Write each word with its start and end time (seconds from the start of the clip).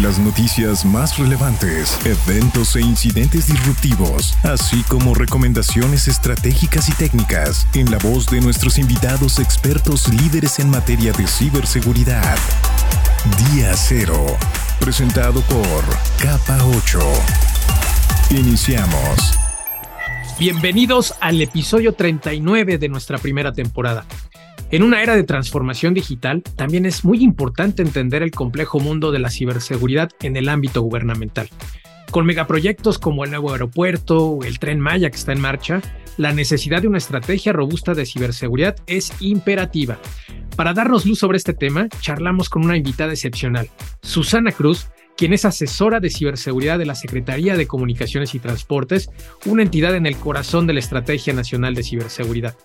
Las 0.00 0.18
noticias 0.18 0.86
más 0.86 1.18
relevantes, 1.18 1.98
eventos 2.06 2.76
e 2.76 2.80
incidentes 2.80 3.48
disruptivos, 3.48 4.34
así 4.42 4.82
como 4.84 5.14
recomendaciones 5.14 6.08
estratégicas 6.08 6.88
y 6.88 6.92
técnicas 6.92 7.66
en 7.74 7.90
la 7.90 7.98
voz 7.98 8.26
de 8.30 8.40
nuestros 8.40 8.78
invitados 8.78 9.38
expertos 9.38 10.08
líderes 10.08 10.58
en 10.60 10.70
materia 10.70 11.12
de 11.12 11.26
ciberseguridad. 11.26 12.38
Día 13.52 13.74
Cero, 13.76 14.38
presentado 14.80 15.42
por 15.42 15.84
Capa 16.18 16.64
8. 16.64 16.98
Iniciamos. 18.30 19.38
Bienvenidos 20.38 21.14
al 21.20 21.42
episodio 21.42 21.92
39 21.92 22.78
de 22.78 22.88
nuestra 22.88 23.18
primera 23.18 23.52
temporada. 23.52 24.06
En 24.72 24.82
una 24.82 25.02
era 25.02 25.14
de 25.14 25.22
transformación 25.22 25.92
digital, 25.92 26.42
también 26.56 26.86
es 26.86 27.04
muy 27.04 27.22
importante 27.22 27.82
entender 27.82 28.22
el 28.22 28.30
complejo 28.30 28.80
mundo 28.80 29.12
de 29.12 29.18
la 29.18 29.28
ciberseguridad 29.28 30.10
en 30.22 30.34
el 30.34 30.48
ámbito 30.48 30.80
gubernamental. 30.80 31.50
Con 32.10 32.24
megaproyectos 32.24 32.98
como 32.98 33.22
el 33.22 33.30
nuevo 33.30 33.52
aeropuerto 33.52 34.24
o 34.24 34.44
el 34.44 34.58
tren 34.58 34.80
Maya 34.80 35.10
que 35.10 35.18
está 35.18 35.32
en 35.32 35.42
marcha, 35.42 35.82
la 36.16 36.32
necesidad 36.32 36.80
de 36.80 36.88
una 36.88 36.96
estrategia 36.96 37.52
robusta 37.52 37.92
de 37.92 38.06
ciberseguridad 38.06 38.76
es 38.86 39.12
imperativa. 39.20 39.98
Para 40.56 40.72
darnos 40.72 41.04
luz 41.04 41.18
sobre 41.18 41.36
este 41.36 41.52
tema, 41.52 41.90
charlamos 42.00 42.48
con 42.48 42.64
una 42.64 42.78
invitada 42.78 43.12
excepcional, 43.12 43.68
Susana 44.00 44.52
Cruz, 44.52 44.88
quien 45.18 45.34
es 45.34 45.44
asesora 45.44 46.00
de 46.00 46.08
ciberseguridad 46.08 46.78
de 46.78 46.86
la 46.86 46.94
Secretaría 46.94 47.58
de 47.58 47.66
Comunicaciones 47.66 48.34
y 48.34 48.38
Transportes, 48.38 49.10
una 49.44 49.64
entidad 49.64 49.94
en 49.96 50.06
el 50.06 50.16
corazón 50.16 50.66
de 50.66 50.72
la 50.72 50.80
Estrategia 50.80 51.34
Nacional 51.34 51.74
de 51.74 51.82
Ciberseguridad. 51.82 52.56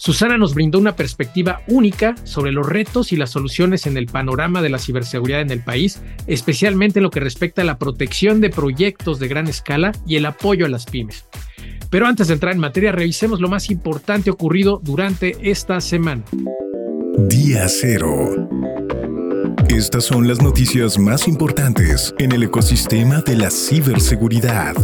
Susana 0.00 0.38
nos 0.38 0.54
brindó 0.54 0.78
una 0.78 0.96
perspectiva 0.96 1.60
única 1.68 2.14
sobre 2.24 2.52
los 2.52 2.66
retos 2.66 3.12
y 3.12 3.16
las 3.16 3.28
soluciones 3.28 3.86
en 3.86 3.98
el 3.98 4.06
panorama 4.06 4.62
de 4.62 4.70
la 4.70 4.78
ciberseguridad 4.78 5.42
en 5.42 5.50
el 5.50 5.60
país, 5.60 6.00
especialmente 6.26 7.00
en 7.00 7.02
lo 7.02 7.10
que 7.10 7.20
respecta 7.20 7.60
a 7.60 7.66
la 7.66 7.76
protección 7.76 8.40
de 8.40 8.48
proyectos 8.48 9.18
de 9.18 9.28
gran 9.28 9.46
escala 9.46 9.92
y 10.06 10.16
el 10.16 10.24
apoyo 10.24 10.64
a 10.64 10.70
las 10.70 10.86
pymes. 10.86 11.26
Pero 11.90 12.06
antes 12.06 12.28
de 12.28 12.34
entrar 12.34 12.54
en 12.54 12.60
materia, 12.60 12.92
revisemos 12.92 13.42
lo 13.42 13.50
más 13.50 13.68
importante 13.68 14.30
ocurrido 14.30 14.80
durante 14.82 15.36
esta 15.50 15.82
semana. 15.82 16.24
Día 17.28 17.68
Cero. 17.68 18.48
Estas 19.68 20.04
son 20.04 20.26
las 20.26 20.40
noticias 20.40 20.98
más 20.98 21.28
importantes 21.28 22.14
en 22.18 22.32
el 22.32 22.44
ecosistema 22.44 23.20
de 23.20 23.36
la 23.36 23.50
ciberseguridad. 23.50 24.76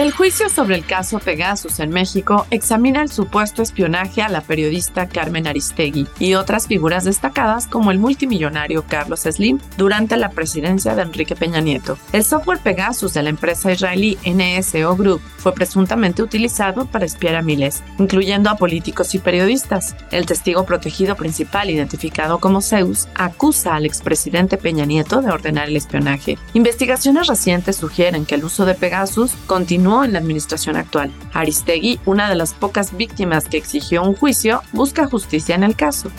El 0.00 0.12
juicio 0.12 0.48
sobre 0.48 0.76
el 0.76 0.86
caso 0.86 1.18
Pegasus 1.18 1.78
en 1.78 1.90
México 1.90 2.46
examina 2.50 3.02
el 3.02 3.10
supuesto 3.10 3.60
espionaje 3.60 4.22
a 4.22 4.30
la 4.30 4.40
periodista 4.40 5.06
Carmen 5.06 5.46
Aristegui 5.46 6.06
y 6.18 6.36
otras 6.36 6.68
figuras 6.68 7.04
destacadas 7.04 7.66
como 7.66 7.90
el 7.90 7.98
multimillonario 7.98 8.86
Carlos 8.88 9.24
Slim 9.30 9.58
durante 9.76 10.16
la 10.16 10.30
presidencia 10.30 10.94
de 10.94 11.02
Enrique 11.02 11.36
Peña 11.36 11.60
Nieto. 11.60 11.98
El 12.14 12.24
software 12.24 12.60
Pegasus 12.60 13.12
de 13.12 13.24
la 13.24 13.28
empresa 13.28 13.72
israelí 13.72 14.16
NSO 14.24 14.96
Group 14.96 15.20
fue 15.36 15.52
presuntamente 15.52 16.22
utilizado 16.22 16.86
para 16.86 17.04
espiar 17.04 17.34
a 17.34 17.42
miles, 17.42 17.82
incluyendo 17.98 18.48
a 18.48 18.56
políticos 18.56 19.14
y 19.14 19.18
periodistas. 19.18 19.96
El 20.10 20.24
testigo 20.24 20.64
protegido 20.64 21.14
principal, 21.14 21.68
identificado 21.68 22.38
como 22.38 22.62
Zeus, 22.62 23.06
acusa 23.16 23.74
al 23.74 23.84
expresidente 23.84 24.56
Peña 24.56 24.86
Nieto 24.86 25.20
de 25.20 25.30
ordenar 25.30 25.68
el 25.68 25.76
espionaje. 25.76 26.38
Investigaciones 26.54 27.26
recientes 27.26 27.76
sugieren 27.76 28.24
que 28.24 28.36
el 28.36 28.44
uso 28.44 28.64
de 28.64 28.74
Pegasus 28.74 29.32
continúa 29.46 29.89
en 30.04 30.12
la 30.12 30.20
administración 30.20 30.76
actual. 30.76 31.12
Aristegui, 31.32 31.98
una 32.06 32.28
de 32.28 32.36
las 32.36 32.54
pocas 32.54 32.96
víctimas 32.96 33.46
que 33.46 33.56
exigió 33.56 34.02
un 34.02 34.14
juicio, 34.14 34.62
busca 34.72 35.06
justicia 35.06 35.54
en 35.54 35.64
el 35.64 35.74
caso. 35.76 36.10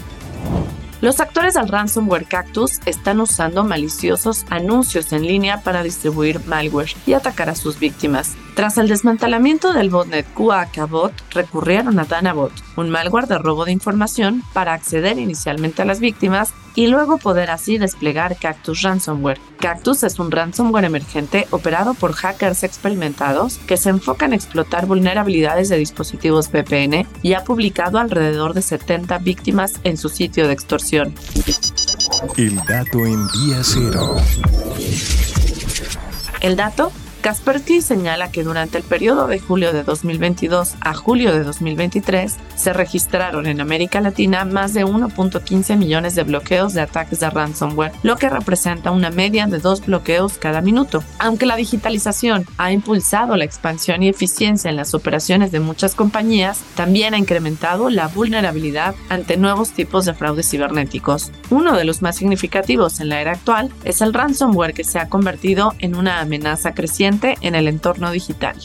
Los 0.99 1.19
actores 1.19 1.55
del 1.55 1.67
ransomware 1.67 2.25
Cactus 2.25 2.79
están 2.85 3.21
usando 3.21 3.63
maliciosos 3.63 4.45
anuncios 4.51 5.11
en 5.13 5.25
línea 5.25 5.61
para 5.61 5.81
distribuir 5.81 6.45
malware 6.45 6.93
y 7.07 7.13
atacar 7.13 7.49
a 7.49 7.55
sus 7.55 7.79
víctimas. 7.79 8.35
Tras 8.55 8.77
el 8.77 8.89
desmantelamiento 8.89 9.71
del 9.71 9.89
botnet 9.89 10.27
QAKBot, 10.33 11.13
recurrieron 11.31 11.99
a 11.99 12.05
Danabot, 12.05 12.51
un 12.75 12.89
malware 12.89 13.27
de 13.27 13.37
robo 13.37 13.63
de 13.63 13.71
información 13.71 14.43
para 14.53 14.73
acceder 14.73 15.17
inicialmente 15.17 15.81
a 15.81 15.85
las 15.85 16.01
víctimas 16.01 16.53
y 16.75 16.87
luego 16.87 17.17
poder 17.17 17.49
así 17.49 17.77
desplegar 17.77 18.37
Cactus 18.37 18.81
Ransomware. 18.81 19.39
Cactus 19.57 20.03
es 20.03 20.19
un 20.19 20.31
ransomware 20.31 20.85
emergente 20.85 21.47
operado 21.51 21.93
por 21.93 22.13
hackers 22.13 22.63
experimentados 22.63 23.57
que 23.67 23.77
se 23.77 23.89
enfocan 23.89 24.31
en 24.31 24.35
explotar 24.35 24.85
vulnerabilidades 24.85 25.69
de 25.69 25.77
dispositivos 25.77 26.51
VPN 26.51 27.07
y 27.21 27.33
ha 27.33 27.43
publicado 27.45 27.99
alrededor 27.99 28.53
de 28.53 28.61
70 28.61 29.17
víctimas 29.19 29.79
en 29.83 29.97
su 29.97 30.09
sitio 30.09 30.47
de 30.47 30.53
extorsión. 30.53 31.13
El 32.37 32.55
dato 32.57 33.05
en 33.05 33.27
día 33.27 33.61
cero. 33.63 34.17
El 36.41 36.55
dato 36.55 36.91
Kaspersky 37.21 37.81
señala 37.81 38.31
que 38.31 38.43
durante 38.43 38.79
el 38.79 38.83
periodo 38.83 39.27
de 39.27 39.39
julio 39.39 39.73
de 39.73 39.83
2022 39.83 40.73
a 40.81 40.95
julio 40.95 41.31
de 41.31 41.43
2023 41.43 42.35
se 42.55 42.73
registraron 42.73 43.45
en 43.45 43.61
América 43.61 44.01
Latina 44.01 44.43
más 44.43 44.73
de 44.73 44.83
1.15 44.83 45.77
millones 45.77 46.15
de 46.15 46.23
bloqueos 46.23 46.73
de 46.73 46.81
ataques 46.81 47.19
de 47.19 47.29
ransomware, 47.29 47.91
lo 48.01 48.17
que 48.17 48.27
representa 48.27 48.89
una 48.89 49.11
media 49.11 49.45
de 49.45 49.59
dos 49.59 49.85
bloqueos 49.85 50.39
cada 50.39 50.61
minuto. 50.61 51.03
Aunque 51.19 51.45
la 51.45 51.55
digitalización 51.55 52.45
ha 52.57 52.71
impulsado 52.71 53.37
la 53.37 53.45
expansión 53.45 54.01
y 54.01 54.09
eficiencia 54.09 54.71
en 54.71 54.75
las 54.75 54.95
operaciones 54.95 55.51
de 55.51 55.59
muchas 55.59 55.93
compañías, 55.93 56.63
también 56.75 57.13
ha 57.13 57.19
incrementado 57.19 57.91
la 57.91 58.07
vulnerabilidad 58.07 58.95
ante 59.09 59.37
nuevos 59.37 59.69
tipos 59.71 60.05
de 60.05 60.15
fraudes 60.15 60.49
cibernéticos. 60.49 61.31
Uno 61.51 61.77
de 61.77 61.83
los 61.83 62.01
más 62.01 62.15
significativos 62.15 62.99
en 62.99 63.09
la 63.09 63.21
era 63.21 63.33
actual 63.33 63.71
es 63.83 64.01
el 64.01 64.11
ransomware 64.11 64.73
que 64.73 64.83
se 64.83 64.97
ha 64.97 65.07
convertido 65.07 65.75
en 65.77 65.95
una 65.95 66.19
amenaza 66.19 66.73
creciente 66.73 67.10
en 67.41 67.55
el 67.55 67.67
entorno 67.67 68.11
digital. 68.11 68.55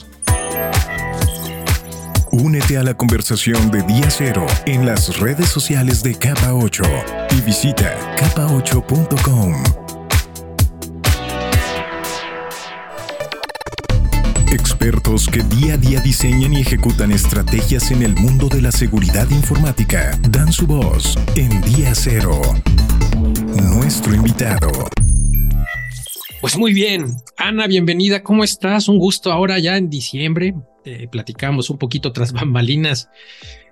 Únete 2.31 2.77
a 2.77 2.83
la 2.83 2.95
conversación 2.95 3.71
de 3.71 3.83
Día 3.83 4.11
Cero 4.11 4.47
en 4.67 4.85
las 4.87 5.19
redes 5.19 5.49
sociales 5.49 6.03
de 6.03 6.15
Capa 6.15 6.53
8 6.53 6.83
y 7.37 7.41
visita 7.41 7.97
capa8.com. 8.17 9.55
Expertos 14.53 15.27
que 15.27 15.43
día 15.43 15.75
a 15.75 15.77
día 15.77 16.01
diseñan 16.01 16.53
y 16.53 16.61
ejecutan 16.61 17.11
estrategias 17.11 17.91
en 17.91 18.03
el 18.03 18.15
mundo 18.15 18.49
de 18.49 18.63
la 18.63 18.71
seguridad 18.71 19.29
informática 19.31 20.19
dan 20.31 20.53
su 20.53 20.67
voz 20.67 21.19
en 21.35 21.61
Día 21.63 21.95
Cero. 21.95 22.41
Nuestro 23.63 24.15
invitado. 24.15 24.96
Pues 26.47 26.57
muy 26.57 26.73
bien, 26.73 27.17
Ana, 27.37 27.67
bienvenida, 27.67 28.23
¿cómo 28.23 28.45
estás? 28.45 28.87
Un 28.87 29.01
gusto 29.01 29.33
ahora 29.33 29.59
ya 29.59 29.77
en 29.77 29.91
diciembre. 29.91 30.55
Eh, 30.85 31.09
platicamos 31.11 31.71
un 31.71 31.77
poquito 31.77 32.13
tras 32.13 32.31
bambalinas 32.33 33.11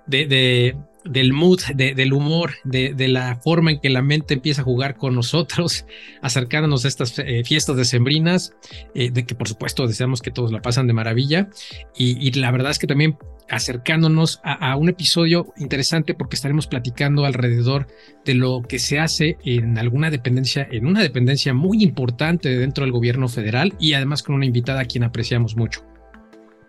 de, 0.07 0.75
del 1.05 1.33
mood, 1.33 1.61
del 1.75 2.13
humor, 2.13 2.55
de, 2.63 3.07
la 3.07 3.35
forma 3.37 3.71
en 3.71 3.79
que 3.79 3.89
la 3.89 4.01
mente 4.01 4.33
empieza 4.33 4.61
a 4.61 4.65
jugar 4.65 4.97
con 4.97 5.15
nosotros, 5.15 5.85
acercándonos 6.21 6.85
a 6.85 6.87
estas 6.87 7.17
eh, 7.19 7.43
fiestas 7.45 7.77
decembrinas, 7.77 8.53
eh, 8.93 9.11
de 9.11 9.25
que 9.25 9.35
por 9.35 9.47
supuesto 9.47 9.87
deseamos 9.87 10.21
que 10.21 10.31
todos 10.31 10.51
la 10.51 10.61
pasan 10.61 10.87
de 10.87 10.93
maravilla. 10.93 11.49
y 11.95 12.31
la 12.33 12.51
verdad 12.51 12.71
es 12.71 12.79
que 12.79 12.87
también 12.87 13.17
acercándonos 13.49 14.39
a, 14.43 14.75
un 14.75 14.89
episodio 14.89 15.53
interesante 15.57 16.13
porque 16.13 16.35
estaremos 16.35 16.67
platicando 16.67 17.25
alrededor 17.25 17.87
de 18.23 18.33
lo 18.33 18.61
que 18.63 18.79
se 18.79 18.99
hace 18.99 19.37
en 19.45 19.77
alguna 19.77 20.09
dependencia, 20.09 20.67
en 20.71 20.87
una 20.87 21.01
dependencia 21.01 21.53
muy 21.53 21.83
importante 21.83 22.49
dentro 22.57 22.83
del 22.83 22.91
gobierno 22.91 23.27
federal 23.27 23.73
y 23.79 23.93
además 23.93 24.23
con 24.23 24.35
una 24.35 24.45
invitada 24.45 24.81
a 24.81 24.85
quien 24.85 25.03
apreciamos 25.03 25.55
mucho. 25.55 25.85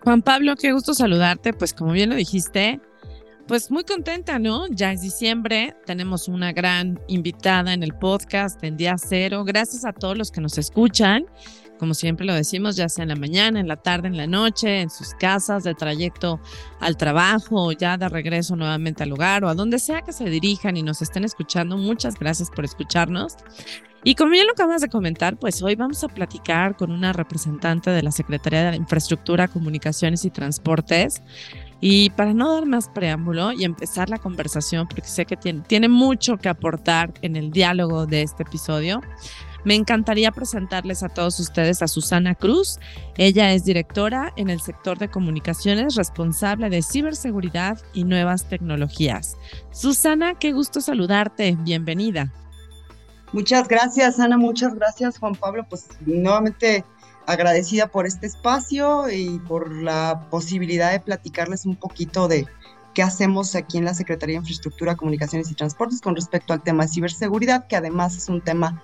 Juan 0.01 0.21
Pablo, 0.21 0.55
qué 0.55 0.71
gusto 0.71 0.93
saludarte. 0.93 1.53
Pues 1.53 1.73
como 1.73 1.91
bien 1.91 2.09
lo 2.09 2.15
dijiste, 2.15 2.79
pues 3.47 3.71
muy 3.71 3.83
contenta, 3.83 4.39
¿no? 4.39 4.67
Ya 4.67 4.91
es 4.91 5.01
diciembre, 5.01 5.75
tenemos 5.85 6.27
una 6.27 6.51
gran 6.51 6.99
invitada 7.07 7.73
en 7.73 7.83
el 7.83 7.93
podcast 7.93 8.63
en 8.63 8.77
día 8.77 8.95
cero. 8.97 9.43
Gracias 9.45 9.85
a 9.85 9.93
todos 9.93 10.17
los 10.17 10.31
que 10.31 10.41
nos 10.41 10.57
escuchan 10.57 11.25
como 11.77 11.93
siempre 11.93 12.25
lo 12.25 12.33
decimos, 12.33 12.75
ya 12.75 12.89
sea 12.89 13.03
en 13.03 13.09
la 13.09 13.15
mañana, 13.15 13.59
en 13.59 13.67
la 13.67 13.77
tarde, 13.77 14.07
en 14.07 14.17
la 14.17 14.27
noche, 14.27 14.81
en 14.81 14.89
sus 14.89 15.13
casas, 15.13 15.63
de 15.63 15.75
trayecto 15.75 16.39
al 16.79 16.97
trabajo, 16.97 17.71
ya 17.71 17.97
de 17.97 18.09
regreso 18.09 18.55
nuevamente 18.55 19.03
al 19.03 19.11
hogar 19.13 19.43
o 19.43 19.49
a 19.49 19.55
donde 19.55 19.79
sea 19.79 20.01
que 20.01 20.13
se 20.13 20.25
dirijan 20.25 20.77
y 20.77 20.83
nos 20.83 21.01
estén 21.01 21.23
escuchando. 21.23 21.77
Muchas 21.77 22.17
gracias 22.19 22.49
por 22.49 22.65
escucharnos. 22.65 23.35
Y 24.03 24.15
como 24.15 24.33
ya 24.33 24.43
lo 24.43 24.51
acabas 24.51 24.81
de 24.81 24.89
comentar, 24.89 25.37
pues 25.37 25.61
hoy 25.61 25.75
vamos 25.75 26.03
a 26.03 26.07
platicar 26.07 26.77
con 26.77 26.91
una 26.91 27.13
representante 27.13 27.89
de 27.89 28.03
la 28.03 28.11
Secretaría 28.11 28.71
de 28.71 28.77
Infraestructura, 28.77 29.47
Comunicaciones 29.47 30.23
y 30.23 30.29
Transportes 30.29 31.21
Y 31.79 32.09
para 32.11 32.33
no 32.33 32.53
dar 32.53 32.65
más 32.65 32.89
preámbulo 32.89 33.51
y 33.51 33.63
empezar 33.63 34.09
la 34.09 34.17
conversación, 34.17 34.87
porque 34.87 35.07
sé 35.07 35.25
que 35.25 35.37
tiene, 35.37 35.89
mucho 35.89 36.37
que 36.37 36.49
aportar 36.49 37.13
en 37.21 37.35
el 37.35 37.51
diálogo 37.51 38.05
de 38.05 38.23
este 38.23 38.43
episodio, 38.43 39.01
me 39.63 39.75
encantaría 39.75 40.31
presentarles 40.31 41.03
a 41.03 41.09
todos 41.09 41.39
ustedes 41.39 41.81
a 41.81 41.87
Susana 41.87 42.35
Cruz. 42.35 42.79
Ella 43.17 43.51
es 43.51 43.65
directora 43.65 44.31
en 44.37 44.49
el 44.49 44.61
sector 44.61 44.97
de 44.97 45.09
comunicaciones, 45.09 45.95
responsable 45.95 46.69
de 46.69 46.81
ciberseguridad 46.81 47.77
y 47.93 48.05
nuevas 48.05 48.47
tecnologías. 48.47 49.35
Susana, 49.71 50.35
qué 50.35 50.53
gusto 50.53 50.79
saludarte. 50.79 51.57
Bienvenida. 51.59 52.31
Muchas 53.33 53.67
gracias, 53.67 54.19
Ana. 54.19 54.37
Muchas 54.37 54.73
gracias, 54.73 55.19
Juan 55.19 55.35
Pablo. 55.35 55.65
Pues 55.69 55.89
nuevamente 56.05 56.85
agradecida 57.27 57.87
por 57.87 58.07
este 58.07 58.25
espacio 58.25 59.11
y 59.11 59.37
por 59.39 59.71
la 59.71 60.27
posibilidad 60.31 60.91
de 60.91 61.01
platicarles 61.01 61.65
un 61.65 61.75
poquito 61.75 62.27
de 62.27 62.47
qué 62.93 63.03
hacemos 63.03 63.53
aquí 63.53 63.77
en 63.77 63.85
la 63.85 63.93
Secretaría 63.93 64.35
de 64.35 64.39
Infraestructura, 64.39 64.95
Comunicaciones 64.95 65.51
y 65.51 65.53
Transportes 65.53 66.01
con 66.01 66.15
respecto 66.15 66.53
al 66.53 66.63
tema 66.63 66.83
de 66.83 66.89
ciberseguridad, 66.89 67.67
que 67.67 67.75
además 67.75 68.15
es 68.17 68.29
un 68.29 68.41
tema 68.41 68.81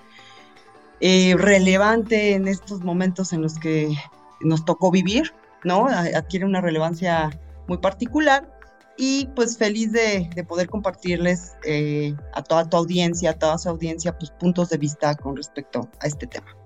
eh, 0.99 1.35
relevante 1.37 2.33
en 2.33 2.47
estos 2.47 2.81
momentos 2.81 3.33
en 3.33 3.41
los 3.41 3.57
que 3.57 3.95
nos 4.41 4.65
tocó 4.65 4.91
vivir, 4.91 5.33
¿no? 5.63 5.87
Adquiere 5.87 6.45
una 6.45 6.59
relevancia 6.59 7.29
muy 7.67 7.77
particular 7.77 8.59
y 8.97 9.27
pues 9.35 9.57
feliz 9.57 9.93
de, 9.93 10.29
poder 10.47 10.69
compartirles 10.69 11.53
eh, 11.63 12.13
a 12.33 12.43
toda 12.43 12.69
tu 12.69 12.75
audiencia, 12.75 13.31
a 13.31 13.33
toda 13.33 13.57
su 13.57 13.69
audiencia, 13.69 14.17
pues 14.17 14.31
puntos 14.31 14.69
de 14.69 14.77
vista 14.77 15.15
con 15.15 15.37
respecto 15.37 15.89
a 16.01 16.07
este 16.07 16.27
tema. 16.27 16.62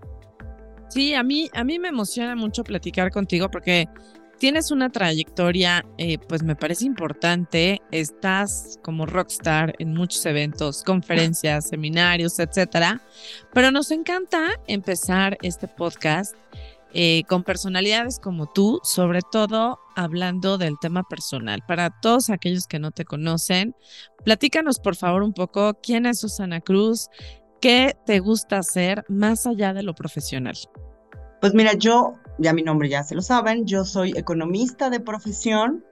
Sí, 0.97 1.13
a 1.13 1.21
mí, 1.21 1.47
a 1.53 1.63
mí 1.63 1.77
me 1.77 1.89
emociona 1.89 2.35
mucho 2.35 2.63
platicar 2.63 3.11
contigo 3.11 3.51
porque 3.51 3.87
tienes 4.39 4.71
una 4.71 4.89
trayectoria, 4.89 5.85
eh, 5.99 6.17
pues 6.17 6.41
me 6.41 6.55
parece 6.55 6.85
importante. 6.85 7.83
Estás 7.91 8.79
como 8.81 9.05
rockstar 9.05 9.75
en 9.77 9.93
muchos 9.93 10.25
eventos, 10.25 10.81
conferencias, 10.81 11.67
seminarios, 11.69 12.39
etcétera. 12.39 12.99
Pero 13.53 13.69
nos 13.69 13.91
encanta 13.91 14.59
empezar 14.65 15.37
este 15.43 15.67
podcast 15.67 16.35
eh, 16.95 17.21
con 17.27 17.43
personalidades 17.43 18.17
como 18.17 18.47
tú, 18.47 18.79
sobre 18.81 19.19
todo 19.21 19.77
hablando 19.95 20.57
del 20.57 20.79
tema 20.81 21.03
personal. 21.03 21.61
Para 21.67 21.91
todos 21.91 22.31
aquellos 22.31 22.65
que 22.65 22.79
no 22.79 22.89
te 22.89 23.05
conocen, 23.05 23.75
platícanos 24.25 24.79
por 24.79 24.95
favor 24.95 25.21
un 25.21 25.33
poco 25.33 25.79
quién 25.79 26.07
es 26.07 26.21
Susana 26.21 26.59
Cruz, 26.59 27.07
qué 27.61 27.95
te 28.07 28.17
gusta 28.17 28.57
hacer 28.57 29.05
más 29.09 29.45
allá 29.45 29.75
de 29.75 29.83
lo 29.83 29.93
profesional. 29.93 30.57
Pues 31.39 31.53
mira, 31.53 31.73
yo 31.73 32.15
ya 32.39 32.53
mi 32.53 32.63
nombre 32.63 32.89
ya 32.89 33.03
se 33.03 33.15
lo 33.15 33.21
saben, 33.21 33.65
yo 33.65 33.83
soy 33.83 34.11
economista 34.15 34.89
de 34.89 34.99
profesión 34.99 35.83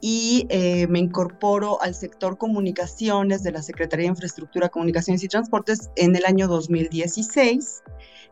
y 0.00 0.46
eh, 0.48 0.86
me 0.88 1.00
incorporo 1.00 1.80
al 1.82 1.94
sector 1.94 2.38
comunicaciones 2.38 3.42
de 3.42 3.52
la 3.52 3.62
Secretaría 3.62 4.04
de 4.04 4.10
Infraestructura, 4.10 4.68
Comunicaciones 4.68 5.22
y 5.24 5.28
Transportes 5.28 5.90
en 5.96 6.14
el 6.14 6.24
año 6.24 6.46
2016. 6.46 7.82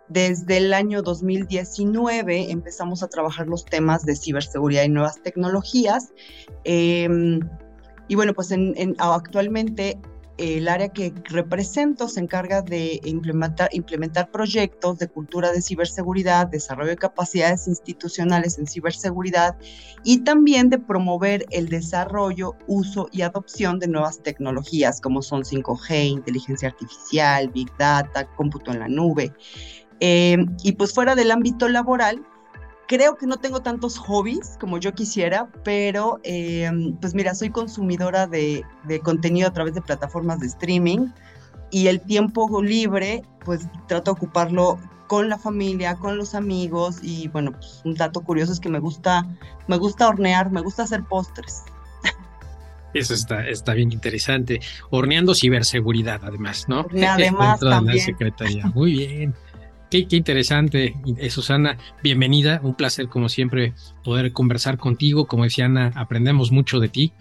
Desde 0.09 0.59
el 0.59 0.73
año 0.73 1.03
2019 1.03 2.53
empezamos 2.53 3.03
a 3.03 3.09
trabajar 3.09 3.49
los 3.49 3.65
temas 3.65 4.05
de 4.05 4.15
ciberseguridad 4.15 4.85
y 4.85 4.89
nuevas 4.89 5.21
tecnologías. 5.21 6.13
Em, 6.63 7.41
y 8.07 8.15
bueno, 8.15 8.33
pues 8.33 8.55
actualmente 8.99 9.99
el 10.39 10.69
área 10.69 10.89
que 10.89 11.15
represento 11.25 12.09
se 12.09 12.21
encarga 12.21 12.63
de 12.63 13.01
implementar, 13.05 14.31
proyectos 14.31 14.99
de 14.99 15.09
cultura 15.09 15.51
de 15.51 15.63
ciberseguridad, 15.63 16.47
desarrollo 16.47 16.91
de 16.91 16.97
capacidades 16.97 17.67
institucionales 17.69 18.59
en 18.59 18.67
ciberseguridad 18.67 19.57
y 20.05 20.19
también 20.19 20.69
de 20.69 20.79
promover 20.79 21.47
el 21.51 21.69
desarrollo, 21.69 22.55
uso 22.67 23.09
y 23.13 23.23
adopción 23.23 23.79
de 23.79 23.89
nuevas 23.89 24.23
tecnologías 24.23 25.01
como 25.01 25.23
son 25.23 25.43
5G, 25.43 26.09
inteligencia 26.09 26.69
artificial, 26.69 27.49
Big 27.49 27.71
Data, 27.79 28.29
cómputo 28.37 28.73
en 28.73 28.81
la 28.81 28.89
nube. 28.89 29.33
Eh, 30.01 30.37
y 30.63 30.73
pues 30.73 30.93
fuera 30.93 31.15
del 31.15 31.31
ámbito 31.31 31.69
laboral, 31.69 32.23
Creo 32.89 33.17
que 33.17 33.27
no 33.27 33.37
tengo 33.39 33.63
tantos 33.63 33.99
hobbies 33.99 34.57
como 34.61 34.79
yo 34.79 34.95
quisiera, 34.95 35.49
pero 35.65 36.21
eh, 36.23 36.71
pues 37.01 37.15
mira, 37.15 37.35
soy 37.35 37.51
consumidora 37.51 38.27
de, 38.27 38.65
contenido 39.03 39.49
a 39.49 39.53
través 39.53 39.75
de 39.75 39.83
plataformas 39.83 40.39
de 40.41 40.47
streaming 40.47 41.09
y 41.73 41.89
el 41.89 42.01
tiempo 42.01 42.63
libre 42.63 43.25
pues 43.45 43.67
trato 43.89 44.13
de 44.13 44.17
ocuparlo 44.17 44.79
con 45.09 45.29
la 45.29 45.39
familia, 45.39 45.97
con 45.97 46.17
los 46.17 46.35
amigos 46.35 46.99
y 47.03 47.29
bueno, 47.29 47.53
pues 47.53 47.81
un 47.85 47.95
dato 47.95 48.21
curioso 48.21 48.53
es 48.53 48.61
que 48.61 48.69
me 48.69 48.79
gusta, 48.79 49.27
me 49.67 49.79
gusta 49.79 50.09
hornear, 50.09 50.51
me 50.51 50.61
gusta 50.61 50.85
hacer 50.85 51.03
postres. 51.05 51.65
Eso 52.95 53.15
está, 53.15 53.47
está 53.47 53.75
bien 53.75 53.93
interesante. 53.93 54.61
Horneando 54.91 55.35
ciberseguridad, 55.35 56.21
además, 56.25 56.67
¿no? 56.67 56.87
Además, 57.09 57.61
también. 57.61 57.99
La 57.99 58.03
Secretaría. 58.03 58.67
Muy 58.75 58.93
bien. 58.93 59.35
Qué, 59.91 60.05
interesante, 60.11 60.97
eh, 61.19 61.31
Susana. 61.31 61.79
Bienvenida. 62.03 62.61
Un 62.65 62.75
placer, 62.75 63.09
como 63.09 63.29
siempre, 63.29 63.73
poder 64.03 64.33
conversar 64.33 64.79
contigo. 64.79 65.27
Como 65.27 65.45
decía 65.45 65.67
Ana, 65.67 65.93
aprendemos 65.95 66.51
mucho 66.51 66.81
de 66.81 66.89
ti. 66.89 67.13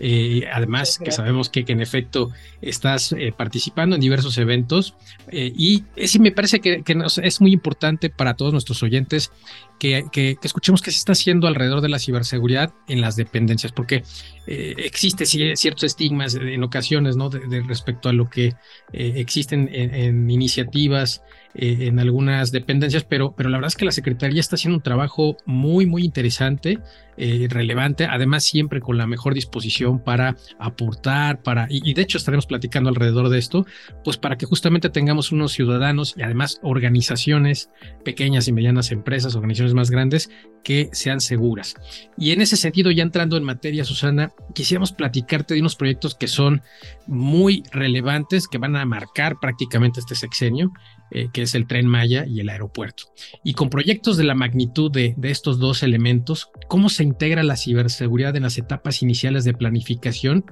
Eh, 0.00 0.44
además, 0.52 0.98
que 0.98 1.12
sabemos 1.12 1.50
que, 1.50 1.64
en 1.68 1.80
efecto 1.80 2.30
estás 2.62 3.12
eh, 3.12 3.32
participando 3.36 3.94
en 3.94 4.00
diversos 4.00 4.38
eventos. 4.38 4.94
y 5.30 5.84
sí 6.04 6.18
me 6.18 6.32
parece 6.32 6.60
que, 6.60 6.82
es 7.22 7.40
muy 7.40 7.52
importante 7.52 8.10
para 8.10 8.34
todos 8.34 8.52
nuestros 8.52 8.82
oyentes 8.82 9.30
que, 9.78 10.04
escuchemos 10.42 10.82
qué 10.82 10.90
se 10.90 10.98
está 10.98 11.12
haciendo 11.12 11.46
alrededor 11.46 11.80
de 11.80 11.88
la 11.90 11.98
ciberseguridad 11.98 12.72
en 12.88 13.00
las 13.00 13.16
dependencias, 13.16 13.72
porque 13.72 14.02
existe 14.46 15.26
ciertos 15.26 15.84
estigmas 15.84 16.34
en 16.34 16.62
ocasiones, 16.64 17.16
¿no? 17.16 17.28
De, 17.30 17.62
respecto 17.62 18.08
a 18.08 18.12
lo 18.12 18.28
que 18.28 18.54
existen 18.92 19.68
en 19.72 20.30
iniciativas 20.30 21.22
eh, 21.52 21.88
en 21.88 21.98
algunas 21.98 22.52
dependencias, 22.52 23.02
pero, 23.02 23.32
pero 23.32 23.48
la 23.48 23.56
verdad 23.56 23.68
es 23.68 23.76
que 23.76 23.84
la 23.84 23.90
Secretaría 23.90 24.38
está 24.38 24.54
haciendo 24.54 24.76
un 24.76 24.84
trabajo 24.84 25.36
muy, 25.46 25.84
muy 25.84 26.04
interesante, 26.04 26.78
eh, 27.16 27.48
relevante, 27.50 28.04
además 28.04 28.44
siempre 28.44 28.80
con 28.80 28.96
la 28.96 29.08
mejor 29.08 29.34
disposición 29.34 29.89
para 29.98 30.36
aportar, 30.58 31.42
para, 31.42 31.66
y, 31.68 31.92
de 31.92 32.02
hecho 32.02 32.18
estaremos 32.18 32.46
platicando 32.46 32.88
alrededor 32.88 33.28
de 33.28 33.38
esto, 33.38 33.66
pues 34.04 34.16
para 34.16 34.38
que 34.38 34.46
justamente 34.46 34.88
tengamos 34.88 35.32
unos 35.32 35.52
ciudadanos 35.52 36.14
y 36.16 36.22
además 36.22 36.60
organizaciones, 36.62 37.70
pequeñas 38.04 38.48
y 38.48 38.52
medianas 38.52 38.92
empresas, 38.92 39.34
organizaciones 39.34 39.74
más 39.74 39.90
grandes, 39.90 40.30
que 40.62 40.88
sean 40.92 41.20
seguras. 41.20 41.74
Y 42.16 42.30
en 42.32 42.40
ese 42.40 42.56
sentido, 42.56 42.90
ya 42.90 43.02
entrando 43.02 43.36
en 43.36 43.44
materia, 43.44 43.84
Susana, 43.84 44.32
quisiéramos 44.54 44.92
platicarte 44.92 45.54
de 45.54 45.60
unos 45.60 45.76
proyectos 45.76 46.14
que 46.14 46.28
son 46.28 46.62
muy 47.06 47.62
relevantes, 47.72 48.46
que 48.46 48.58
van 48.58 48.76
a 48.76 48.84
marcar 48.84 49.36
prácticamente 49.40 50.00
este 50.00 50.14
sexenio 50.14 50.72
eh, 51.12 51.28
que 51.32 51.42
es 51.42 51.56
el 51.56 51.66
tren 51.66 51.88
Maya 51.88 52.24
y 52.24 52.38
el 52.38 52.48
aeropuerto. 52.48 53.04
Y 53.42 53.54
con 53.54 53.68
proyectos 53.68 54.16
de 54.16 54.22
la 54.22 54.36
magnitud 54.36 54.92
de, 54.92 55.16
estos 55.22 55.58
dos 55.58 55.82
elementos, 55.82 56.50
¿cómo 56.68 56.88
se 56.88 57.02
integra 57.02 57.42
la 57.42 57.56
ciberseguridad 57.56 58.36
en 58.36 58.44
las 58.44 58.58
etapas 58.58 59.02
iniciales 59.02 59.42
de 59.42 59.52
planificación 59.52 59.79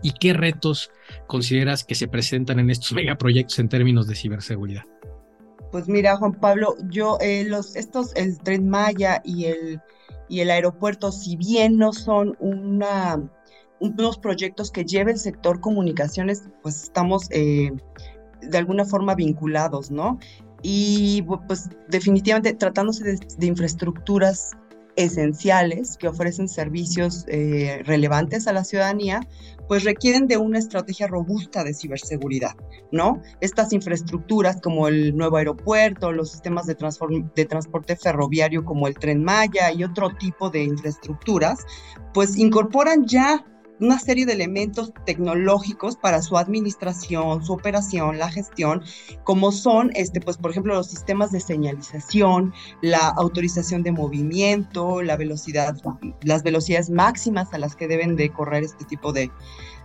y 0.02 0.12
qué 0.12 0.32
retos 0.32 0.90
consideras 1.26 1.84
que 1.84 1.94
se 1.94 2.08
presentan 2.08 2.58
en 2.58 2.70
estos 2.70 2.92
megaproyectos 2.92 3.58
en 3.58 3.68
términos 3.68 4.06
de 4.06 4.14
ciberseguridad? 4.14 4.84
Pues 5.70 5.88
mira, 5.88 6.16
Juan 6.16 6.32
Pablo, 6.32 6.76
yo 6.88 7.18
eh, 7.20 7.44
los 7.44 7.76
estos 7.76 8.14
el 8.16 8.38
tren 8.38 8.68
Maya 8.68 9.20
y 9.24 9.46
el 9.46 9.80
y 10.30 10.40
el 10.40 10.50
aeropuerto, 10.50 11.10
si 11.10 11.36
bien 11.36 11.78
no 11.78 11.92
son 11.92 12.36
una 12.38 13.22
unos 13.80 14.18
proyectos 14.18 14.70
que 14.70 14.84
lleve 14.84 15.12
el 15.12 15.18
sector 15.18 15.60
comunicaciones, 15.60 16.48
pues 16.62 16.82
estamos 16.82 17.28
eh, 17.30 17.70
de 18.42 18.58
alguna 18.58 18.84
forma 18.84 19.14
vinculados, 19.14 19.90
¿no? 19.90 20.18
y 20.62 21.22
pues 21.46 21.68
definitivamente 21.88 22.52
tratándose 22.54 23.04
de, 23.38 23.46
infraestructuras 23.46 24.52
esenciales 24.98 25.96
que 25.96 26.08
ofrecen 26.08 26.48
servicios 26.48 27.24
eh, 27.28 27.82
relevantes 27.84 28.48
a 28.48 28.52
la 28.52 28.64
ciudadanía, 28.64 29.20
pues 29.68 29.84
requieren 29.84 30.26
de 30.26 30.38
una 30.38 30.58
estrategia 30.58 31.06
robusta 31.06 31.62
de 31.62 31.72
ciberseguridad, 31.72 32.56
¿no? 32.90 33.22
Estas 33.40 33.72
infraestructuras 33.72 34.60
como 34.60 34.88
el 34.88 35.16
nuevo 35.16 35.36
aeropuerto, 35.36 36.10
los 36.10 36.32
sistemas 36.32 36.66
de, 36.66 36.76
de 37.36 37.44
transporte 37.44 37.94
ferroviario 37.94 38.64
como 38.64 38.88
el 38.88 38.94
tren 38.94 39.22
Maya 39.22 39.70
y 39.70 39.84
otro 39.84 40.10
tipo 40.18 40.50
de 40.50 40.64
infraestructuras, 40.64 41.64
pues 42.12 42.36
incorporan 42.36 43.06
ya 43.06 43.44
una 43.80 43.98
serie 43.98 44.26
de 44.26 44.32
elementos 44.32 44.92
tecnológicos 45.04 45.96
para 45.96 46.22
su 46.22 46.36
administración, 46.36 47.44
su 47.44 47.52
operación, 47.52 48.18
la 48.18 48.30
gestión, 48.30 48.82
como 49.24 49.52
son, 49.52 49.90
este, 49.94 50.20
pues, 50.20 50.36
por 50.36 50.50
ejemplo, 50.50 50.74
los 50.74 50.88
sistemas 50.88 51.32
de 51.32 51.40
señalización, 51.40 52.52
la 52.82 53.08
autorización 53.08 53.82
de 53.82 53.92
movimiento, 53.92 55.02
la 55.02 55.16
velocidad, 55.16 55.76
las 56.22 56.42
velocidades 56.42 56.90
máximas 56.90 57.52
a 57.52 57.58
las 57.58 57.76
que 57.76 57.88
deben 57.88 58.16
de 58.16 58.30
correr 58.30 58.64
este 58.64 58.84
tipo 58.84 59.12
de, 59.12 59.30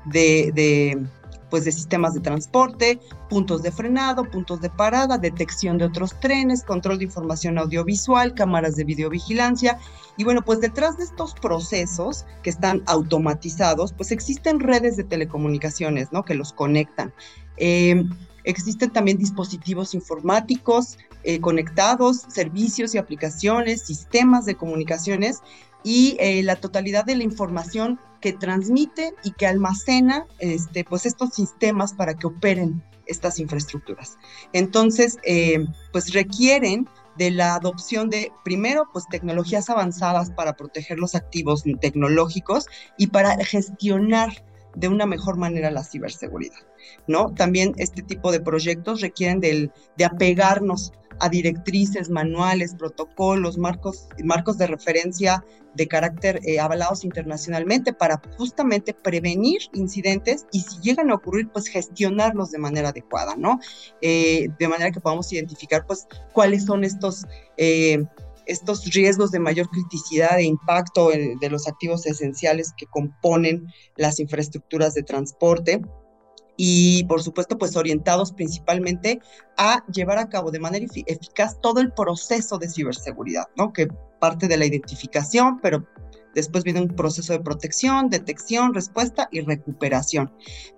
de 0.06 1.06
pues 1.54 1.66
de 1.66 1.72
sistemas 1.72 2.16
de 2.16 2.20
transporte, 2.20 3.00
puntos 3.30 3.62
de 3.62 3.72
frenado, 3.72 4.24
puntos 4.24 4.60
de 4.60 4.72
parada, 4.72 5.20
detección 5.20 5.78
de 5.78 5.86
otros 5.86 6.20
trenes, 6.20 6.64
control 6.64 6.98
de 6.98 7.04
información 7.04 7.60
audiovisual, 7.60 8.34
cámaras 8.34 8.76
de 8.76 8.84
videovigilancia. 8.84 9.78
Y 10.18 10.24
bueno, 10.24 10.42
pues 10.42 10.62
detrás 10.62 10.98
de 10.98 11.04
estos 11.04 11.36
procesos 11.36 12.26
que 12.42 12.50
están 12.50 12.82
automatizados, 12.88 13.94
pues 13.94 14.12
existen 14.12 14.62
redes 14.62 14.98
de 14.98 15.04
telecomunicaciones, 15.04 16.12
¿no? 16.12 16.26
Que 16.26 16.34
los 16.34 16.54
conectan. 16.54 17.14
Eh, 17.58 18.04
existen 18.46 18.90
también 18.90 19.20
dispositivos 19.20 19.94
informáticos 19.94 20.98
eh, 21.24 21.40
conectados, 21.40 22.26
servicios 22.30 22.96
y 22.96 22.98
aplicaciones, 22.98 23.84
sistemas 23.84 24.46
de 24.46 24.56
comunicaciones 24.56 25.44
y 25.84 26.18
eh, 26.20 26.42
la 26.42 26.56
totalidad 26.56 27.06
de 27.06 27.16
la 27.16 27.24
información 27.24 28.00
que 28.24 28.32
transmite 28.32 29.14
y 29.22 29.32
que 29.32 29.46
almacena 29.46 30.26
este, 30.40 30.86
pues 30.86 31.06
estos 31.06 31.34
sistemas 31.34 31.94
para 31.94 32.14
que 32.14 32.28
operen 32.28 32.82
estas 33.06 33.38
infraestructuras. 33.38 34.18
Entonces, 34.54 35.18
eh, 35.26 35.66
pues 35.92 36.14
requieren 36.14 36.88
de 37.18 37.32
la 37.32 37.56
adopción 37.56 38.10
de, 38.10 38.32
primero, 38.46 38.88
pues 38.94 39.06
tecnologías 39.12 39.70
avanzadas 39.70 40.32
para 40.32 40.54
proteger 40.54 41.00
los 41.00 41.16
activos 41.16 41.64
tecnológicos 41.82 42.66
y 42.98 43.08
para 43.08 43.36
gestionar 43.44 44.46
de 44.76 44.88
una 44.88 45.06
mejor 45.06 45.38
manera 45.38 45.72
la 45.72 45.84
ciberseguridad, 45.84 46.60
¿no? 47.08 47.34
También 47.34 47.74
este 47.78 48.02
tipo 48.02 48.32
de 48.32 48.40
proyectos 48.40 49.02
requieren 49.02 49.40
del, 49.40 49.72
de 49.98 50.06
apegarnos 50.06 50.92
a 51.20 51.30
directrices, 51.30 52.10
manuales, 52.10 52.76
protocolos, 52.76 53.58
marcos, 53.58 54.08
marcos 54.24 54.58
de 54.58 54.68
referencia 54.68 55.44
de 55.76 55.88
carácter 55.88 56.40
eh, 56.44 56.60
avalados 56.60 57.04
internacionalmente 57.04 57.94
para 57.94 58.22
justamente 58.38 58.94
prevenir 58.94 59.62
incidentes 59.74 60.46
y 60.52 60.62
si 60.62 60.80
llegan 60.82 61.10
a 61.10 61.16
ocurrir, 61.16 61.50
pues 61.50 61.68
gestionarlos 61.68 62.52
de 62.52 62.60
manera 62.60 62.90
adecuada, 62.90 63.36
¿no? 63.38 63.60
Eh, 64.02 64.50
de 64.60 64.68
manera 64.68 64.92
que 64.92 65.02
podamos 65.02 65.32
identificar, 65.34 65.86
pues, 65.86 66.08
cuáles 66.32 66.66
son 66.66 66.84
estos... 66.84 67.26
Eh, 67.58 68.04
estos 68.46 68.86
riesgos 68.86 69.32
de 69.32 69.40
mayor 69.40 69.70
criticidad 69.70 70.40
e 70.40 70.44
impacto 70.44 71.10
de 71.10 71.50
los 71.50 71.68
activos 71.68 72.06
esenciales 72.06 72.74
que 72.78 72.86
componen 72.88 73.68
las 73.96 74.20
infraestructuras 74.20 74.94
de 74.94 75.04
transporte 75.04 75.82
y 76.56 77.04
por 77.06 77.24
supuesto 77.24 77.58
pues 77.58 77.76
orientados 77.76 78.32
principalmente 78.32 79.20
a 79.58 79.84
llevar 79.88 80.20
a 80.20 80.30
cabo 80.30 80.52
de 80.52 80.60
manera 80.60 80.86
eficaz 81.08 81.60
todo 81.62 81.80
el 81.80 81.92
proceso 81.92 82.58
de 82.58 82.70
ciberseguridad, 82.70 83.46
¿no? 83.56 83.74
Que 83.74 83.88
parte 84.20 84.48
de 84.48 84.58
la 84.58 84.66
identificación, 84.66 85.60
pero 85.62 85.88
Después 86.34 86.64
viene 86.64 86.82
un 86.82 86.90
proceso 86.90 87.34
de 87.34 87.40
protección, 87.40 88.10
detección, 88.10 88.74
respuesta 88.74 89.30
y 89.32 89.42
recuperación. 89.42 90.32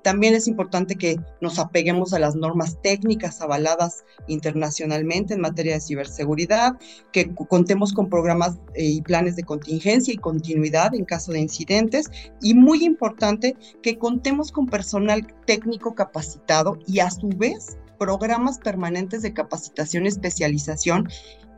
También 0.04 0.36
es 0.36 0.48
importante 0.48 0.96
que 0.96 1.18
nos 1.42 1.60
apeguemos 1.60 2.14
a 2.14 2.20
las 2.20 2.36
normas 2.36 2.82
técnicas 2.82 3.42
avaladas 3.42 4.04
internacionalmente 4.28 5.34
en 5.34 5.42
materia 5.42 5.76
de 5.76 5.82
ciberseguridad, 5.82 6.74
que 7.12 7.34
contemos 7.34 7.94
con 7.94 8.10
programas 8.10 8.58
eh, 8.76 8.86
y 8.86 9.02
planes 9.02 9.36
de 9.36 9.44
contingencia 9.44 10.14
y 10.14 10.18
continuidad 10.18 10.94
en 10.94 11.06
caso 11.06 11.32
de 11.32 11.40
incidentes 11.40 12.12
y 12.42 12.54
muy 12.54 12.84
importante 12.84 13.56
que 13.82 13.98
contemos 13.98 14.52
con 14.52 14.68
personal 14.68 15.26
técnico 15.46 15.96
capacitado 15.96 16.78
y 16.88 17.00
a 17.00 17.10
su 17.10 17.30
vez 17.30 17.78
programas 17.98 18.60
permanentes 18.60 19.22
de 19.22 19.34
capacitación 19.34 20.06
y 20.06 20.10
especialización 20.10 21.10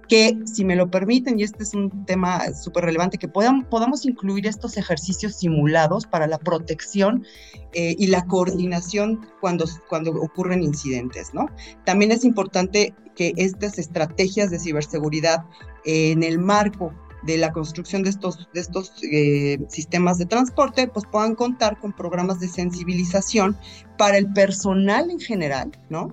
que, 0.07 0.37
si 0.45 0.63
me 0.63 0.75
lo 0.75 0.89
permiten, 0.89 1.39
y 1.39 1.43
este 1.43 1.63
es 1.63 1.73
un 1.73 2.05
tema 2.05 2.53
súper 2.53 2.85
relevante, 2.85 3.17
que 3.17 3.27
podamos 3.27 4.05
incluir 4.05 4.47
estos 4.47 4.77
ejercicios 4.77 5.35
simulados 5.35 6.05
para 6.05 6.27
la 6.27 6.37
protección 6.37 7.25
eh, 7.73 7.95
y 7.97 8.07
la 8.07 8.25
coordinación 8.25 9.27
cuando, 9.41 9.65
cuando 9.89 10.11
ocurren 10.11 10.63
incidentes, 10.63 11.33
¿no? 11.33 11.47
También 11.85 12.11
es 12.11 12.23
importante 12.23 12.93
que 13.15 13.33
estas 13.35 13.79
estrategias 13.79 14.49
de 14.49 14.59
ciberseguridad 14.59 15.45
eh, 15.85 16.11
en 16.11 16.23
el 16.23 16.39
marco 16.39 16.93
de 17.23 17.37
la 17.37 17.51
construcción 17.51 18.03
de 18.03 18.09
estos, 18.09 18.47
de 18.53 18.61
estos 18.61 18.93
eh, 19.11 19.59
sistemas 19.67 20.17
de 20.17 20.25
transporte, 20.25 20.87
pues 20.87 21.05
puedan 21.11 21.35
contar 21.35 21.79
con 21.79 21.91
programas 21.91 22.39
de 22.39 22.47
sensibilización 22.47 23.57
para 23.97 24.17
el 24.17 24.31
personal 24.31 25.09
en 25.09 25.19
general, 25.19 25.71
¿no? 25.89 26.09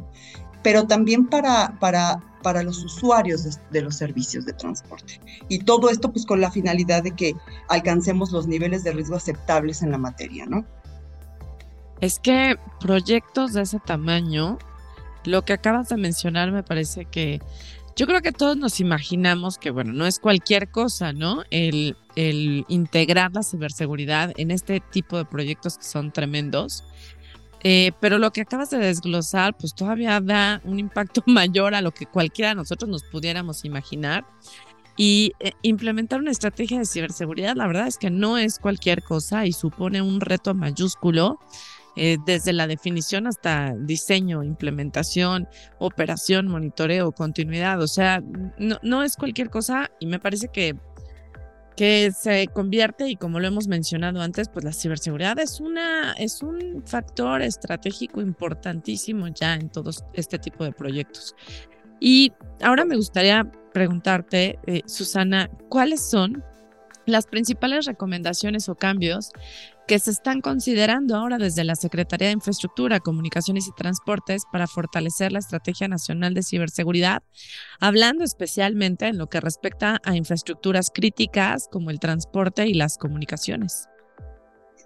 Pero 0.62 0.86
también 0.86 1.26
para, 1.26 1.78
para 1.78 2.33
para 2.44 2.62
los 2.62 2.84
usuarios 2.84 3.58
de, 3.70 3.82
los 3.82 3.96
servicios 3.96 4.44
de 4.44 4.52
transporte. 4.52 5.18
Y 5.48 5.60
todo 5.60 5.88
esto 5.88 6.12
pues 6.12 6.26
con 6.26 6.42
la 6.42 6.50
finalidad 6.50 7.02
de 7.02 7.12
que 7.12 7.34
alcancemos 7.68 8.32
los 8.32 8.46
niveles 8.46 8.84
de 8.84 8.92
riesgo 8.92 9.16
aceptables 9.16 9.82
en 9.82 9.90
la 9.90 9.98
materia, 9.98 10.44
¿no? 10.44 10.64
Es 12.02 12.18
que 12.18 12.56
proyectos 12.80 13.54
de 13.54 13.62
ese 13.62 13.80
tamaño, 13.80 14.58
lo 15.24 15.42
que 15.42 15.54
acabas 15.54 15.88
de 15.88 15.96
mencionar 15.96 16.52
me 16.52 16.62
parece 16.62 17.06
que 17.06 17.40
yo 17.96 18.06
creo 18.06 18.20
que 18.20 18.32
todos 18.32 18.58
nos 18.58 18.78
imaginamos 18.80 19.56
que, 19.56 19.70
bueno, 19.70 19.92
no 19.92 20.06
es 20.06 20.18
cualquier 20.18 20.68
cosa, 20.68 21.14
¿no? 21.14 21.44
El, 21.50 21.96
el 22.14 22.66
integrar 22.68 23.32
la 23.32 23.42
ciberseguridad 23.42 24.32
en 24.36 24.50
este 24.50 24.80
tipo 24.80 25.16
de 25.16 25.24
proyectos 25.24 25.78
que 25.78 25.84
son 25.84 26.12
tremendos. 26.12 26.84
Eh, 27.66 27.92
pero 27.98 28.18
lo 28.18 28.30
que 28.30 28.42
acabas 28.42 28.68
de 28.68 28.76
desglosar, 28.76 29.56
pues 29.56 29.74
todavía 29.74 30.20
da 30.20 30.60
un 30.64 30.78
impacto 30.78 31.22
mayor 31.26 31.74
a 31.74 31.80
lo 31.80 31.92
que 31.92 32.06
cualquiera 32.06 32.50
de 32.50 32.56
nosotros 32.56 32.88
nos 32.88 33.02
pudiéramos 33.04 33.64
imaginar. 33.64 34.24
Y 34.96 35.32
eh, 35.40 35.52
implementar 35.62 36.20
una 36.20 36.30
estrategia 36.30 36.78
de 36.78 36.84
ciberseguridad, 36.84 37.56
la 37.56 37.66
verdad 37.66 37.88
es 37.88 37.98
que 37.98 38.10
no 38.10 38.38
es 38.38 38.60
cualquier 38.60 39.02
cosa 39.02 39.44
y 39.46 39.52
supone 39.52 40.02
un 40.02 40.20
reto 40.20 40.54
mayúsculo. 40.54 41.40
Eh, 41.96 42.18
desde 42.26 42.52
la 42.52 42.66
definición 42.66 43.28
hasta 43.28 43.72
diseño, 43.76 44.42
implementación, 44.42 45.46
operación, 45.78 46.48
monitoreo, 46.48 47.12
continuidad. 47.12 47.80
O 47.80 47.86
sea, 47.86 48.20
no, 48.58 48.78
no 48.82 49.04
es 49.04 49.16
cualquier 49.16 49.48
cosa 49.48 49.92
y 50.00 50.06
me 50.06 50.18
parece 50.18 50.48
que 50.48 50.74
que 51.76 52.12
se 52.12 52.46
convierte 52.48 53.08
y 53.08 53.16
como 53.16 53.40
lo 53.40 53.48
hemos 53.48 53.66
mencionado 53.68 54.20
antes, 54.20 54.48
pues 54.48 54.64
la 54.64 54.72
ciberseguridad 54.72 55.38
es 55.38 55.60
una 55.60 56.12
es 56.12 56.42
un 56.42 56.82
factor 56.86 57.42
estratégico 57.42 58.20
importantísimo 58.20 59.28
ya 59.28 59.54
en 59.54 59.68
todos 59.68 60.04
este 60.12 60.38
tipo 60.38 60.64
de 60.64 60.72
proyectos. 60.72 61.34
Y 62.00 62.32
ahora 62.62 62.84
me 62.84 62.96
gustaría 62.96 63.50
preguntarte, 63.72 64.58
eh, 64.66 64.82
Susana, 64.86 65.50
¿cuáles 65.68 66.02
son 66.08 66.44
las 67.06 67.26
principales 67.26 67.86
recomendaciones 67.86 68.68
o 68.68 68.74
cambios 68.74 69.30
que 69.86 69.98
se 69.98 70.10
están 70.10 70.40
considerando 70.40 71.16
ahora 71.16 71.38
desde 71.38 71.64
la 71.64 71.74
Secretaría 71.74 72.28
de 72.28 72.34
Infraestructura, 72.34 73.00
Comunicaciones 73.00 73.68
y 73.68 73.72
Transportes 73.72 74.44
para 74.50 74.66
fortalecer 74.66 75.32
la 75.32 75.38
Estrategia 75.38 75.88
Nacional 75.88 76.34
de 76.34 76.42
Ciberseguridad, 76.42 77.22
hablando 77.80 78.24
especialmente 78.24 79.06
en 79.06 79.18
lo 79.18 79.28
que 79.28 79.40
respecta 79.40 80.00
a 80.04 80.16
infraestructuras 80.16 80.90
críticas 80.92 81.68
como 81.70 81.90
el 81.90 82.00
transporte 82.00 82.66
y 82.66 82.74
las 82.74 82.98
comunicaciones. 82.98 83.88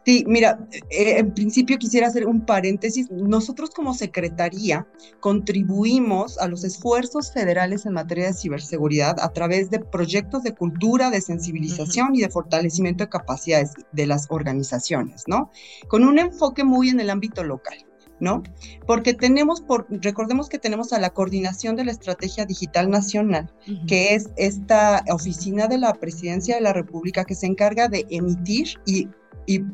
Sí, 0.09 0.25
mira, 0.27 0.59
eh, 0.89 1.19
en 1.19 1.35
principio 1.35 1.77
quisiera 1.77 2.07
hacer 2.07 2.27
un 2.27 2.47
paréntesis. 2.47 3.11
Nosotros 3.11 3.69
como 3.69 3.93
Secretaría 3.93 4.87
contribuimos 5.21 6.39
a 6.39 6.49
los 6.49 6.65
esfuerzos 6.65 7.31
federales 7.31 7.85
en 7.85 7.93
materia 7.93 8.29
de 8.29 8.33
ciberseguridad 8.33 9.17
a 9.21 9.35
través 9.35 9.69
de 9.69 9.81
proyectos 9.81 10.45
de 10.45 10.55
cultura, 10.55 11.11
de 11.11 11.21
sensibilización 11.21 12.15
y 12.15 12.23
de 12.23 12.31
fortalecimiento 12.31 13.05
de 13.05 13.11
capacidades 13.11 13.75
de 13.93 14.07
las 14.07 14.29
organizaciones, 14.31 15.25
¿no? 15.27 15.51
Con 15.89 16.05
un 16.05 16.19
enfoque 16.19 16.65
muy 16.65 16.89
en 16.89 17.01
el 17.01 17.11
ámbito 17.11 17.45
local. 17.45 17.77
¿no? 18.21 18.43
Porque 18.85 19.15
tenemos, 19.15 19.61
por, 19.61 19.87
recordemos 19.91 20.49
que 20.49 20.59
tenemos 20.59 20.93
a 20.93 20.99
la 20.99 21.11
coordinación 21.11 21.77
de 21.77 21.85
la 21.85 21.93
Estrategia 21.93 22.47
Digital 22.47 22.91
Nacional, 22.91 23.53
que 23.87 24.17
es 24.17 24.31
esta 24.37 25.05
oficina 25.09 25.69
de 25.69 25.79
la 25.79 25.93
Presidencia 25.93 26.57
de 26.57 26.63
la 26.63 26.73
República 26.73 27.25
que 27.25 27.37
se 27.37 27.47
encarga 27.47 27.87
de 27.87 28.07
emitir 28.11 28.71
y 28.87 29.07
y, 29.49 29.65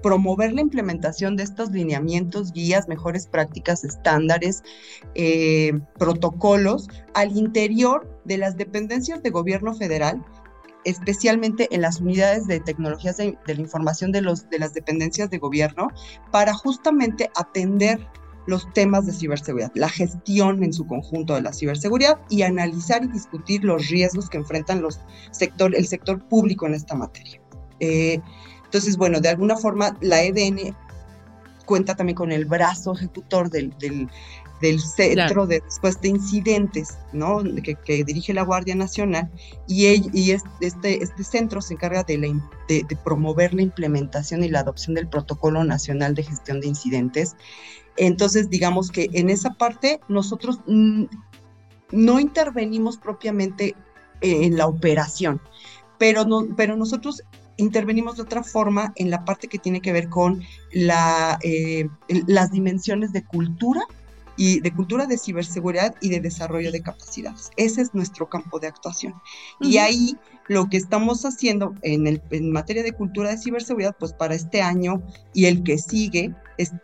promover 0.00 0.52
la 0.52 0.60
implementación 0.60 1.34
de 1.34 1.42
estos 1.42 1.72
lineamientos, 1.72 2.52
guías, 2.52 2.86
mejores 2.86 3.26
prácticas, 3.26 3.82
estándares, 3.82 4.62
eh, 5.16 5.72
protocolos 5.98 6.88
al 7.14 7.36
interior 7.36 8.08
de 8.24 8.38
las 8.38 8.56
dependencias 8.56 9.24
de 9.24 9.30
gobierno 9.30 9.74
federal, 9.74 10.24
especialmente 10.84 11.66
en 11.72 11.80
las 11.80 12.00
unidades 12.00 12.46
de 12.46 12.60
tecnologías 12.60 13.16
de, 13.16 13.36
la 13.44 13.54
información 13.54 14.12
de, 14.12 14.22
los, 14.22 14.48
de 14.50 14.60
las 14.60 14.72
dependencias 14.72 15.30
de 15.30 15.38
gobierno, 15.38 15.88
para 16.30 16.54
justamente 16.54 17.28
atender 17.34 17.98
los 18.46 18.72
temas 18.72 19.04
de 19.04 19.12
ciberseguridad, 19.12 19.72
la 19.74 19.88
gestión 19.88 20.62
en 20.62 20.72
su 20.72 20.86
conjunto 20.86 21.34
de 21.34 21.42
la 21.42 21.52
ciberseguridad 21.52 22.20
y 22.30 22.42
analizar 22.42 23.02
y 23.02 23.08
discutir 23.08 23.64
los 23.64 23.88
riesgos 23.88 24.30
que 24.30 24.38
enfrentan 24.38 24.80
los 24.80 25.00
sector, 25.32 25.74
el 25.74 25.88
sector 25.88 26.22
público 26.28 26.66
en 26.66 26.74
esta 26.74 26.94
materia. 26.94 27.40
Eh, 27.80 28.20
entonces, 28.68 28.98
bueno, 28.98 29.20
de 29.20 29.30
alguna 29.30 29.56
forma 29.56 29.96
la 30.02 30.22
EDN 30.22 30.76
cuenta 31.64 31.96
también 31.96 32.16
con 32.16 32.32
el 32.32 32.44
brazo 32.44 32.92
ejecutor 32.92 33.48
del, 33.48 33.74
del, 33.78 34.80
Centro 34.80 35.46
de 35.46 35.60
Respuesta 35.60 36.02
de 36.02 36.08
Incidentes, 36.08 36.98
¿no? 37.14 37.42
Que, 37.62 38.04
dirige 38.04 38.34
la 38.34 38.42
Guardia 38.42 38.74
Nacional, 38.74 39.30
y, 39.66 39.86
y 40.12 40.32
este, 40.32 41.02
este 41.02 41.24
centro 41.24 41.62
se 41.62 41.74
encarga 41.74 42.02
de, 42.02 42.18
la, 42.18 42.28
de, 42.68 42.84
promover 43.02 43.54
la 43.54 43.62
implementación 43.62 44.44
y 44.44 44.50
la 44.50 44.60
adopción 44.60 44.96
del 44.96 45.08
Protocolo 45.08 45.64
Nacional 45.64 46.14
de 46.14 46.24
Gestión 46.24 46.60
de 46.60 46.66
Incidentes. 46.66 47.36
Entonces, 47.96 48.50
digamos 48.50 48.90
que 48.90 49.08
en 49.14 49.30
esa 49.30 49.54
parte 49.54 50.00
nosotros 50.08 50.60
no 50.66 52.20
intervenimos 52.20 52.98
propiamente 52.98 53.74
en 54.20 54.58
la 54.58 54.66
operación, 54.66 55.40
pero, 55.98 56.24
no, 56.26 56.46
pero 56.54 56.76
nosotros 56.76 57.22
intervenimos 57.58 58.16
de 58.16 58.22
otra 58.22 58.42
forma 58.42 58.92
en 58.96 59.10
la 59.10 59.24
parte 59.24 59.48
que 59.48 59.58
tiene 59.58 59.82
que 59.82 59.92
ver 59.92 60.08
con 60.08 60.42
la, 60.72 61.38
eh, 61.42 61.88
las 62.26 62.50
dimensiones 62.50 63.12
de 63.12 63.24
cultura 63.24 63.82
y 64.36 64.60
de 64.60 64.72
cultura 64.72 65.06
de 65.06 65.18
ciberseguridad 65.18 65.94
y 66.00 66.08
de 66.08 66.20
desarrollo 66.20 66.72
de 66.72 66.80
capacidades. 66.80 67.50
Ese 67.56 67.82
es 67.82 67.92
nuestro 67.92 68.28
campo 68.28 68.60
de 68.60 68.68
actuación. 68.68 69.14
Y 69.60 69.78
ahí 69.78 70.16
lo 70.48 70.68
que 70.68 70.78
estamos 70.78 71.24
haciendo 71.24 71.74
en, 71.82 72.06
el, 72.06 72.22
en 72.30 72.50
materia 72.50 72.82
de 72.82 72.92
cultura 72.92 73.30
de 73.30 73.38
ciberseguridad, 73.38 73.94
pues 73.98 74.12
para 74.12 74.34
este 74.34 74.62
año 74.62 75.02
y 75.34 75.44
el 75.44 75.62
que 75.62 75.78
sigue, 75.78 76.34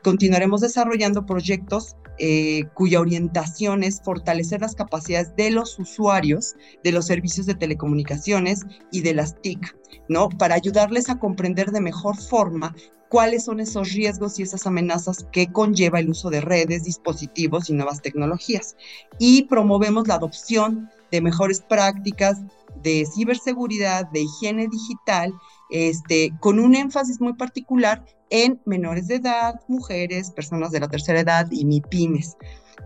continuaremos 0.03 0.61
desarrollando 0.61 1.27
proyectos 1.27 1.97
eh, 2.19 2.67
cuya 2.75 3.01
orientación 3.01 3.83
es 3.83 4.01
fortalecer 4.01 4.61
las 4.61 4.77
capacidades 4.77 5.35
de 5.35 5.51
los 5.51 5.77
usuarios 5.81 6.55
de 6.85 6.93
los 6.93 7.07
servicios 7.07 7.47
de 7.47 7.57
telecomunicaciones 7.57 8.61
y 8.93 9.01
de 9.01 9.15
las 9.15 9.41
TIC, 9.43 9.77
¿no? 10.09 10.29
Para 10.29 10.55
ayudarles 10.55 11.11
a 11.11 11.19
comprender 11.19 11.73
de 11.73 11.81
mejor 11.81 12.17
forma 12.17 12.73
cuáles 13.09 13.45
son 13.45 13.61
esos 13.61 13.93
riesgos 13.93 14.39
y 14.39 14.43
esas 14.43 14.67
amenazas 14.67 15.27
que 15.33 15.49
conlleva 15.49 15.99
el 15.99 16.11
uso 16.11 16.31
de 16.31 16.41
redes, 16.41 16.85
dispositivos 16.85 17.69
y 17.69 17.73
nuevas 17.73 18.01
tecnologías. 18.01 18.77
Y 19.19 19.45
promovemos 19.45 20.07
la 20.07 20.15
adopción 20.15 20.91
de 21.11 21.21
mejores 21.21 21.61
prácticas 21.61 22.41
de 22.83 23.07
ciberseguridad, 23.07 24.11
de 24.11 24.23
higiene 24.23 24.69
digital, 24.69 25.33
este, 25.71 26.33
con 26.41 26.59
un 26.59 26.75
énfasis 26.75 27.21
muy 27.21 27.35
particular 27.35 28.05
en 28.31 28.61
menores 28.67 29.09
de 29.09 29.17
edad, 29.17 29.61
mujeres, 29.69 30.31
personas 30.31 30.71
de 30.71 30.81
la 30.81 30.89
tercera 30.89 31.21
edad 31.21 31.49
y 31.51 31.65
MIPIMES. 31.65 32.37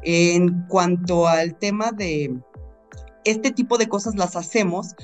En 0.02 0.66
cuanto 0.68 1.26
al 1.26 1.58
tema 1.58 1.90
de 1.90 2.38
este 3.30 3.50
tipo 3.50 3.78
de 3.78 3.88
cosas 3.88 4.14
las 4.14 4.36
hacemos 4.36 4.94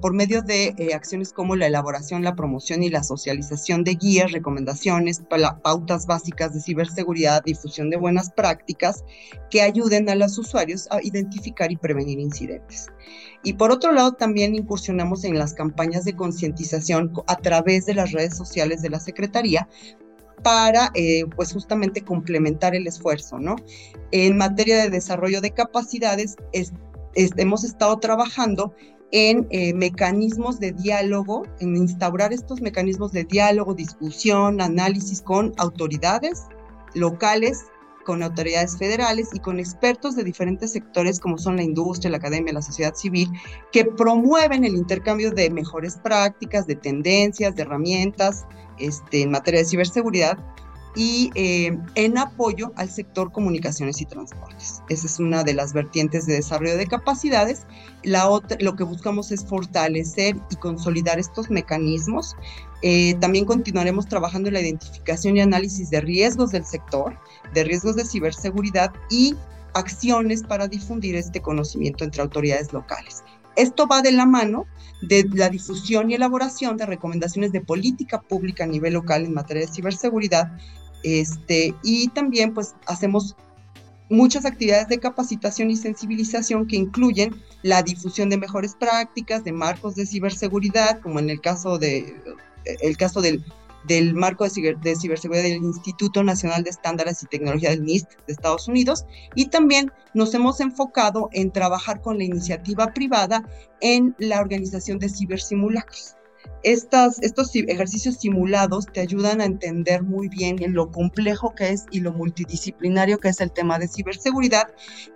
por 0.00 0.14
medio 0.14 0.42
de 0.42 0.74
eh, 0.78 0.94
acciones 0.94 1.32
como 1.32 1.56
la 1.56 1.66
elaboración, 1.66 2.24
la 2.24 2.34
promoción 2.34 2.82
y 2.82 2.88
la 2.88 3.02
socialización 3.02 3.84
de 3.84 3.94
guías, 3.94 4.32
recomendaciones, 4.32 5.22
pautas 5.62 6.06
básicas 6.06 6.54
de 6.54 6.60
ciberseguridad, 6.60 7.42
difusión 7.44 7.90
de 7.90 7.96
buenas 7.96 8.30
prácticas 8.30 9.04
que 9.50 9.62
ayuden 9.62 10.08
a 10.08 10.14
los 10.14 10.38
usuarios 10.38 10.88
a 10.90 11.02
identificar 11.02 11.70
y 11.70 11.76
prevenir 11.76 12.18
incidentes. 12.18 12.86
Y 13.42 13.54
por 13.54 13.70
otro 13.70 13.92
lado, 13.92 14.12
también 14.12 14.54
incursionamos 14.54 15.24
en 15.24 15.38
las 15.38 15.54
campañas 15.54 16.04
de 16.04 16.16
concientización 16.16 17.12
a 17.26 17.36
través 17.36 17.86
de 17.86 17.94
las 17.94 18.12
redes 18.12 18.36
sociales 18.36 18.82
de 18.82 18.90
la 18.90 19.00
Secretaría 19.00 19.68
para, 20.42 20.90
eh, 20.94 21.24
pues 21.36 21.52
justamente 21.52 22.02
complementar 22.02 22.74
el 22.74 22.86
esfuerzo, 22.86 23.38
¿no? 23.38 23.56
En 24.10 24.36
materia 24.36 24.82
de 24.82 24.90
desarrollo 24.90 25.40
de 25.40 25.50
capacidades, 25.50 26.36
hemos 27.36 27.64
estado 27.64 27.98
trabajando 27.98 28.74
en 29.10 29.46
eh, 29.50 29.72
mecanismos 29.74 30.60
de 30.60 30.72
diálogo, 30.72 31.44
en 31.60 31.76
instaurar 31.76 32.32
estos 32.32 32.60
mecanismos 32.60 33.12
de 33.12 33.24
diálogo, 33.24 33.74
discusión, 33.74 34.60
análisis 34.60 35.22
con 35.22 35.52
autoridades 35.56 36.44
locales, 36.94 37.64
con 38.04 38.22
autoridades 38.22 38.78
federales 38.78 39.30
y 39.32 39.40
con 39.40 39.58
expertos 39.58 40.16
de 40.16 40.24
diferentes 40.24 40.72
sectores 40.72 41.20
como 41.20 41.38
son 41.38 41.56
la 41.56 41.62
industria, 41.62 42.10
la 42.10 42.18
academia, 42.18 42.52
la 42.52 42.62
sociedad 42.62 42.94
civil, 42.94 43.28
que 43.72 43.84
promueven 43.84 44.64
el 44.64 44.74
intercambio 44.74 45.30
de 45.30 45.50
mejores 45.50 45.96
prácticas, 45.96 46.66
de 46.66 46.76
tendencias, 46.76 47.54
de 47.56 47.62
herramientas 47.62 48.46
este, 48.78 49.22
en 49.22 49.30
materia 49.30 49.60
de 49.60 49.66
ciberseguridad 49.66 50.38
y 50.98 51.30
eh, 51.36 51.78
en 51.94 52.18
apoyo 52.18 52.72
al 52.74 52.90
sector 52.90 53.30
comunicaciones 53.30 54.00
y 54.00 54.04
transportes. 54.04 54.82
Esa 54.88 55.06
es 55.06 55.20
una 55.20 55.44
de 55.44 55.54
las 55.54 55.72
vertientes 55.72 56.26
de 56.26 56.34
desarrollo 56.34 56.76
de 56.76 56.88
capacidades. 56.88 57.68
La 58.02 58.28
otra, 58.28 58.58
lo 58.60 58.74
que 58.74 58.82
buscamos 58.82 59.30
es 59.30 59.46
fortalecer 59.46 60.36
y 60.50 60.56
consolidar 60.56 61.20
estos 61.20 61.50
mecanismos. 61.50 62.34
Eh, 62.82 63.14
también 63.20 63.44
continuaremos 63.44 64.08
trabajando 64.08 64.48
en 64.48 64.54
la 64.54 64.60
identificación 64.60 65.36
y 65.36 65.40
análisis 65.40 65.88
de 65.90 66.00
riesgos 66.00 66.50
del 66.50 66.64
sector, 66.64 67.16
de 67.54 67.62
riesgos 67.62 67.94
de 67.94 68.04
ciberseguridad 68.04 68.92
y 69.08 69.36
acciones 69.74 70.42
para 70.42 70.66
difundir 70.66 71.14
este 71.14 71.40
conocimiento 71.40 72.02
entre 72.02 72.22
autoridades 72.22 72.72
locales. 72.72 73.22
Esto 73.54 73.86
va 73.86 74.02
de 74.02 74.10
la 74.12 74.26
mano 74.26 74.66
de 75.02 75.28
la 75.32 75.48
difusión 75.48 76.10
y 76.10 76.14
elaboración 76.14 76.76
de 76.76 76.86
recomendaciones 76.86 77.52
de 77.52 77.60
política 77.60 78.20
pública 78.20 78.64
a 78.64 78.66
nivel 78.66 78.94
local 78.94 79.24
en 79.24 79.34
materia 79.34 79.64
de 79.64 79.72
ciberseguridad 79.72 80.50
este, 81.02 81.74
y 81.82 82.08
también 82.08 82.54
pues 82.54 82.74
hacemos 82.86 83.36
muchas 84.10 84.44
actividades 84.44 84.88
de 84.88 84.98
capacitación 84.98 85.70
y 85.70 85.76
sensibilización 85.76 86.66
que 86.66 86.76
incluyen 86.76 87.34
la 87.62 87.82
difusión 87.82 88.30
de 88.30 88.38
mejores 88.38 88.74
prácticas, 88.74 89.44
de 89.44 89.52
marcos 89.52 89.94
de 89.94 90.06
ciberseguridad, 90.06 91.00
como 91.00 91.18
en 91.18 91.30
el 91.30 91.40
caso, 91.40 91.78
de, 91.78 92.14
el 92.64 92.96
caso 92.96 93.20
del, 93.20 93.44
marco 94.14 94.44
de, 94.44 94.76
de, 94.80 94.96
ciberseguridad 94.96 95.44
del 95.44 95.56
Instituto 95.56 96.22
Nacional 96.22 96.62
de 96.62 96.70
Estándares 96.70 97.22
y 97.22 97.26
Tecnología 97.26 97.70
del 97.70 97.84
NIST 97.84 98.10
de 98.26 98.32
Estados 98.32 98.68
Unidos. 98.68 99.04
Y 99.34 99.46
también 99.46 99.92
nos 100.14 100.32
hemos 100.34 100.60
enfocado 100.60 101.28
en 101.32 101.50
trabajar 101.50 102.00
con 102.00 102.18
la 102.18 102.24
iniciativa 102.24 102.92
privada 102.92 103.48
en 103.80 104.14
la 104.18 104.40
organización 104.40 104.98
de 104.98 105.08
cibersimulacros 105.08 106.17
estos 106.62 107.54
ejercicios 107.54 108.16
simulados 108.16 108.86
te 108.86 109.00
ayudan 109.00 109.40
a 109.40 109.44
entender 109.44 110.02
muy 110.02 110.28
bien 110.28 110.56
lo 110.74 110.90
complejo 110.90 111.54
que 111.54 111.70
es 111.70 111.86
y 111.90 112.00
lo 112.00 112.12
multidisciplinario 112.12 113.18
que 113.18 113.28
es 113.28 113.40
el 113.40 113.52
tema 113.52 113.78
de 113.78 113.88
ciberseguridad 113.88 114.68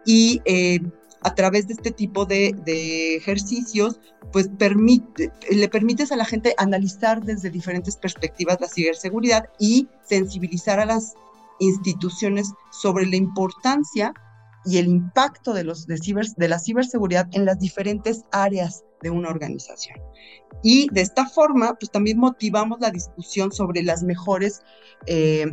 y 0.04 0.40
eh, 0.44 0.80
a 1.22 1.34
través 1.34 1.68
de 1.68 1.74
este 1.74 1.90
tipo 1.90 2.26
de, 2.26 3.16
ejercicios, 3.16 4.00
pues 4.32 4.48
permite, 4.58 5.30
le 5.50 5.68
permites 5.68 6.10
a 6.12 6.16
la 6.16 6.24
gente 6.24 6.54
analizar 6.58 7.22
desde 7.22 7.50
diferentes 7.50 7.96
perspectivas 7.96 8.60
la 8.60 8.68
ciberseguridad 8.68 9.48
y 9.58 9.88
sensibilizar 10.04 10.80
a 10.80 10.86
las 10.86 11.14
instituciones 11.60 12.52
sobre 12.70 13.06
la 13.06 13.16
importancia 13.16 14.12
y 14.64 14.78
el 14.78 14.86
impacto 14.86 15.52
de, 15.52 15.64
los, 15.64 15.86
de, 15.86 15.98
de 16.36 16.48
la 16.48 16.58
ciberseguridad 16.58 17.28
en 17.32 17.44
las 17.44 17.58
diferentes 17.58 18.24
áreas 18.30 18.84
de 19.02 19.10
una 19.10 19.28
organización. 19.28 19.98
Y 20.62 20.88
de 20.92 21.00
esta 21.00 21.26
forma, 21.26 21.74
pues 21.74 21.90
también 21.90 22.18
motivamos 22.18 22.80
la 22.80 22.90
discusión 22.90 23.50
sobre 23.50 23.82
las 23.82 24.02
mejores 24.02 24.62
eh, 25.06 25.52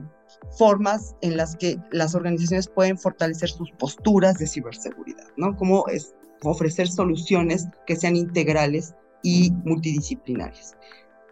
formas 0.57 1.15
en 1.21 1.37
las 1.37 1.55
que 1.55 1.77
las 1.91 2.15
organizaciones 2.15 2.67
pueden 2.67 2.97
fortalecer 2.97 3.49
sus 3.49 3.71
posturas 3.71 4.37
de 4.37 4.47
ciberseguridad, 4.47 5.25
¿no? 5.37 5.55
Cómo 5.55 5.87
es 5.87 6.13
ofrecer 6.43 6.87
soluciones 6.87 7.67
que 7.87 7.95
sean 7.95 8.15
integrales 8.15 8.93
y 9.23 9.51
multidisciplinarias. 9.65 10.75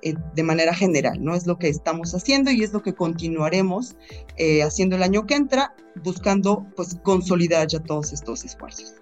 Eh, 0.08 0.16
de 0.36 0.44
manera 0.44 0.74
general, 0.74 1.22
¿no? 1.22 1.36
Es 1.36 1.46
lo 1.48 1.58
que 1.58 1.68
estamos 1.68 2.14
haciendo 2.14 2.52
y 2.52 2.64
es 2.64 2.72
lo 2.72 2.82
que 2.82 2.94
continuaremos 2.94 3.96
eh, 4.38 4.64
haciendo 4.64 4.96
el 4.96 5.04
año 5.04 5.26
que 5.26 5.36
entra, 5.36 5.74
buscando 6.04 6.66
pues 6.76 6.98
consolidar 7.04 7.68
ya 7.68 7.80
todos 7.80 8.14
estos 8.14 8.46
esfuerzos. 8.46 8.94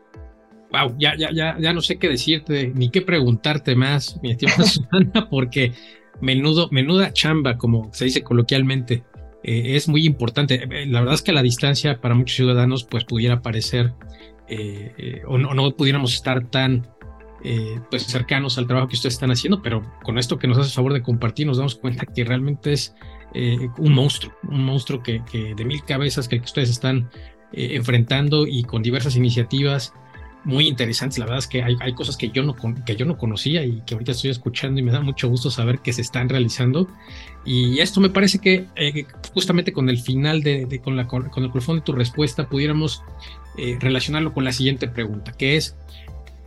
Wow, 0.71 0.95
ya, 0.97 1.15
ya, 1.15 1.29
ya, 1.31 1.57
ya 1.59 1.73
no 1.73 1.81
sé 1.81 1.97
qué 1.97 2.09
decirte 2.09 2.71
ni 2.73 2.89
qué 2.89 3.01
preguntarte 3.01 3.75
más, 3.75 4.19
mi 4.23 4.31
estimada 4.31 4.63
Susana, 4.63 5.27
porque 5.29 5.73
menudo, 6.21 6.69
menuda 6.71 7.13
chamba, 7.13 7.57
como 7.57 7.93
se 7.93 8.05
dice 8.05 8.23
coloquialmente, 8.23 9.03
eh, 9.43 9.75
es 9.75 9.87
muy 9.87 10.05
importante. 10.05 10.65
La 10.87 11.01
verdad 11.01 11.15
es 11.15 11.21
que 11.21 11.33
la 11.33 11.43
distancia 11.43 12.01
para 12.01 12.15
muchos 12.15 12.35
ciudadanos 12.35 12.83
pues 12.83 13.03
pudiera 13.03 13.41
parecer 13.43 13.93
o, 15.27 15.37
no, 15.37 15.53
no, 15.53 15.71
pudiéramos 15.75 16.13
estar 16.13 16.47
tan 16.49 16.87
eh, 17.47 17.79
pues 17.91 18.07
cercanos 18.07 18.57
al 18.57 18.65
trabajo 18.65 18.87
que 18.87 18.95
ustedes 18.95 19.13
están 19.13 19.29
haciendo, 19.29 19.61
pero 19.61 19.83
con 20.01 20.17
esto 20.17 20.39
que 20.39 20.47
nos 20.47 20.57
hace 20.57 20.71
favor 20.73 20.93
de 20.93 21.03
compartir 21.03 21.45
nos 21.45 21.57
damos 21.57 21.75
cuenta 21.75 22.07
que 22.07 22.23
realmente 22.23 22.73
es 22.73 22.95
eh, 23.35 23.69
un 23.77 23.93
monstruo, 23.93 24.33
un 24.49 24.65
monstruo 24.65 25.03
que, 25.03 25.21
de 25.55 25.63
mil 25.63 25.83
cabezas 25.83 26.27
que, 26.27 26.37
ustedes 26.37 26.71
están 26.71 27.07
eh, 27.53 27.75
enfrentando 27.75 28.47
y 28.47 28.63
con 28.63 28.81
diversas 28.81 29.15
iniciativas 29.15 29.93
muy 30.43 30.67
interesantes. 30.67 31.19
La 31.19 31.25
verdad 31.25 31.37
es 31.37 31.45
que 31.45 31.61
hay, 31.61 31.75
hay, 31.81 31.93
cosas 31.93 32.17
que 32.17 32.29
yo, 32.29 32.41
no, 32.41 32.55
que 32.83 32.95
yo 32.95 33.05
no 33.05 33.15
conocía 33.15 33.63
y 33.63 33.83
que 33.85 33.93
ahorita 33.93 34.13
estoy 34.13 34.31
escuchando 34.31 34.79
y 34.79 34.83
me 34.83 34.91
da 34.91 35.01
mucho 35.01 35.29
gusto 35.29 35.51
saber 35.51 35.81
que 35.81 35.93
se 35.93 36.01
están 36.01 36.29
realizando. 36.29 36.87
Y 37.45 37.77
esto 37.77 38.01
me 38.01 38.09
parece 38.09 38.39
que 38.39 38.65
justamente 39.35 39.71
con 39.71 39.87
el 39.89 39.99
final 39.99 40.41
de, 40.41 40.81
con, 40.83 40.97
la, 40.97 41.07
con 41.07 41.43
el 41.43 41.51
colofón 41.51 41.75
de 41.75 41.81
tu 41.83 41.91
respuesta 41.91 42.49
pudiéramos 42.49 43.03
relacionarlo 43.79 44.33
con 44.33 44.43
la 44.43 44.51
siguiente 44.51 44.87
pregunta, 44.87 45.31
que 45.31 45.55
es 45.55 45.77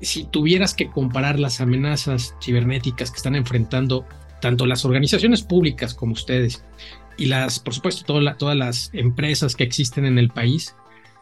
si 0.00 0.24
tuvieras 0.24 0.74
que 0.74 0.90
comparar 0.90 1.38
las 1.38 1.61
amenazas 1.61 2.34
cibernéticas 2.42 3.11
que 3.11 3.16
están 3.16 3.34
enfrentando 3.34 4.06
tanto 4.40 4.66
las 4.66 4.84
organizaciones 4.84 5.42
públicas 5.42 5.94
como 5.94 6.12
ustedes 6.12 6.64
y 7.16 7.26
las, 7.26 7.58
por 7.58 7.74
supuesto, 7.74 8.04
todas 8.38 8.56
las 8.56 8.90
empresas 8.92 9.56
que 9.56 9.64
existen 9.64 10.04
en 10.04 10.18
el 10.18 10.30
país 10.30 10.76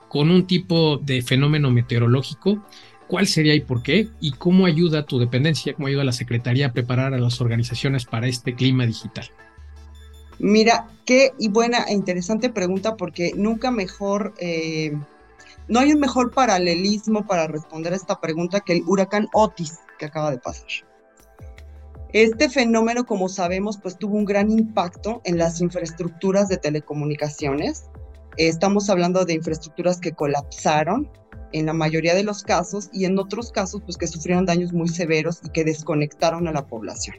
con 0.09 0.31
un 0.31 0.47
tipo 0.47 0.99
de 0.99 1.23
fenómeno 1.23 1.71
meteorológico, 1.71 2.63
¿cuál 3.09 3.27
sería 3.27 3.55
y 3.55 3.61
por 3.61 3.83
qué? 3.83 4.09
¿Y 4.21 4.33
cómo 4.33 4.67
ayuda 4.67 5.07
tu 5.07 5.19
dependencia, 5.19 5.75
cómo 5.75 5.89
ayuda 5.89 6.05
la 6.05 6.13
Secretaría 6.13 6.67
a 6.67 6.73
preparar 6.73 7.15
a 7.15 7.19
las 7.19 7.41
organizaciones 7.41 8.05
para 8.05 8.29
este 8.29 8.55
clima 8.55 8.87
digital? 8.87 9.31
Mira, 10.39 10.89
qué 11.07 11.33
y 11.39 11.49
buena 11.49 11.85
e 11.85 11.95
interesante 11.95 12.51
pregunta 12.51 12.97
porque 12.97 13.33
nunca 13.35 13.71
mejor, 13.71 14.35
eh, 14.39 14.93
no 15.69 15.81
hay 15.81 15.93
un 15.93 16.01
mejor 16.01 16.33
paralelismo 16.33 17.27
para 17.27 17.47
responder 17.47 17.93
a 17.93 17.97
esta 17.97 18.21
pregunta 18.21 18.61
que 18.61 18.75
el 18.75 18.83
huracán 18.87 19.29
Otis 19.33 19.79
que 19.99 20.07
acaba 20.07 20.31
de 20.31 20.39
pasar. 20.39 20.67
Este 22.13 22.49
fenómeno, 22.49 23.05
como 23.05 23.29
sabemos, 23.29 23.79
pues 23.79 23.99
tuvo 23.99 24.17
un 24.17 24.25
gran 24.25 24.51
impacto 24.51 25.21
en 25.25 25.39
las 25.39 25.61
infraestructuras 25.61 26.49
de 26.49 26.57
telecomunicaciones. 26.57 27.91
Estamos 28.37 28.89
hablando 28.89 29.25
de 29.25 29.35
infraestructuras 29.35 30.01
que 30.01 30.13
colapsaron 30.13 31.11
en 31.53 31.67
la 31.67 31.73
mayoría 31.73 32.15
de 32.15 32.23
los 32.23 32.43
casos 32.43 32.91
y 32.93 33.05
en 33.05 33.19
otros 33.19 33.51
casos, 33.51 33.83
pues 33.85 33.97
que 33.97 34.07
sufrieron 34.07 34.47
daños 34.47 34.73
muy 34.73 34.89
severos 34.89 35.41
y 35.45 35.51
que 35.51 35.65
desconectaron 35.65 36.47
a 36.49 36.53
la 36.53 36.67
población. 36.67 37.17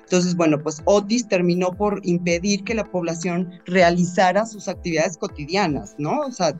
Entonces, 0.00 0.34
bueno, 0.34 0.58
pues 0.62 0.82
Otis 0.84 1.28
terminó 1.28 1.72
por 1.72 2.00
impedir 2.04 2.64
que 2.64 2.74
la 2.74 2.84
población 2.84 3.60
realizara 3.66 4.46
sus 4.46 4.68
actividades 4.68 5.16
cotidianas, 5.16 5.94
¿no? 5.98 6.20
O 6.20 6.32
sea, 6.32 6.56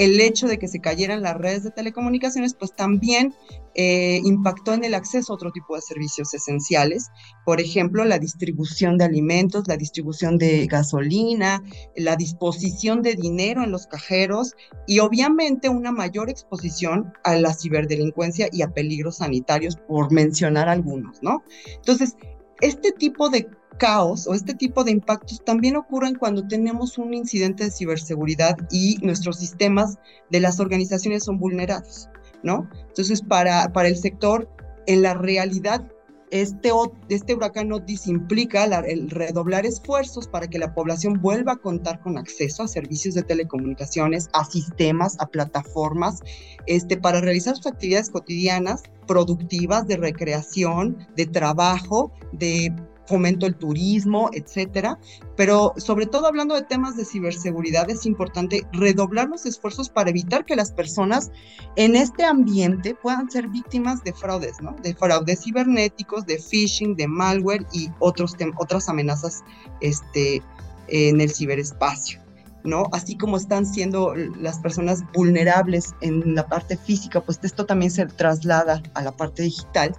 el 0.00 0.18
hecho 0.18 0.48
de 0.48 0.58
que 0.58 0.66
se 0.66 0.80
cayeran 0.80 1.20
las 1.20 1.36
redes 1.36 1.62
de 1.62 1.72
telecomunicaciones, 1.72 2.54
pues 2.54 2.74
también 2.74 3.34
eh, 3.74 4.22
impactó 4.24 4.72
en 4.72 4.82
el 4.82 4.94
acceso 4.94 5.30
a 5.30 5.36
otro 5.36 5.52
tipo 5.52 5.76
de 5.76 5.82
servicios 5.82 6.32
esenciales, 6.32 7.10
por 7.44 7.60
ejemplo, 7.60 8.02
la 8.06 8.18
distribución 8.18 8.96
de 8.96 9.04
alimentos, 9.04 9.68
la 9.68 9.76
distribución 9.76 10.38
de 10.38 10.66
gasolina, 10.66 11.62
la 11.96 12.16
disposición 12.16 13.02
de 13.02 13.14
dinero 13.14 13.62
en 13.62 13.72
los 13.72 13.86
cajeros 13.88 14.54
y 14.86 15.00
obviamente 15.00 15.68
una 15.68 15.92
mayor 15.92 16.30
exposición 16.30 17.12
a 17.22 17.36
la 17.36 17.52
ciberdelincuencia 17.52 18.48
y 18.50 18.62
a 18.62 18.68
peligros 18.68 19.18
sanitarios, 19.18 19.76
por 19.76 20.10
mencionar 20.10 20.70
algunos, 20.70 21.22
¿no? 21.22 21.44
Entonces, 21.76 22.16
este 22.62 22.92
tipo 22.92 23.28
de 23.28 23.48
caos 23.80 24.26
o 24.28 24.34
este 24.34 24.54
tipo 24.54 24.84
de 24.84 24.92
impactos 24.92 25.42
también 25.42 25.74
ocurren 25.74 26.14
cuando 26.14 26.46
tenemos 26.46 26.98
un 26.98 27.14
incidente 27.14 27.64
de 27.64 27.70
ciberseguridad 27.70 28.56
y 28.70 28.98
nuestros 29.02 29.38
sistemas 29.38 29.98
de 30.28 30.40
las 30.40 30.60
organizaciones 30.60 31.24
son 31.24 31.38
vulnerados, 31.38 32.08
¿no? 32.42 32.68
Entonces, 32.88 33.22
para, 33.22 33.72
para 33.72 33.88
el 33.88 33.96
sector, 33.96 34.48
en 34.86 35.00
la 35.00 35.14
realidad, 35.14 35.82
este, 36.30 36.70
este 37.08 37.34
huracán 37.34 37.72
Otis 37.72 38.06
implica 38.06 38.64
el 38.64 39.10
redoblar 39.10 39.64
esfuerzos 39.64 40.28
para 40.28 40.46
que 40.46 40.58
la 40.58 40.74
población 40.74 41.14
vuelva 41.20 41.52
a 41.52 41.56
contar 41.56 42.00
con 42.00 42.18
acceso 42.18 42.62
a 42.62 42.68
servicios 42.68 43.14
de 43.14 43.22
telecomunicaciones, 43.22 44.28
a 44.34 44.44
sistemas, 44.44 45.16
a 45.20 45.26
plataformas, 45.26 46.20
este, 46.66 46.98
para 46.98 47.20
realizar 47.22 47.56
sus 47.56 47.66
actividades 47.66 48.10
cotidianas, 48.10 48.82
productivas, 49.06 49.88
de 49.88 49.96
recreación, 49.96 50.98
de 51.16 51.26
trabajo, 51.26 52.12
de 52.32 52.72
fomento 53.10 53.44
el 53.44 53.56
turismo, 53.56 54.30
etcétera. 54.32 54.98
Pero 55.36 55.74
sobre 55.76 56.06
todo 56.06 56.26
hablando 56.26 56.54
de 56.54 56.62
temas 56.62 56.96
de 56.96 57.04
ciberseguridad, 57.04 57.90
es 57.90 58.06
importante 58.06 58.66
redoblar 58.72 59.28
los 59.28 59.44
esfuerzos 59.46 59.90
para 59.90 60.10
evitar 60.10 60.44
que 60.44 60.54
las 60.54 60.70
personas 60.70 61.30
en 61.74 61.96
este 61.96 62.24
ambiente 62.24 62.94
puedan 62.94 63.28
ser 63.30 63.48
víctimas 63.48 64.02
de 64.04 64.12
fraudes, 64.12 64.62
¿no? 64.62 64.76
De 64.82 64.94
fraudes 64.94 65.42
cibernéticos, 65.42 66.24
de 66.24 66.38
phishing, 66.38 66.94
de 66.94 67.08
malware 67.08 67.66
y 67.72 67.90
otros 67.98 68.36
otras 68.58 68.88
amenazas 68.88 69.42
este, 69.80 70.40
en 70.88 71.20
el 71.20 71.30
ciberespacio. 71.32 72.20
¿no? 72.62 72.84
Así 72.92 73.16
como 73.16 73.38
están 73.38 73.64
siendo 73.64 74.14
las 74.14 74.58
personas 74.58 75.02
vulnerables 75.14 75.94
en 76.02 76.34
la 76.34 76.46
parte 76.46 76.76
física, 76.76 77.22
pues 77.22 77.40
esto 77.42 77.64
también 77.64 77.90
se 77.90 78.04
traslada 78.04 78.82
a 78.92 79.02
la 79.02 79.12
parte 79.12 79.42
digital. 79.44 79.96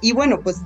Y 0.00 0.12
bueno, 0.12 0.40
pues 0.40 0.58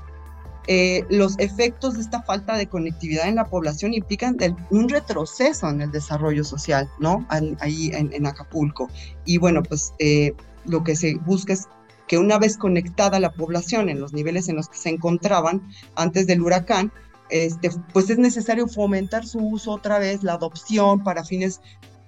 eh, 0.66 1.05
los 1.09 1.38
efectos 1.38 1.94
de 1.94 2.03
esta 2.03 2.23
falta 2.23 2.57
de 2.57 2.66
conectividad 2.66 3.29
en 3.29 3.37
la 3.37 3.46
población 3.46 3.94
implican 3.94 4.37
un 4.70 4.88
retroceso 4.88 5.68
en 5.68 5.81
el 5.81 5.90
desarrollo 5.90 6.44
social, 6.44 6.88
¿no? 6.99 7.27
Ahí 7.29 7.90
en, 7.92 8.27
Acapulco. 8.27 8.88
Y 9.25 9.38
bueno, 9.38 9.62
pues 9.62 9.92
eh, 9.99 10.33
lo 10.66 10.85
que 10.85 10.96
se 10.96 11.16
busca 11.16 11.53
es 11.53 11.68
que 12.07 12.18
una 12.18 12.38
vez 12.38 12.57
conectada 12.57 13.20
la 13.20 13.33
población 13.33 13.88
en 13.88 14.01
los 14.01 14.12
niveles 14.12 14.49
en 14.49 14.57
los 14.57 14.68
que 14.68 14.77
se 14.77 14.90
encontraban 14.90 15.62
antes 15.94 16.27
del 16.27 16.42
huracán, 16.42 16.92
este, 17.31 17.70
pues 17.92 18.11
es 18.11 18.18
necesario 18.18 18.66
fomentar 18.66 19.27
su 19.27 19.38
uso 19.38 19.73
otra 19.73 19.99
vez, 19.99 20.23
la 20.23 20.35
adopción 20.35 21.05
para 21.05 21.25
fines 21.25 21.61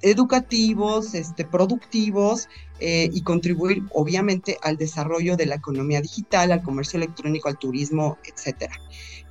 educativos, 0.02 1.14
este, 1.14 1.44
productivos 1.44 2.48
eh, 2.80 3.08
y 3.12 3.22
contribuir 3.22 3.84
obviamente 3.92 4.58
al 4.62 4.76
desarrollo 4.76 5.36
de 5.36 5.46
la 5.46 5.54
economía 5.54 6.00
digital, 6.00 6.52
al 6.52 6.62
comercio 6.62 6.96
electrónico, 6.96 7.48
al 7.48 7.58
turismo, 7.58 8.18
etcétera. 8.24 8.74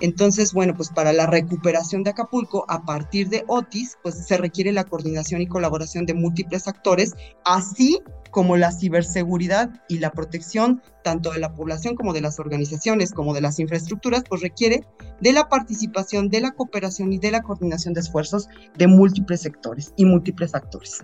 Entonces, 0.02 0.52
bueno, 0.52 0.74
pues 0.76 0.90
para 0.90 1.14
la 1.14 1.28
recuperación 1.28 2.04
de 2.04 2.10
Acapulco, 2.10 2.66
a 2.68 2.84
partir 2.84 3.30
de 3.30 3.44
Otis, 3.48 3.98
pues 4.02 4.16
se 4.16 4.36
requiere 4.38 4.72
la 4.72 4.84
coordinación 4.84 5.42
y 5.42 5.48
colaboración 5.48 6.06
de 6.06 6.16
múltiples 6.16 6.68
actores, 6.68 7.14
así 7.46 8.02
como 8.32 8.58
la 8.58 8.72
ciberseguridad 8.72 9.70
y 9.88 10.00
la 10.00 10.12
protección 10.12 10.82
tanto 11.04 11.32
de 11.32 11.40
la 11.40 11.54
población 11.54 11.96
como 11.96 12.14
de 12.14 12.22
las 12.22 12.40
organizaciones, 12.40 13.12
como 13.12 13.34
de 13.34 13.42
las 13.42 13.60
infraestructuras, 13.60 14.24
pues 14.28 14.42
requiere 14.42 14.84
de 15.20 15.34
la 15.34 15.50
participación, 15.50 16.30
de 16.30 16.42
la 16.42 16.52
cooperación 16.52 17.14
y 17.14 17.20
de 17.20 17.32
la 17.32 17.42
coordinación 17.42 17.94
de 17.94 18.02
esfuerzos 18.02 18.48
de 18.78 18.88
múltiples 18.88 19.42
sectores 19.42 19.94
y 19.98 20.06
múltiples 20.06 20.56
actores. 20.56 21.04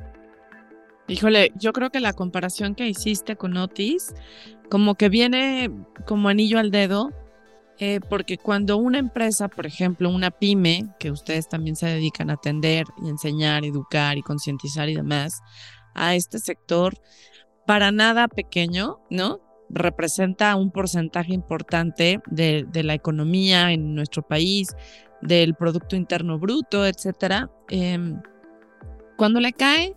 Híjole, 1.08 1.52
yo 1.56 1.72
creo 1.72 1.90
que 1.90 2.00
la 2.00 2.14
comparación 2.14 2.76
que 2.76 2.88
hiciste 2.88 3.36
con 3.36 3.56
Otis, 3.58 4.14
como 4.70 4.96
que 4.96 5.10
viene 5.10 5.72
como 6.06 6.30
anillo 6.30 6.60
al 6.60 6.72
dedo, 6.72 7.12
eh, 7.80 8.00
porque 8.10 8.38
cuando 8.38 8.78
una 8.78 8.98
empresa, 8.98 9.48
por 9.48 9.68
ejemplo, 9.68 10.10
una 10.10 10.32
pyme, 10.32 10.88
que 11.00 11.12
ustedes 11.12 11.48
también 11.48 11.76
se 11.76 11.86
dedican 11.88 12.30
a 12.30 12.34
atender 12.34 12.86
y 13.04 13.10
enseñar, 13.10 13.66
educar 13.66 14.18
y 14.18 14.24
concientizar 14.24 14.90
y 14.90 14.96
demás, 14.96 15.42
a 15.94 16.16
este 16.16 16.40
sector 16.40 16.96
para 17.68 17.92
nada 17.92 18.28
pequeño, 18.28 19.00
¿no? 19.10 19.42
Representa 19.70 20.56
un 20.56 20.72
porcentaje 20.72 21.34
importante 21.34 22.22
de, 22.28 22.66
la 22.74 22.94
economía 22.94 23.72
en 23.72 23.94
nuestro 23.94 24.24
país, 24.24 24.70
del 25.22 25.56
Producto 25.56 25.96
Interno 25.96 26.40
Bruto, 26.40 26.86
etcétera. 26.86 27.52
Em, 27.70 28.22
cuando 29.18 29.40
le 29.40 29.52
cae, 29.52 29.96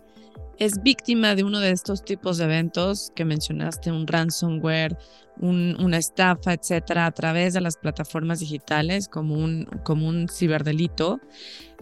es 0.57 0.83
víctima 0.83 1.35
de 1.35 1.43
uno 1.43 1.59
de 1.59 1.71
estos 1.71 2.03
tipos 2.03 2.37
de 2.37 2.45
eventos 2.45 3.11
que 3.15 3.25
mencionaste, 3.25 3.91
un 3.91 4.05
ransomware, 4.05 4.97
una 5.37 5.97
estafa, 5.97 6.53
etcétera, 6.53 7.07
a 7.07 7.11
través 7.11 7.53
de 7.53 7.61
las 7.61 7.77
plataformas 7.77 8.41
digitales 8.41 9.07
como 9.07 9.35
un, 9.35 9.65
como 9.83 10.07
un 10.07 10.27
ciberdelito, 10.29 11.19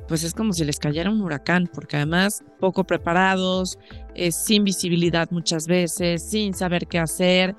pues 0.07 0.23
es 0.23 0.33
como 0.33 0.53
si 0.53 0.63
les 0.63 0.79
cayera 0.79 1.09
un 1.09 1.21
huracán, 1.21 1.69
porque 1.73 1.97
además 1.97 2.41
poco 2.59 2.85
preparados, 2.85 3.77
sin 4.31 4.63
visibilidad 4.63 5.29
muchas 5.31 5.67
veces, 5.67 6.23
sin 6.23 6.53
saber 6.53 6.87
qué 6.87 6.99
hacer, 6.99 7.55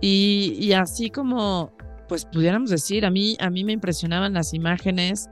y, 0.00 0.72
así 0.72 1.10
como, 1.10 1.72
pues 2.08 2.24
pudiéramos 2.24 2.70
decir, 2.70 3.04
a 3.04 3.10
mí, 3.10 3.36
a 3.40 3.50
mí 3.50 3.64
me 3.64 3.72
impresionaban 3.72 4.34
las 4.34 4.54
imágenes 4.54 5.28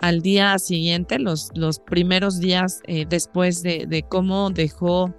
al 0.00 0.20
día 0.20 0.58
siguiente, 0.58 1.18
los, 1.18 1.50
los 1.54 1.78
primeros 1.78 2.38
días 2.38 2.80
eh, 2.86 3.06
después 3.08 3.62
de, 3.62 4.04
cómo 4.08 4.50
dejó 4.50 5.14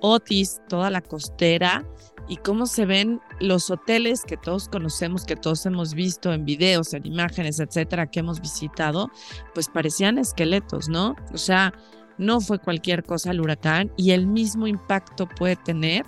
Otis 0.00 0.60
toda 0.68 0.90
la 0.90 1.00
costera 1.00 1.86
y 2.28 2.36
cómo 2.36 2.66
se 2.66 2.86
ven 2.86 3.20
los 3.40 3.70
hoteles 3.70 4.24
que 4.24 4.36
todos 4.36 4.68
conocemos, 4.68 5.24
que 5.24 5.36
todos 5.36 5.64
hemos 5.66 5.94
visto 5.94 6.32
en 6.32 6.44
videos, 6.44 6.92
en 6.92 7.06
imágenes, 7.06 7.60
etcétera, 7.60 8.10
que 8.10 8.20
hemos 8.20 8.40
visitado, 8.40 9.10
pues 9.54 9.68
parecían 9.68 10.18
esqueletos, 10.18 10.88
¿no? 10.88 11.14
O 11.32 11.38
sea, 11.38 11.72
no 12.18 12.40
fue 12.40 12.58
cualquier 12.58 13.04
cosa 13.04 13.30
el 13.30 13.40
huracán 13.40 13.92
y 13.96 14.10
el 14.10 14.26
mismo 14.26 14.66
impacto 14.66 15.28
puede 15.28 15.54
tener 15.56 16.04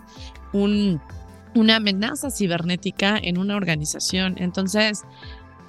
un, 0.53 1.01
una 1.55 1.77
amenaza 1.77 2.31
cibernética 2.31 3.19
en 3.23 3.39
una 3.39 3.57
organización. 3.57 4.35
Entonces, 4.39 5.05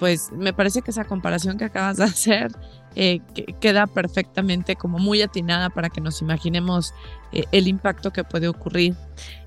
pues 0.00 0.32
me 0.32 0.52
parece 0.52 0.82
que 0.82 0.90
esa 0.90 1.04
comparación 1.04 1.58
que 1.58 1.66
acabas 1.66 1.98
de 1.98 2.04
hacer 2.04 2.50
eh, 2.96 3.20
queda 3.60 3.86
perfectamente 3.86 4.74
como 4.74 4.98
muy 4.98 5.22
atinada 5.22 5.70
para 5.70 5.90
que 5.90 6.00
nos 6.00 6.20
imaginemos 6.22 6.92
eh, 7.30 7.44
el 7.52 7.68
impacto 7.68 8.12
que 8.12 8.24
puede 8.24 8.48
ocurrir. 8.48 8.96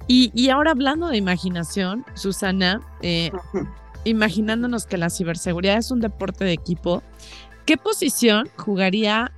Y, 0.05 0.49
ahora 0.49 0.71
hablando 0.71 1.07
de 1.07 1.17
imaginación, 1.17 2.05
Susana, 2.13 2.81
eh, 3.01 3.31
imaginándonos 4.03 4.85
que 4.85 4.97
la 4.97 5.09
ciberseguridad 5.09 5.77
es 5.77 5.91
un 5.91 6.01
deporte 6.01 6.43
de 6.43 6.51
equipo, 6.51 7.01
¿qué 7.65 7.77
posición 7.77 8.49
jugaría 8.57 9.31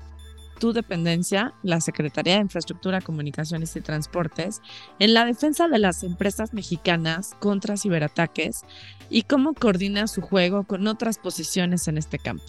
tu 0.60 0.74
dependencia, 0.74 1.54
la 1.63 1.82
Secretaría 1.82 2.36
de 2.36 2.41
Infraestructura, 2.41 3.02
Comunicaciones 3.02 3.76
y 3.76 3.82
Transportes, 3.82 4.62
en 5.00 5.13
la 5.13 5.26
defensa 5.26 5.68
de 5.68 5.80
las 5.80 6.04
empresas 6.04 6.54
mexicanas 6.54 7.36
contra 7.39 7.78
ciberataques 7.78 8.62
y 9.10 9.24
cómo 9.24 9.54
coordina 9.54 10.08
su 10.08 10.22
juego 10.22 10.63
con 10.63 10.88
otras 10.88 11.18
posiciones 11.18 11.88
en 11.88 11.98
este 11.98 12.20
campo? 12.20 12.44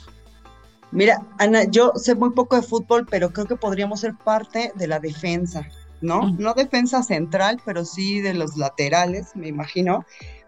Mira, 0.92 1.21
Ana, 1.38 1.64
yo 1.64 1.92
sé 1.97 2.14
muy 2.14 2.31
poco 2.31 2.57
de 2.57 2.62
fútbol, 2.62 3.07
pero 3.11 3.31
creo 3.33 3.47
que 3.47 3.57
podríamos 3.57 4.01
ser 4.01 4.14
parte 4.25 4.73
de 4.77 4.87
la 4.87 5.01
defensa, 5.01 5.69
¿no? 6.01 6.31
No 6.38 6.55
defensa 6.55 7.03
central, 7.03 7.61
pero 7.64 7.85
sí 7.85 8.21
de 8.21 8.35
los 8.35 8.57
laterales, 8.57 9.35
me 9.35 9.49
imagino. 9.49 10.05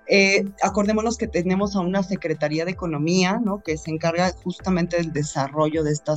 Eh, 0.09 0.49
acordémonos 0.63 1.19
que 1.19 1.27
tenemos 1.27 1.77
a 1.77 1.81
una 1.81 2.03
Secretaría 2.03 2.65
de 2.65 2.71
Economía, 2.71 3.41
¿no? 3.45 3.61
Que 3.63 3.77
se 3.77 3.91
encarga 3.91 4.33
justamente 4.43 4.97
del 4.97 5.13
desarrollo 5.13 5.83
de 5.83 5.93
este 5.93 6.13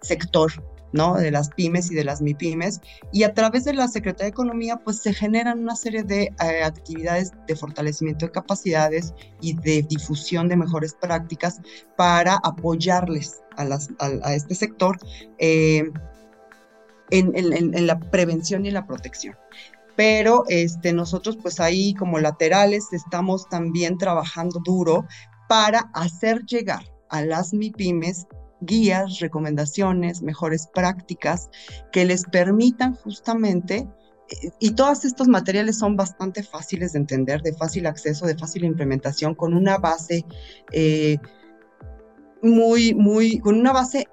sector, 0.00 0.52
¿no? 0.94 1.16
De 1.16 1.32
las 1.32 1.50
pymes 1.50 1.90
y 1.90 1.94
de 1.94 2.04
las 2.04 2.22
MIPYMES. 2.22 2.80
Y 3.12 3.24
a 3.24 3.34
través 3.34 3.64
de 3.64 3.74
la 3.74 3.88
Secretaría 3.88 4.26
de 4.26 4.30
Economía, 4.30 4.76
pues 4.76 5.02
se 5.02 5.12
generan 5.12 5.58
una 5.58 5.74
serie 5.74 6.04
de 6.04 6.32
eh, 6.40 6.62
actividades 6.62 7.32
de 7.48 7.56
fortalecimiento 7.56 8.26
de 8.26 8.32
capacidades 8.32 9.12
y 9.40 9.54
de 9.54 9.82
difusión 9.82 10.48
de 10.48 10.56
mejores 10.56 10.94
prácticas 10.94 11.60
para 11.96 12.36
apoyarles 12.44 13.42
a, 13.56 13.64
las, 13.64 13.90
a, 13.98 14.34
este 14.34 14.54
sector 14.54 14.96
eh, 15.38 15.90
en, 17.10 17.32
en, 17.34 17.86
la 17.86 17.98
prevención 17.98 18.64
y 18.64 18.70
la 18.70 18.86
protección 18.86 19.36
pero 19.96 20.44
este, 20.48 20.92
nosotros 20.92 21.36
pues 21.40 21.60
ahí 21.60 21.94
como 21.94 22.18
laterales 22.18 22.92
estamos 22.92 23.48
también 23.48 23.96
trabajando 23.98 24.60
duro 24.64 25.06
para 25.48 25.90
hacer 25.94 26.44
llegar 26.46 26.82
a 27.10 27.22
las 27.22 27.52
MIPIMES 27.52 28.26
guías, 28.64 29.20
recomendaciones, 29.20 30.22
mejores 30.22 30.68
prácticas 30.72 31.50
que 31.92 32.04
les 32.04 32.24
permitan 32.24 32.94
justamente, 32.94 33.86
y 34.58 34.70
todos 34.70 35.04
estos 35.04 35.28
materiales 35.28 35.78
son 35.78 35.96
bastante 35.96 36.42
fáciles 36.42 36.92
de 36.92 37.00
entender, 37.00 37.42
de 37.42 37.52
fácil 37.52 37.86
acceso, 37.86 38.26
de 38.26 38.36
fácil 38.36 38.64
implementación, 38.64 39.34
con 39.34 39.54
una 39.54 39.78
base 39.78 40.24
eh, 40.72 41.18
muy, 42.42 42.94
muy, 42.94 43.38
con 43.40 43.58
una 43.58 43.72
base 43.72 44.08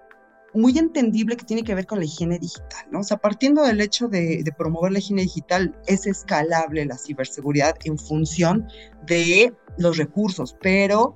muy 0.54 0.78
entendible 0.78 1.38
que 1.38 1.46
tiene 1.46 1.64
que 1.64 1.76
ver 1.76 1.86
con 1.86 2.00
la 2.00 2.06
higiene 2.06 2.38
digital, 2.38 2.86
¿no? 2.92 3.00
O 3.00 3.04
sea, 3.04 3.18
partiendo 3.18 3.64
del 3.64 3.80
hecho 3.80 4.10
de, 4.10 4.44
de, 4.44 4.52
promover 4.52 4.92
la 4.92 5.00
higiene 5.00 5.22
digital, 5.22 5.74
es 5.88 6.06
escalable 6.06 6.86
la 6.86 6.98
ciberseguridad 6.98 7.76
en 7.86 7.98
función 7.98 8.68
de 9.06 9.54
los 9.78 9.98
recursos, 9.98 10.58
pero, 10.62 11.16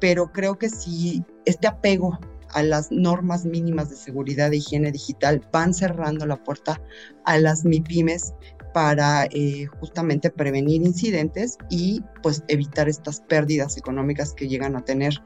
pero 0.00 0.32
creo 0.32 0.58
que 0.58 0.70
si 0.70 1.22
este 1.44 1.66
apego 1.66 2.18
a 2.56 2.62
las 2.62 2.90
normas 2.90 3.44
mínimas 3.44 3.90
de 3.90 3.96
seguridad 3.96 4.50
e 4.50 4.56
higiene 4.56 4.90
digital 4.90 5.46
van 5.52 5.74
cerrando 5.74 6.24
la 6.24 6.42
puerta 6.42 6.80
a 7.26 7.38
las 7.38 7.66
MIPIMES 7.66 8.32
para 8.72 9.26
eh, 9.26 9.66
justamente 9.78 10.30
prevenir 10.30 10.80
incidentes 10.80 11.58
y 11.68 12.02
pues 12.22 12.42
evitar 12.48 12.88
estas 12.88 13.20
pérdidas 13.20 13.76
económicas 13.76 14.32
que 14.32 14.48
llegan 14.48 14.74
a 14.74 14.84
tener 14.84 15.22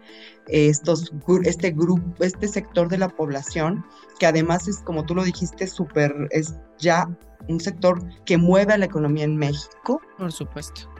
estos, 0.49 1.13
este 1.45 1.71
grupo, 1.71 2.25
este 2.25 2.49
sector 2.49 2.89
de 2.89 2.99
la 2.99 3.09
población, 3.09 3.85
que 4.19 4.27
además 4.27 4.67
es, 4.67 4.79
como 4.79 5.07
tú 5.07 5.15
lo 5.15 5.23
dijiste, 5.23 5.69
súper, 5.69 6.13
es 6.33 6.55
ya 6.79 7.09
un 7.49 7.61
sector 7.61 8.03
que 8.25 8.39
mueve 8.39 8.73
a 8.73 8.79
la 8.79 8.87
economía 8.87 9.25
en 9.25 9.37
México. 9.37 10.01
Por 10.19 10.33
supuesto. 10.33 10.91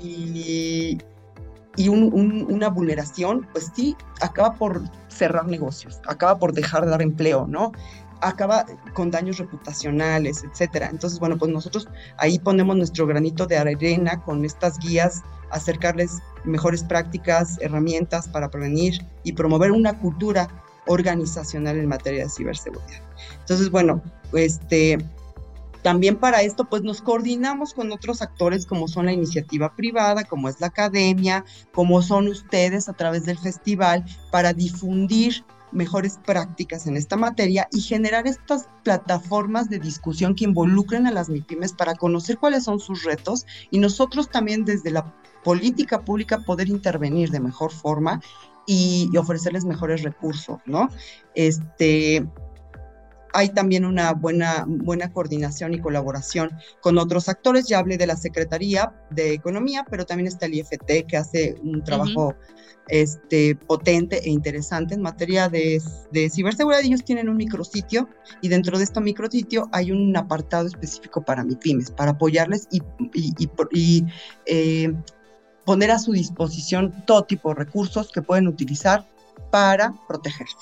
Y, 0.00 0.98
y 1.80 1.88
una 1.88 2.68
vulneración, 2.68 3.46
pues 3.52 3.70
sí, 3.74 3.96
acaba 4.20 4.52
por 4.52 4.82
cerrar 5.08 5.46
negocios, 5.46 5.98
acaba 6.06 6.38
por 6.38 6.52
dejar 6.52 6.84
de 6.84 6.90
dar 6.90 7.00
empleo, 7.00 7.46
¿no? 7.46 7.72
acaba 8.20 8.66
con 8.92 9.10
daños 9.10 9.38
reputacionales, 9.38 10.44
etcétera. 10.44 10.90
Entonces, 10.90 11.18
bueno, 11.18 11.38
pues 11.38 11.50
nosotros 11.50 11.88
ahí 12.18 12.38
ponemos 12.38 12.76
nuestro 12.76 13.06
granito 13.06 13.46
de 13.46 13.56
arena 13.56 14.20
con 14.22 14.44
estas 14.44 14.78
guías, 14.78 15.22
acercarles 15.50 16.18
mejores 16.44 16.84
prácticas, 16.84 17.58
herramientas 17.62 18.28
para 18.28 18.50
prevenir 18.50 19.02
y 19.24 19.32
promover 19.32 19.72
una 19.72 19.98
cultura 19.98 20.48
organizacional 20.86 21.78
en 21.78 21.86
materia 21.86 22.24
de 22.24 22.30
ciberseguridad. 22.30 23.00
Entonces, 23.40 23.70
bueno, 23.70 24.02
este 24.34 24.98
también 25.82 26.16
para 26.16 26.42
esto, 26.42 26.68
pues 26.68 26.82
nos 26.82 27.00
coordinamos 27.00 27.74
con 27.74 27.90
otros 27.92 28.22
actores 28.22 28.66
como 28.66 28.88
son 28.88 29.06
la 29.06 29.12
iniciativa 29.12 29.74
privada, 29.74 30.24
como 30.24 30.48
es 30.48 30.60
la 30.60 30.68
academia, 30.68 31.44
como 31.72 32.02
son 32.02 32.28
ustedes 32.28 32.88
a 32.88 32.92
través 32.92 33.24
del 33.24 33.38
festival, 33.38 34.04
para 34.30 34.52
difundir 34.52 35.44
mejores 35.72 36.18
prácticas 36.26 36.86
en 36.86 36.96
esta 36.96 37.16
materia 37.16 37.68
y 37.72 37.80
generar 37.80 38.26
estas 38.26 38.68
plataformas 38.82 39.70
de 39.70 39.78
discusión 39.78 40.34
que 40.34 40.44
involucren 40.44 41.06
a 41.06 41.12
las 41.12 41.28
MIPIMES 41.28 41.72
para 41.74 41.94
conocer 41.94 42.38
cuáles 42.38 42.64
son 42.64 42.80
sus 42.80 43.04
retos 43.04 43.46
y 43.70 43.78
nosotros 43.78 44.30
también 44.30 44.64
desde 44.64 44.90
la 44.90 45.14
política 45.44 46.04
pública 46.04 46.40
poder 46.40 46.68
intervenir 46.68 47.30
de 47.30 47.40
mejor 47.40 47.72
forma 47.72 48.20
y, 48.66 49.08
y 49.12 49.16
ofrecerles 49.16 49.64
mejores 49.64 50.02
recursos, 50.02 50.58
¿no? 50.66 50.88
Este, 51.34 52.26
hay 53.32 53.50
también 53.50 53.84
una 53.84 54.12
buena, 54.12 54.64
buena 54.66 55.12
coordinación 55.12 55.74
y 55.74 55.80
colaboración 55.80 56.50
con 56.80 56.98
otros 56.98 57.28
actores. 57.28 57.68
Ya 57.68 57.78
hablé 57.78 57.96
de 57.96 58.06
la 58.06 58.16
Secretaría 58.16 58.92
de 59.10 59.32
Economía, 59.34 59.84
pero 59.88 60.04
también 60.04 60.26
está 60.26 60.46
el 60.46 60.54
IFT 60.54 61.06
que 61.06 61.16
hace 61.16 61.56
un 61.62 61.82
trabajo 61.84 62.34
este, 62.88 63.54
potente 63.54 64.20
e 64.24 64.30
interesante 64.30 64.94
en 64.94 65.02
materia 65.02 65.48
de, 65.48 65.80
de, 66.10 66.28
ciberseguridad. 66.28 66.82
Ellos 66.82 67.04
tienen 67.04 67.28
un 67.28 67.36
micrositio 67.36 68.08
y 68.42 68.48
dentro 68.48 68.78
de 68.78 68.84
este 68.84 69.00
micrositio 69.00 69.68
hay 69.72 69.92
un 69.92 70.16
apartado 70.16 70.66
específico 70.66 71.22
para 71.22 71.44
MIPIMES, 71.44 71.92
para 71.92 72.12
apoyarles 72.12 72.66
y, 72.70 72.82
y, 73.14 74.06
eh, 74.46 74.92
poner 75.64 75.90
a 75.92 75.98
su 75.98 76.12
disposición 76.12 77.04
todo 77.06 77.24
tipo 77.24 77.50
de 77.50 77.56
recursos 77.56 78.10
que 78.10 78.22
pueden 78.22 78.48
utilizar 78.48 79.08
para 79.52 79.94
protegerse. 80.08 80.56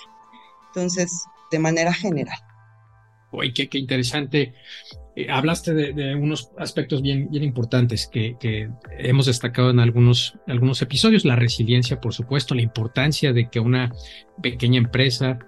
Entonces, 0.69 1.25
de 1.51 1.59
manera 1.59 1.93
general. 1.93 2.39
Uy, 3.31 3.53
qué, 3.53 3.69
interesante. 3.79 4.55
Eh, 5.15 5.31
hablaste 5.31 5.75
de, 5.75 6.15
unos 6.15 6.51
aspectos 6.57 7.03
bien, 7.03 7.29
bien 7.31 7.45
importantes 7.45 8.07
que, 8.07 8.37
hemos 8.99 9.27
destacado 9.27 9.71
en 9.71 9.81
algunos, 9.81 10.35
algunos 10.47 10.81
episodios. 10.81 11.25
La 11.25 11.37
resiliencia, 11.37 12.01
por 12.01 12.15
supuesto, 12.15 12.55
la 12.55 12.63
importancia 12.63 13.33
de 13.33 13.51
que 13.51 13.61
una 13.61 13.93
pequeña 14.43 14.79
empresa, 14.79 15.39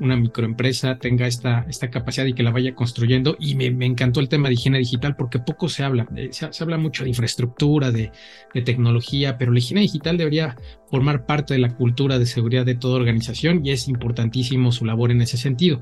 una 0.00 0.16
microempresa 0.16 0.98
tenga 0.98 1.26
esta, 1.26 1.66
esta 1.68 1.90
capacidad 1.90 2.24
y 2.26 2.32
que 2.32 2.42
la 2.42 2.50
vaya 2.50 2.74
construyendo. 2.74 3.36
Y 3.38 3.54
me, 3.54 3.66
encantó 3.86 4.18
el 4.18 4.28
tema 4.28 4.48
de 4.48 4.54
higiene 4.54 4.78
digital 4.78 5.14
porque 5.14 5.38
poco 5.38 5.68
se 5.68 5.84
habla. 5.84 6.08
Eh, 6.16 6.30
se, 6.32 6.52
se, 6.52 6.64
habla 6.64 6.76
mucho 6.76 7.04
de 7.04 7.10
infraestructura, 7.10 7.92
de, 7.92 8.10
de, 8.52 8.62
tecnología, 8.62 9.38
pero 9.38 9.52
la 9.52 9.58
higiene 9.60 9.82
digital 9.82 10.16
debería 10.16 10.56
formar 10.90 11.24
parte 11.24 11.54
de 11.54 11.60
la 11.60 11.76
cultura 11.76 12.18
de 12.18 12.26
seguridad 12.26 12.66
de 12.66 12.74
toda 12.74 12.96
organización 12.96 13.64
y 13.64 13.70
es 13.70 13.86
importantísimo 13.86 14.72
su 14.72 14.84
labor 14.84 15.12
en 15.12 15.22
ese 15.22 15.36
sentido. 15.36 15.80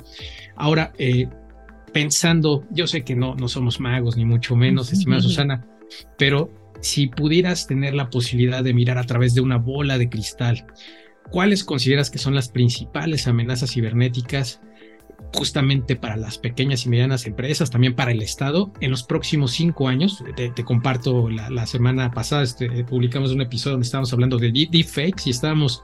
Ahora, 0.54 0.92
eh, 0.98 1.28
pensando, 1.96 2.62
yo 2.70 2.86
sé 2.86 3.04
que 3.04 3.16
no, 3.16 3.34
no 3.36 3.48
somos 3.48 3.80
magos, 3.80 4.18
ni 4.18 4.26
mucho 4.26 4.54
menos, 4.54 4.92
estimada 4.92 5.22
Susana, 5.22 5.66
pero 6.18 6.52
si 6.82 7.06
pudieras 7.06 7.66
tener 7.66 7.94
la 7.94 8.10
posibilidad 8.10 8.62
de 8.62 8.74
mirar 8.74 8.98
a 8.98 9.04
través 9.04 9.34
de 9.34 9.40
una 9.40 9.56
bola 9.56 9.96
de 9.96 10.10
cristal, 10.10 10.66
¿cuáles 11.30 11.64
consideras 11.64 12.10
que 12.10 12.18
son 12.18 12.34
las 12.34 12.50
principales 12.50 13.26
amenazas 13.26 13.72
cibernéticas 13.72 14.60
justamente 15.32 15.96
para 15.96 16.18
las 16.18 16.36
pequeñas 16.36 16.84
y 16.84 16.90
medianas 16.90 17.26
empresas, 17.26 17.70
también 17.70 17.94
para 17.94 18.10
el 18.10 18.20
Estado, 18.20 18.74
en 18.82 18.90
los 18.90 19.02
próximos 19.02 19.52
cinco 19.52 19.88
años? 19.88 20.22
Te, 20.36 20.64
comparto, 20.64 21.30
la, 21.30 21.66
semana 21.66 22.10
pasada 22.10 22.42
este, 22.42 22.84
publicamos 22.84 23.32
un 23.32 23.40
episodio 23.40 23.72
donde 23.72 23.86
estábamos 23.86 24.12
hablando 24.12 24.36
de 24.36 24.52
deepfakes 24.52 25.22
y 25.24 25.30
estábamos 25.30 25.82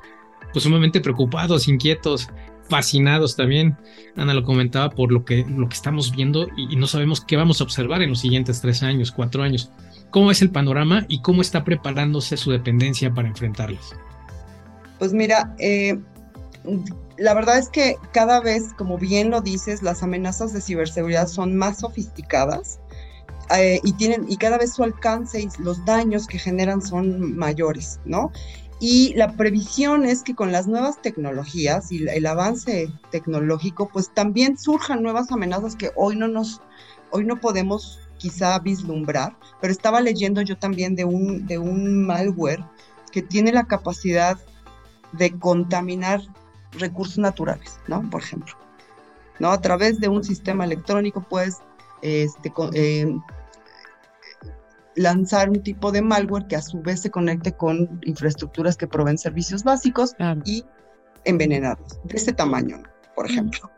pues 0.53 0.64
sumamente 0.64 1.01
preocupados, 1.01 1.68
inquietos, 1.68 2.29
fascinados 2.73 3.37
también. 3.37 3.77
Ana 4.17 4.33
lo 4.33 4.45
comentaba 4.45 4.89
por 4.89 5.13
lo 5.13 5.27
que, 5.27 5.45
lo 5.47 5.69
que 5.69 5.75
estamos 5.75 6.11
viendo 6.11 6.49
y, 6.57 6.75
no 6.75 6.87
sabemos 6.87 7.21
qué 7.21 7.37
vamos 7.37 7.61
a 7.61 7.65
observar 7.65 8.01
en 8.01 8.09
los 8.09 8.21
siguientes 8.21 8.63
tres 8.63 8.83
años, 8.83 9.13
cuatro 9.13 9.43
años. 9.43 9.71
¿Cómo 10.09 10.31
es 10.31 10.41
el 10.41 10.51
panorama 10.51 11.05
y 11.07 11.21
cómo 11.21 11.43
está 11.43 11.65
preparándose 11.65 12.39
su 12.39 12.51
dependencia 12.51 13.13
para 13.13 13.29
enfrentarlos? 13.29 13.95
Pues 14.99 15.13
mira, 15.13 15.55
eh, 15.59 15.99
la 17.19 17.35
verdad 17.35 17.59
es 17.59 17.69
que 17.69 17.97
cada 18.15 18.41
vez, 18.41 18.73
como 18.79 18.97
bien 18.97 19.29
lo 19.29 19.43
dices, 19.43 19.83
las 19.83 20.03
amenazas 20.03 20.55
de 20.55 20.63
ciberseguridad 20.63 21.29
son 21.29 21.55
más 21.55 21.81
sofisticadas. 21.81 22.81
Eh, 23.55 23.81
y 23.85 23.93
tienen 23.95 24.25
y 24.31 24.39
cada 24.39 24.57
vez 24.57 24.73
su 24.73 24.83
alcance 24.83 25.43
y 25.43 25.49
los 25.59 25.85
daños 25.85 26.27
que 26.27 26.39
generan 26.39 26.81
son 26.81 27.37
mayores, 27.37 28.01
¿no? 28.07 28.33
Y 28.85 29.14
la 29.14 29.37
previsión 29.37 30.05
es 30.05 30.25
que 30.25 30.35
con 30.35 30.51
las 30.51 30.66
nuevas 30.66 31.01
tecnologías 31.01 31.92
y 31.92 32.05
el 32.05 32.27
avance 32.27 32.92
tecnológico, 33.12 33.88
pues 33.88 34.12
también 34.12 34.59
surjan 34.59 35.05
nuevas 35.05 35.31
amenazas 35.31 35.77
que 35.77 35.92
hoy 35.95 36.16
no 36.16 36.27
nos, 36.27 36.61
hoy 37.12 37.25
no 37.25 37.38
podemos 37.38 38.01
quizá 38.18 38.59
vislumbrar, 38.59 39.37
pero 39.61 39.73
estaba 39.73 40.01
leyendo 40.01 40.42
yo 40.42 40.59
también 40.59 40.97
de 40.97 41.05
un, 41.05 41.47
de 41.47 41.59
un 41.59 42.05
malware 42.05 42.64
que 43.12 43.23
tiene 43.23 43.53
la 43.53 43.68
capacidad 43.68 44.37
de 45.12 45.31
contaminar 45.38 46.21
recursos 46.73 47.18
naturales, 47.18 47.79
¿no? 47.87 48.11
Por 48.11 48.21
ejemplo, 48.21 48.57
¿no? 49.38 49.53
A 49.53 49.61
través 49.61 50.01
de 50.01 50.09
un 50.09 50.25
sistema 50.25 50.64
electrónico, 50.64 51.25
pues, 51.31 51.59
este, 52.01 52.53
eh, 52.75 53.16
lanzar 54.96 55.48
un 55.50 55.62
tipo 55.62 55.92
de 55.92 56.02
malware 56.02 56.46
que 56.46 56.57
a 56.57 56.62
su 56.62 56.81
vez 56.81 57.00
se 57.00 57.11
conecte 57.11 57.52
con 57.52 58.00
infraestructuras 58.05 58.76
que 58.76 58.87
proveen 58.87 59.18
servicios 59.18 59.64
básicos 59.64 60.14
y 60.44 60.64
envenenarlos, 61.24 62.00
de 62.05 62.16
ese 62.16 62.33
tamaño, 62.33 62.83
por 63.14 63.26
ejemplo. 63.31 63.70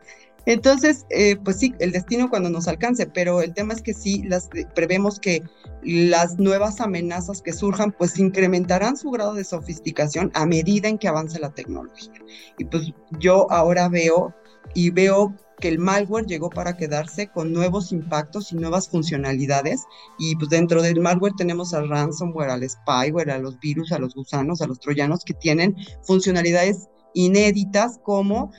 Entonces, 0.45 1.05
eh, 1.09 1.37
pues 1.43 1.57
sí, 1.57 1.73
el 1.79 1.91
destino 1.91 2.29
cuando 2.29 2.49
nos 2.49 2.67
alcance, 2.67 3.07
pero 3.07 3.41
el 3.41 3.53
tema 3.53 3.73
es 3.73 3.81
que 3.81 3.93
sí, 3.93 4.23
las, 4.23 4.49
prevemos 4.75 5.19
que 5.19 5.41
las 5.83 6.37
nuevas 6.37 6.81
amenazas 6.81 7.41
que 7.41 7.51
surjan, 7.51 7.91
pues 7.91 8.19
incrementarán 8.19 8.95
su 8.95 9.09
grado 9.09 9.33
de 9.33 9.43
sofisticación 9.43 10.31
a 10.35 10.45
medida 10.45 10.87
en 10.87 10.97
que 10.97 11.07
avance 11.07 11.39
la 11.39 11.49
tecnología. 11.49 12.13
Y 12.57 12.65
pues 12.65 12.93
yo 13.19 13.51
ahora 13.51 13.89
veo 13.89 14.35
y 14.75 14.91
veo 14.91 15.35
que 15.59 15.67
el 15.67 15.79
malware 15.79 16.25
llegó 16.25 16.49
para 16.49 16.77
quedarse 16.77 17.27
con 17.27 17.53
nuevos 17.53 17.91
impactos 17.91 18.51
y 18.51 18.55
nuevas 18.55 18.89
funcionalidades. 18.89 19.83
Y 20.17 20.35
pues 20.35 20.49
dentro 20.49 20.81
del 20.81 21.01
malware 21.01 21.33
tenemos 21.37 21.73
al 21.73 21.89
ransomware, 21.89 22.49
al 22.49 22.69
spyware, 22.69 23.31
a 23.31 23.39
los 23.39 23.59
virus, 23.59 23.91
a 23.91 23.99
los 23.99 24.15
gusanos, 24.15 24.61
a 24.61 24.67
los 24.67 24.79
troyanos 24.79 25.23
que 25.23 25.33
tienen 25.33 25.75
funcionalidades 26.03 26.89
inéditas 27.13 27.99
como 28.03 28.51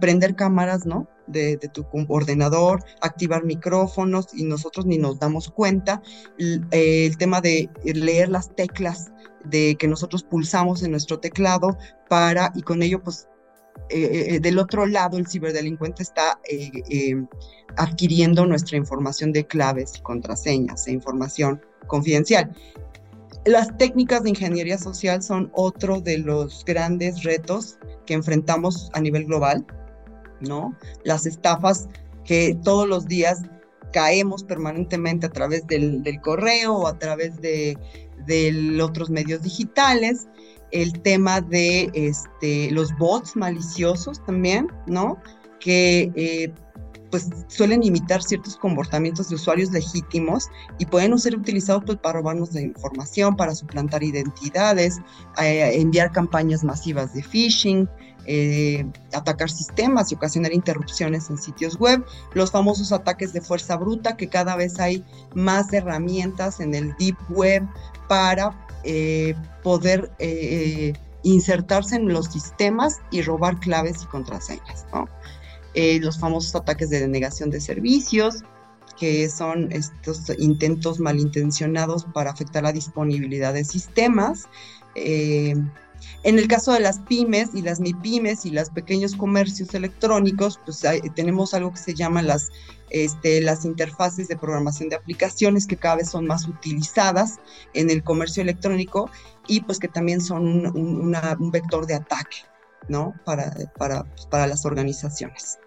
prender 0.00 0.34
cámaras, 0.34 0.86
¿no? 0.86 1.08
De, 1.26 1.56
tu 1.72 1.86
ordenador, 2.08 2.82
activar 3.00 3.44
micrófonos 3.44 4.34
y 4.34 4.42
nosotros 4.42 4.86
ni 4.86 4.98
nos 4.98 5.20
damos 5.20 5.48
cuenta. 5.50 6.02
El, 6.38 6.66
el, 6.72 7.16
tema 7.16 7.40
de 7.40 7.70
leer 7.84 8.28
las 8.30 8.54
teclas 8.56 9.12
de 9.44 9.76
que 9.78 9.86
nosotros 9.86 10.24
pulsamos 10.24 10.82
en 10.82 10.90
nuestro 10.90 11.20
teclado 11.20 11.78
para 12.08 12.52
y 12.56 12.62
con 12.62 12.82
ello 12.82 13.02
pues 13.02 13.28
eh, 13.90 14.36
eh, 14.36 14.40
del 14.40 14.58
otro 14.58 14.86
lado 14.86 15.18
el 15.18 15.26
ciberdelincuente 15.26 16.04
está 16.04 16.38
eh, 16.48 17.16
adquiriendo 17.76 18.46
nuestra 18.46 18.76
información 18.76 19.32
de 19.32 19.44
claves 19.44 19.94
y 19.98 20.00
contraseñas 20.02 20.86
e 20.86 20.92
información 20.92 21.60
confidencial. 21.88 22.54
Las 23.44 23.76
técnicas 23.78 24.22
de 24.22 24.30
ingeniería 24.30 24.78
social 24.78 25.22
son 25.22 25.50
otro 25.54 26.00
de 26.00 26.18
los 26.18 26.64
grandes 26.64 27.24
retos 27.24 27.78
que 28.06 28.14
enfrentamos 28.14 28.90
a 28.92 29.00
nivel 29.00 29.24
global, 29.24 29.66
¿no? 30.40 30.76
Las 31.02 31.26
estafas 31.26 31.88
que 32.24 32.56
todos 32.62 32.86
los 32.86 33.08
días 33.08 33.42
caemos 33.92 34.44
permanentemente 34.44 35.26
a 35.26 35.30
través 35.30 35.66
del, 35.66 36.04
correo 36.22 36.74
o 36.74 36.86
a 36.86 36.96
través 36.96 37.40
de 37.40 37.76
otros 38.80 39.10
medios 39.10 39.42
digitales 39.42 40.28
el 40.72 41.00
tema 41.02 41.40
de 41.40 41.90
este, 41.94 42.70
los 42.70 42.96
bots 42.98 43.36
maliciosos 43.36 44.24
también, 44.24 44.68
¿no? 44.86 45.18
Que 45.58 46.12
eh, 46.14 46.52
pues 47.10 47.28
suelen 47.48 47.82
imitar 47.82 48.22
ciertos 48.22 48.56
comportamientos 48.56 49.28
de 49.28 49.34
usuarios 49.34 49.70
legítimos 49.72 50.48
y 50.78 50.86
pueden 50.86 51.18
ser 51.18 51.36
utilizados 51.36 51.82
pues, 51.84 51.98
para 51.98 52.20
robarnos 52.20 52.52
de 52.52 52.62
información, 52.62 53.36
para 53.36 53.54
suplantar 53.54 54.02
identidades, 54.02 54.98
enviar 55.36 56.12
campañas 56.12 56.62
masivas 56.62 57.12
de 57.12 57.22
phishing, 57.22 57.88
eh, 58.26 58.86
atacar 59.12 59.50
sistemas 59.50 60.12
y 60.12 60.14
ocasionar 60.14 60.52
interrupciones 60.52 61.30
en 61.30 61.38
sitios 61.38 61.76
web, 61.78 62.04
los 62.34 62.50
famosos 62.50 62.92
ataques 62.92 63.32
de 63.32 63.40
fuerza 63.40 63.76
bruta, 63.76 64.16
que 64.16 64.28
cada 64.28 64.56
vez 64.56 64.78
hay 64.78 65.04
más 65.34 65.72
herramientas 65.72 66.60
en 66.60 66.74
el 66.74 66.94
deep 66.96 67.16
web 67.30 67.66
para 68.08 68.68
eh, 68.84 69.34
poder 69.62 70.10
eh, 70.18 70.92
insertarse 71.22 71.96
en 71.96 72.08
los 72.08 72.26
sistemas 72.26 72.98
y 73.10 73.22
robar 73.22 73.58
claves 73.60 74.02
y 74.02 74.06
contraseñas. 74.06 74.86
Eh, 75.74 76.00
los 76.00 76.18
famosos 76.18 76.54
ataques 76.54 76.90
de 76.90 77.00
denegación 77.00 77.50
de 77.50 77.60
servicios, 77.60 78.42
que 78.98 79.28
son 79.28 79.70
estos 79.72 80.30
intentos 80.38 80.98
malintencionados 81.00 82.04
para 82.12 82.30
afectar 82.30 82.62
la 82.62 82.72
disponibilidad 82.72 83.54
de 83.54 83.64
sistemas. 83.64 84.48
En 86.22 86.38
el 86.38 86.48
caso 86.48 86.72
de 86.72 86.80
las 86.80 86.98
pymes 87.00 87.50
y 87.54 87.62
las 87.62 87.80
MIPYMES 87.80 88.44
y 88.46 88.50
los 88.50 88.70
pequeños 88.70 89.16
comercios 89.16 89.72
electrónicos, 89.74 90.60
pues 90.64 90.82
tenemos 91.14 91.54
algo 91.54 91.72
que 91.72 91.78
se 91.78 91.94
llama 91.94 92.22
las, 92.22 92.50
este, 92.90 93.40
las 93.40 93.64
interfaces 93.64 94.28
de 94.28 94.36
programación 94.36 94.90
de 94.90 94.96
aplicaciones 94.96 95.66
que 95.66 95.76
cada 95.76 95.96
vez 95.96 96.10
son 96.10 96.26
más 96.26 96.46
utilizadas 96.46 97.38
en 97.72 97.90
el 97.90 98.02
comercio 98.02 98.42
electrónico 98.42 99.10
y 99.46 99.62
pues 99.62 99.78
que 99.78 99.88
también 99.88 100.20
son 100.20 100.66
un, 100.76 101.50
vector 101.50 101.86
de 101.86 101.94
ataque, 101.94 102.38
¿no? 102.88 103.14
Para, 103.24 103.54
para, 103.78 104.04
pues, 104.04 104.26
para 104.26 104.46
las 104.46 104.66
organizaciones. 104.66 105.58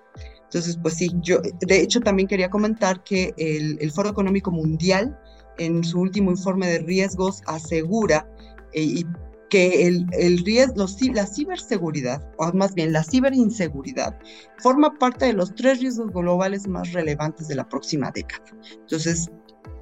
Entonces, 0.44 0.78
pues 0.80 0.94
sí, 0.94 1.12
yo 1.22 1.40
de 1.40 1.82
hecho 1.82 2.00
también 2.00 2.28
quería 2.28 2.52
comentar 2.52 3.04
que 3.04 3.34
el, 3.38 3.78
el 3.82 3.92
Foro 3.92 4.10
Económico 4.10 4.52
Mundial 4.52 5.20
en 5.58 5.84
su 5.84 6.00
último 6.00 6.32
informe 6.32 6.68
de 6.68 6.80
riesgos 6.80 7.42
asegura 7.46 8.28
eh, 8.74 8.82
y 8.82 9.06
que 9.54 9.86
el, 9.86 10.08
el 10.14 10.40
riesgo, 10.40 10.88
la 11.14 11.28
ciberseguridad, 11.28 12.28
o 12.40 12.52
más 12.54 12.74
bien 12.74 12.92
la 12.92 13.04
ciberinseguridad, 13.04 14.18
forma 14.58 14.98
parte 14.98 15.26
de 15.26 15.34
los 15.34 15.54
tres 15.54 15.80
riesgos 15.80 16.12
globales 16.12 16.68
más 16.68 16.92
relevantes 16.92 17.50
de 17.50 17.54
la 17.54 17.70
próxima 17.70 18.10
década. 18.10 18.44
Entonces, 18.82 19.30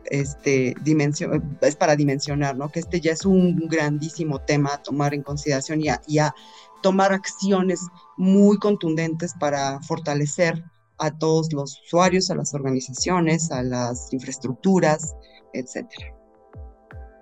este, 0.08 0.76
dimensión, 0.84 1.58
es 1.62 1.78
para 1.78 1.96
dimensionar, 1.96 2.58
¿no? 2.58 2.68
Que 2.68 2.82
este 2.82 3.00
ya 3.00 3.14
es 3.14 3.26
un 3.26 3.56
grandísimo 3.70 4.40
tema 4.40 4.74
a 4.74 4.84
tomar 4.84 5.14
en 5.14 5.24
consideración 5.24 5.80
y 5.80 5.88
a, 5.88 6.02
y 6.06 6.18
a 6.18 6.36
tomar 6.84 7.14
acciones 7.14 7.80
muy 8.18 8.58
contundentes 8.58 9.34
para 9.40 9.80
fortalecer 9.84 10.66
a 10.98 11.18
todos 11.18 11.54
los 11.54 11.80
usuarios, 11.86 12.30
a 12.30 12.36
las 12.36 12.54
organizaciones, 12.54 13.50
a 13.52 13.64
las 13.64 14.12
infraestructuras, 14.12 15.16
etcétera. 15.54 16.21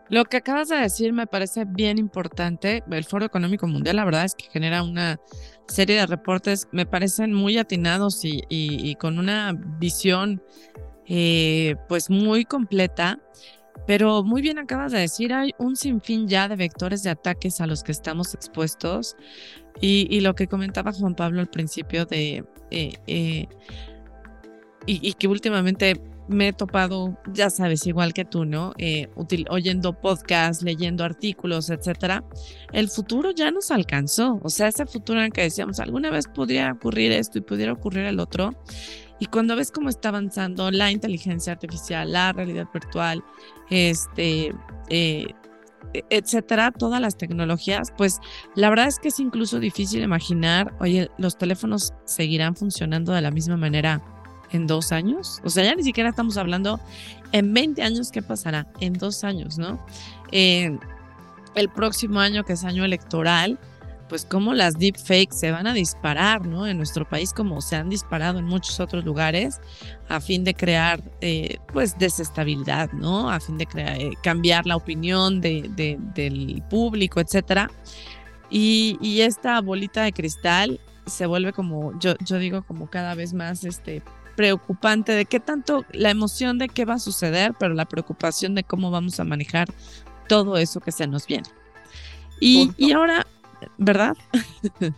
Lo 0.10 0.26
que 0.26 0.38
acabas 0.38 0.70
de 0.70 0.78
decir 0.78 1.14
me 1.14 1.28
parece 1.28 1.66
bien 1.66 1.98
importante. 1.98 2.84
El 2.90 3.04
Foro 3.04 3.26
Económico 3.26 3.68
Mundial, 3.68 3.98
la 3.98 4.06
verdad 4.06 4.26
es 4.26 4.34
que 4.34 4.50
genera 4.50 4.82
una 4.84 5.20
serie 5.68 5.98
de 5.98 6.08
reportes, 6.08 6.68
me 6.72 6.88
parecen 6.88 7.32
muy 7.32 7.58
atinados 7.58 8.22
y, 8.24 8.96
con 8.96 9.20
una 9.20 9.54
visión 9.80 10.42
eh, 11.06 11.76
pues 11.88 12.10
muy 12.10 12.46
completa. 12.46 13.20
Pero 13.88 14.24
muy 14.24 14.42
bien 14.42 14.60
acabas 14.60 14.92
de 14.92 15.00
decir, 15.00 15.34
hay 15.34 15.52
un 15.58 15.76
sinfín 15.76 16.28
ya 16.28 16.48
de 16.48 16.56
vectores 16.56 17.02
de 17.04 17.12
ataques 17.12 17.62
a 17.62 17.68
los 17.68 17.84
que 17.84 17.92
estamos 17.92 18.34
expuestos. 18.34 19.16
Y, 19.82 20.20
lo 20.22 20.36
que 20.36 20.48
comentaba 20.48 20.92
Juan 20.92 21.16
Pablo 21.16 21.40
al 21.40 21.50
principio 21.50 22.06
de... 22.06 22.44
Eh, 22.72 22.94
eh, 23.08 23.48
y, 24.86 25.14
que 25.14 25.28
últimamente 25.28 26.02
me 26.30 26.50
he 26.50 26.54
topado, 26.54 27.18
ya 27.34 27.50
sabes, 27.50 27.86
igual 27.88 28.14
que 28.14 28.24
tú, 28.24 28.46
¿no? 28.46 28.74
Eh, 28.78 29.08
oyendo 29.50 30.00
podcasts, 30.00 30.64
leyendo 30.64 31.04
artículos, 31.04 31.70
etcétera. 31.70 32.24
El 32.72 32.90
futuro 32.90 33.32
ya 33.32 33.52
nos 33.52 33.72
alcanzó. 33.72 34.40
O 34.44 34.50
sea, 34.50 34.68
ese 34.68 34.86
futuro 34.86 35.20
en 35.20 35.26
el 35.26 35.32
que 35.34 35.42
decíamos, 35.42 35.80
alguna 35.80 36.12
vez 36.12 36.28
podría 36.28 36.72
ocurrir 36.72 37.12
esto 37.12 37.40
y 37.40 37.42
pudiera 37.42 37.74
ocurrir 37.74 38.06
el 38.06 38.20
otro. 38.20 38.54
Y 39.20 39.26
cuando 39.26 39.56
ves 39.56 39.72
cómo 39.72 39.90
está 39.90 40.10
avanzando 40.10 40.72
la 40.72 40.92
inteligencia 40.92 41.52
artificial, 41.52 42.12
la 42.12 42.32
realidad 42.32 42.68
virtual, 42.72 43.24
este, 43.70 44.54
eh, 44.90 45.28
e-, 45.94 46.06
etcétera, 46.10 46.72
todas 46.72 47.02
las 47.02 47.18
tecnologías, 47.18 47.92
pues 47.98 48.20
la 48.56 48.70
verdad 48.70 48.88
es 48.88 49.00
que 49.00 49.10
es 49.10 49.20
incluso 49.20 49.60
difícil 49.60 50.04
imaginar, 50.04 50.76
oye, 50.80 51.10
los 51.18 51.38
teléfonos 51.38 51.94
seguirán 52.06 52.56
funcionando 52.56 53.12
de 53.14 53.22
la 53.22 53.32
misma 53.32 53.58
manera 53.58 54.02
en 54.52 54.68
dos 54.68 54.92
años. 54.92 55.42
O 55.44 55.50
sea, 55.50 55.64
ya 55.64 55.76
ni 55.76 55.84
siquiera 55.84 56.10
estamos 56.10 56.38
hablando 56.38 56.80
en 57.32 57.54
20 57.54 57.82
años, 57.84 58.12
¿qué 58.12 58.22
pasará? 58.22 58.68
En 58.80 58.94
dos 58.94 59.24
años, 59.24 59.58
¿no? 59.58 59.80
el 60.32 61.70
próximo 61.70 62.20
año, 62.20 62.44
que 62.44 62.54
es 62.54 62.64
año 62.64 62.86
electoral, 62.86 63.58
pues 64.10 64.26
como 64.26 64.54
las 64.54 64.78
deepfakes 64.78 65.38
se 65.38 65.52
van 65.52 65.68
a 65.68 65.74
disparar, 65.74 66.46
¿no? 66.46 66.68
En 66.68 66.78
nuestro 66.78 67.08
país, 67.08 67.32
como 67.32 67.62
se 67.62 67.76
han 67.76 67.90
disparado 67.90 68.40
en 68.40 68.46
muchos 68.46 68.80
otros 68.80 69.06
lugares, 69.06 69.62
a 70.10 70.20
fin 70.20 70.44
de 70.44 70.56
crear, 70.56 71.02
eh, 71.22 71.60
pues, 71.72 71.98
desestabilidad, 71.98 72.92
¿no? 72.92 73.30
A 73.30 73.40
fin 73.40 73.58
de 73.58 73.68
crear, 73.68 74.02
eh, 74.02 74.12
cambiar 74.24 74.66
la 74.66 74.76
opinión 74.76 75.40
de, 75.40 75.70
del 76.16 76.64
público, 76.70 77.22
etcétera. 77.22 77.70
Y, 78.50 78.98
y, 79.00 79.22
esta 79.22 79.62
bolita 79.62 80.02
de 80.02 80.12
cristal 80.12 80.80
se 81.06 81.28
vuelve 81.28 81.54
como, 81.54 81.98
yo, 82.00 82.16
yo 82.26 82.40
digo, 82.40 82.64
como 82.64 82.90
cada 82.90 83.14
vez 83.14 83.34
más, 83.34 83.64
este, 83.64 84.02
preocupante 84.40 85.12
de 85.12 85.26
qué 85.26 85.42
tanto 85.42 85.84
la 85.92 86.12
emoción 86.12 86.60
de 86.60 86.70
qué 86.70 86.86
va 86.86 86.94
a 86.94 87.00
suceder, 87.00 87.54
pero 87.60 87.74
la 87.74 87.84
preocupación 87.84 88.56
de 88.56 88.64
cómo 88.64 88.90
vamos 88.90 89.20
a 89.20 89.26
manejar 89.26 89.68
todo 90.30 90.56
eso 90.56 90.80
que 90.80 90.94
se 90.94 91.08
nos 91.08 91.28
viene. 91.28 91.50
Y, 92.40 92.72
y 92.78 92.94
ahora, 92.94 93.28
¿verdad? 93.78 94.16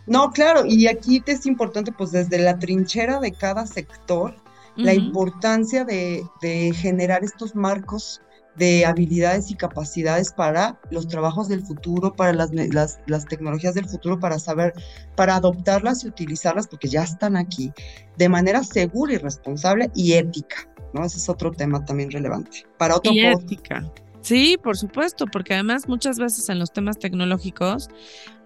No, 0.06 0.30
claro, 0.30 0.68
y 0.68 0.86
aquí 0.86 1.24
es 1.26 1.48
importante, 1.48 1.92
pues 1.92 2.12
desde 2.12 2.38
la 2.38 2.60
trinchera 2.60 3.20
de 3.20 3.32
cada 3.32 3.66
sector, 3.66 4.36
la 4.76 4.94
importancia 4.94 5.86
de, 5.86 6.24
de, 6.44 6.72
generar 6.76 7.24
estos 7.24 7.56
marcos 7.56 8.22
de 8.56 8.86
habilidades 8.86 9.50
y 9.50 9.56
capacidades 9.56 10.32
para 10.34 10.80
los 10.90 11.08
trabajos 11.08 11.48
del 11.48 11.62
futuro, 11.62 12.14
para 12.14 12.34
las, 12.34 12.52
las, 12.54 13.26
tecnologías 13.26 13.74
del 13.74 13.86
futuro, 13.86 14.20
para 14.20 14.40
saber, 14.40 14.74
para 15.16 15.36
adoptarlas 15.36 16.04
y 16.04 16.08
utilizarlas, 16.08 16.68
porque 16.68 16.90
ya 16.90 17.04
están 17.04 17.38
aquí, 17.38 17.72
de 18.18 18.30
manera 18.30 18.64
segura 18.64 19.14
y 19.14 19.18
responsable 19.18 19.90
y 19.96 20.14
ética, 20.14 20.68
¿no? 20.94 21.06
Ese 21.06 21.18
es 21.18 21.30
otro 21.30 21.52
tema 21.52 21.84
también 21.86 22.12
relevante. 22.12 22.66
Para 22.78 22.98
otro 22.98 23.14
y 23.14 23.26
ética. 23.26 23.90
Sí, 24.22 24.58
por 24.62 24.78
supuesto, 24.78 25.26
porque 25.26 25.54
además 25.54 25.88
muchas 25.88 26.18
veces 26.18 26.48
en 26.50 26.60
los 26.60 26.72
temas 26.72 27.00
tecnológicos, 27.00 27.90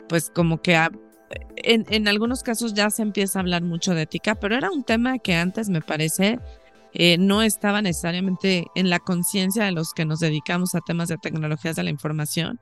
pues 0.08 0.30
como 0.30 0.62
que 0.62 0.76
en, 1.58 1.86
en, 1.90 2.08
algunos 2.08 2.44
casos 2.44 2.74
ya 2.74 2.90
se 2.90 3.02
empieza 3.02 3.40
a 3.40 3.42
hablar 3.42 3.64
mucho 3.64 3.94
de 3.94 4.04
ética, 4.04 4.36
pero 4.36 4.56
era 4.56 4.72
un 4.72 4.84
tema 4.84 5.18
que 5.18 5.36
antes 5.36 5.68
me 5.68 5.82
parece 5.82 6.40
eh, 6.98 7.18
no 7.18 7.44
estaba 7.44 7.82
necesariamente 7.82 8.68
en 8.74 8.90
la 8.90 9.00
conciencia 9.00 9.66
de 9.66 9.74
los 9.74 9.94
que 9.94 10.06
nos 10.06 10.20
dedicamos 10.20 10.76
a 10.76 10.80
temas 10.80 11.10
de 11.10 11.18
tecnologías 11.18 11.76
de 11.76 11.84
la 11.84 11.90
información, 11.90 12.60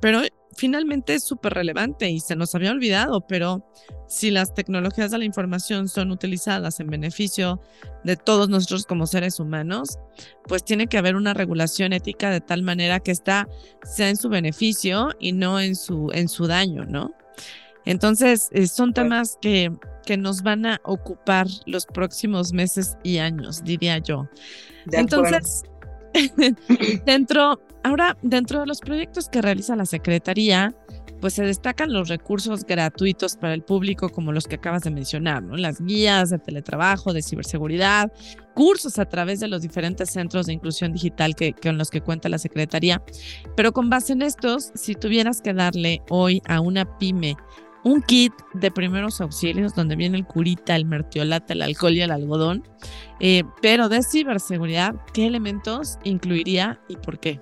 pero 0.00 0.20
finalmente 0.54 1.14
es 1.14 1.24
súper 1.24 1.54
relevante 1.54 2.10
y 2.10 2.20
se 2.20 2.36
nos 2.36 2.54
había 2.54 2.72
olvidado, 2.72 3.26
pero 3.26 3.66
si 4.06 4.30
las 4.30 4.52
tecnologías 4.52 5.10
de 5.10 5.18
la 5.18 5.24
información 5.24 5.88
son 5.88 6.10
utilizadas 6.10 6.78
en 6.80 6.88
beneficio 6.88 7.58
de 8.04 8.16
todos 8.16 8.50
nosotros 8.50 8.84
como 8.84 9.06
seres 9.06 9.40
humanos, 9.40 9.98
pues 10.46 10.62
tiene 10.62 10.86
que 10.86 10.98
haber 10.98 11.16
una 11.16 11.32
regulación 11.32 11.94
ética 11.94 12.30
de 12.30 12.42
tal 12.42 12.62
manera 12.62 13.00
que 13.00 13.12
esta 13.12 13.48
sea 13.82 14.10
en 14.10 14.16
su 14.16 14.28
beneficio 14.28 15.10
y 15.18 15.32
no 15.32 15.58
en 15.58 15.74
su, 15.74 16.10
en 16.12 16.28
su 16.28 16.46
daño, 16.46 16.84
¿no? 16.84 17.14
Entonces, 17.84 18.48
eh, 18.52 18.66
son 18.66 18.92
temas 18.92 19.38
que, 19.40 19.72
que 20.04 20.16
nos 20.16 20.42
van 20.42 20.66
a 20.66 20.80
ocupar 20.84 21.46
los 21.66 21.86
próximos 21.86 22.52
meses 22.52 22.96
y 23.02 23.18
años, 23.18 23.62
diría 23.64 23.98
yo. 23.98 24.28
Entonces, 24.92 25.62
dentro, 27.06 27.60
ahora, 27.84 28.16
dentro 28.22 28.60
de 28.60 28.66
los 28.66 28.80
proyectos 28.80 29.28
que 29.28 29.42
realiza 29.42 29.76
la 29.76 29.86
Secretaría, 29.86 30.74
pues 31.20 31.34
se 31.34 31.44
destacan 31.44 31.92
los 31.92 32.08
recursos 32.08 32.64
gratuitos 32.64 33.36
para 33.36 33.54
el 33.54 33.62
público, 33.62 34.08
como 34.08 34.32
los 34.32 34.46
que 34.46 34.56
acabas 34.56 34.82
de 34.82 34.90
mencionar, 34.90 35.42
¿no? 35.42 35.56
Las 35.56 35.80
guías 35.80 36.30
de 36.30 36.38
teletrabajo, 36.38 37.12
de 37.12 37.22
ciberseguridad, 37.22 38.10
cursos 38.54 38.98
a 38.98 39.04
través 39.04 39.40
de 39.40 39.48
los 39.48 39.62
diferentes 39.62 40.10
centros 40.10 40.46
de 40.46 40.54
inclusión 40.54 40.92
digital 40.92 41.34
que, 41.34 41.52
con 41.52 41.78
los 41.78 41.90
que 41.90 42.00
cuenta 42.00 42.28
la 42.28 42.38
Secretaría. 42.38 43.02
Pero 43.54 43.72
con 43.72 43.90
base 43.90 44.14
en 44.14 44.22
estos, 44.22 44.72
si 44.74 44.94
tuvieras 44.94 45.42
que 45.42 45.52
darle 45.52 46.02
hoy 46.08 46.42
a 46.48 46.60
una 46.60 46.98
pyme 46.98 47.36
un 47.84 48.02
kit 48.02 48.32
de 48.54 48.70
primeros 48.70 49.20
auxilios 49.20 49.74
donde 49.74 49.96
viene 49.96 50.18
el 50.18 50.26
curita, 50.26 50.76
el 50.76 50.84
mertiolate, 50.84 51.54
el 51.54 51.62
alcohol 51.62 51.94
y 51.94 52.02
el 52.02 52.10
algodón, 52.10 52.68
eh, 53.20 53.44
pero 53.62 53.88
de 53.88 54.02
ciberseguridad, 54.02 54.94
¿qué 55.12 55.26
elementos 55.26 55.98
incluiría 56.04 56.80
y 56.88 56.96
por 56.96 57.18
qué? 57.18 57.40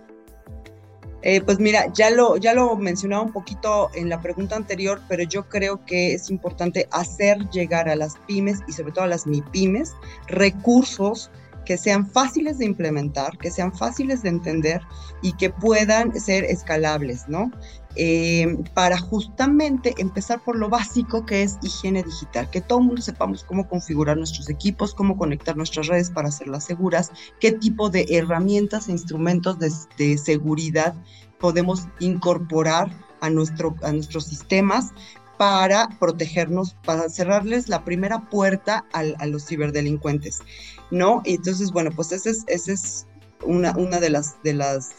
Eh, 1.23 1.41
pues 1.41 1.59
mira, 1.59 1.93
ya 1.93 2.11
lo, 2.11 2.37
ya 2.37 2.55
lo 2.55 2.77
mencionaba 2.77 3.23
un 3.23 3.33
poquito 3.33 3.91
en 3.95 4.09
la 4.09 4.21
pregunta 4.21 4.55
anterior, 4.55 5.01
pero 5.09 5.25
yo 5.25 5.49
creo 5.49 5.85
que 5.85 6.15
es 6.15 6.31
importante 6.31 6.87
hacer 6.93 7.39
llegar 7.51 7.89
a 7.89 7.97
las 7.97 8.15
pymes 8.29 8.61
y 8.69 8.73
sobre 8.73 8.93
todo 8.93 9.05
a 9.05 9.09
las 9.09 9.27
MIPYMES 9.27 9.95
recursos 10.29 11.31
que 11.69 11.77
sean 11.77 12.09
fáciles 12.09 12.57
de 12.57 12.65
implementar, 12.65 13.37
que 13.37 13.51
sean 13.51 13.77
fáciles 13.77 14.23
de 14.23 14.31
entender 14.31 14.81
y 15.21 15.33
que 15.35 15.51
puedan 15.51 16.19
ser 16.19 16.45
escalables, 16.45 17.29
¿no? 17.29 17.51
Eh, 17.97 18.59
para 18.75 18.99
justamente 18.99 19.95
empezar 19.99 20.41
por 20.45 20.57
lo 20.57 20.69
básico 20.69 21.27
que 21.27 21.43
es 21.43 21.59
higiene 21.63 22.03
digital, 22.03 22.49
que 22.51 22.61
todo 22.61 22.79
el 22.79 22.85
mundo 22.85 23.03
sepamos 23.03 23.43
cómo 23.43 23.67
configurar 23.67 24.17
nuestros 24.17 24.49
equipos, 24.49 24.95
cómo 24.95 25.17
conectar 25.17 25.57
nuestras 25.57 25.89
redes 25.89 26.11
para 26.11 26.29
hacerlas 26.29 26.65
seguras, 26.65 27.11
qué 27.41 27.51
tipo 27.51 27.91
de 27.91 28.07
herramientas 28.11 28.89
e 28.89 28.93
instrumentos 28.93 29.57
de, 29.59 30.19
seguridad 30.19 30.95
podemos 31.41 31.89
incorporar 31.99 32.91
a, 33.21 33.31
nuestro, 33.31 33.75
a 33.83 33.91
nuestros 33.93 34.27
sistemas 34.27 34.93
para 35.39 35.89
protegernos, 35.99 36.77
para 36.85 37.09
cerrarles 37.09 37.69
la 37.69 37.85
primera 37.85 38.29
puerta 38.29 38.85
a 38.93 39.27
los 39.27 39.47
ciberdelincuentes. 39.47 40.43
¿no? 40.91 41.23
Entonces, 41.25 41.71
bueno, 41.73 41.91
pues 41.91 42.13
esa 42.13 42.31
es, 42.31 42.45
ese 42.47 42.73
es 42.73 43.07
una, 43.45 43.77
una 43.77 44.01
de 44.01 44.11
las, 44.11 44.43
de 44.43 44.55
las, 44.55 44.91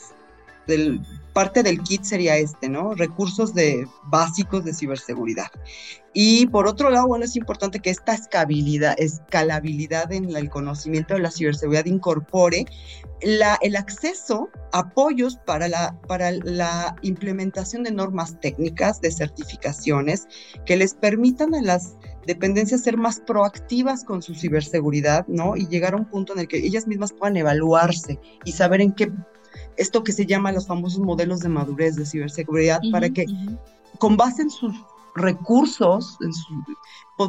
del, 0.67 1.01
parte 1.39 1.63
del 1.63 1.81
kit 1.81 2.03
sería 2.03 2.35
este, 2.35 2.67
¿no? 2.67 2.95
Recursos 2.95 3.53
de, 3.53 3.87
básicos 4.07 4.65
de 4.65 4.73
ciberseguridad. 4.73 5.47
Y 6.13 6.47
por 6.47 6.67
otro 6.67 6.89
lado, 6.89 7.07
bueno, 7.07 7.23
es 7.23 7.37
importante 7.37 7.79
que 7.79 7.91
esta 7.91 8.13
escalabilidad, 8.13 8.97
en 10.11 10.35
el 10.35 10.49
conocimiento 10.49 11.13
de 11.13 11.21
la 11.21 11.31
ciberseguridad 11.31 11.85
incorpore 11.85 12.65
el 13.21 13.75
acceso 13.77 14.49
apoyos 14.73 15.37
para 15.37 15.69
la 15.69 16.95
implementación 17.03 17.83
de 17.83 17.91
normas 17.93 18.37
técnicas, 18.41 18.99
de 18.99 19.09
certificaciones, 19.09 20.27
que 20.65 20.75
les 20.75 20.93
permitan 20.93 21.55
a 21.55 21.61
las 21.61 21.95
dependencias 22.27 22.81
ser 22.81 22.97
más 22.97 23.21
proactivas 23.21 24.03
con 24.03 24.21
su 24.21 24.35
ciberseguridad, 24.35 25.25
¿no? 25.29 25.55
Y 25.55 25.67
llegar 25.67 25.93
a 25.93 25.97
un 25.97 26.05
punto 26.05 26.33
en 26.33 26.39
el 26.39 26.49
que 26.49 26.57
ellas 26.57 26.85
mismas 26.85 27.13
puedan 27.13 27.37
evaluarse 27.37 28.19
y 28.43 28.51
saber 28.51 28.81
en 28.81 28.91
qué, 28.91 29.09
esto 29.79 30.03
que 30.03 30.11
se 30.11 30.25
llama 30.25 30.51
los 30.51 30.67
famosos 30.67 30.99
modelos 30.99 31.39
de 31.39 31.49
madurez 31.49 31.95
de 31.95 32.05
ciberseguridad, 32.05 32.81
para 32.91 33.09
que 33.09 33.25
con 33.97 34.17
base 34.17 34.41
en 34.41 34.49
sus 34.49 34.75
recursos 35.15 36.17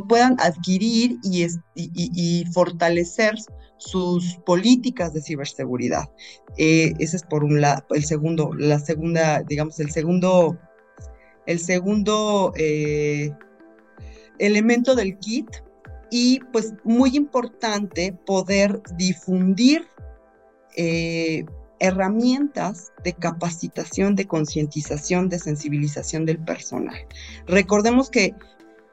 puedan 0.09 0.37
adquirir 0.41 1.19
y, 1.23 1.47
y, 1.75 2.45
fortalecer 2.53 3.35
sus 3.79 4.37
políticas 4.45 5.15
de 5.15 5.23
ciberseguridad. 5.23 6.11
Eh, 6.57 6.93
ese 6.99 7.17
es 7.17 7.23
por 7.23 7.45
un 7.45 7.61
lado, 7.61 7.85
el 7.91 8.05
segundo, 8.05 8.53
la 8.55 8.81
segunda, 8.81 9.43
digamos, 9.43 9.79
el 9.81 9.91
segundo, 9.91 10.59
el 11.47 11.61
segundo 11.61 12.53
eh, 12.57 13.33
elemento 14.39 14.95
del 14.97 15.19
kit 15.19 15.49
y 16.11 16.41
pues 16.53 16.75
muy 16.83 17.17
importante 17.17 18.13
poder 18.27 18.83
difundir 18.97 19.87
eh, 20.77 21.45
herramientas 21.81 22.93
de 23.03 23.15
capacitación, 23.15 24.15
de 24.15 24.27
concientización, 24.27 25.29
de 25.29 25.39
sensibilización 25.39 26.27
del 26.27 26.39
personal. 26.39 26.97
Recordemos 27.47 28.11
que 28.11 28.35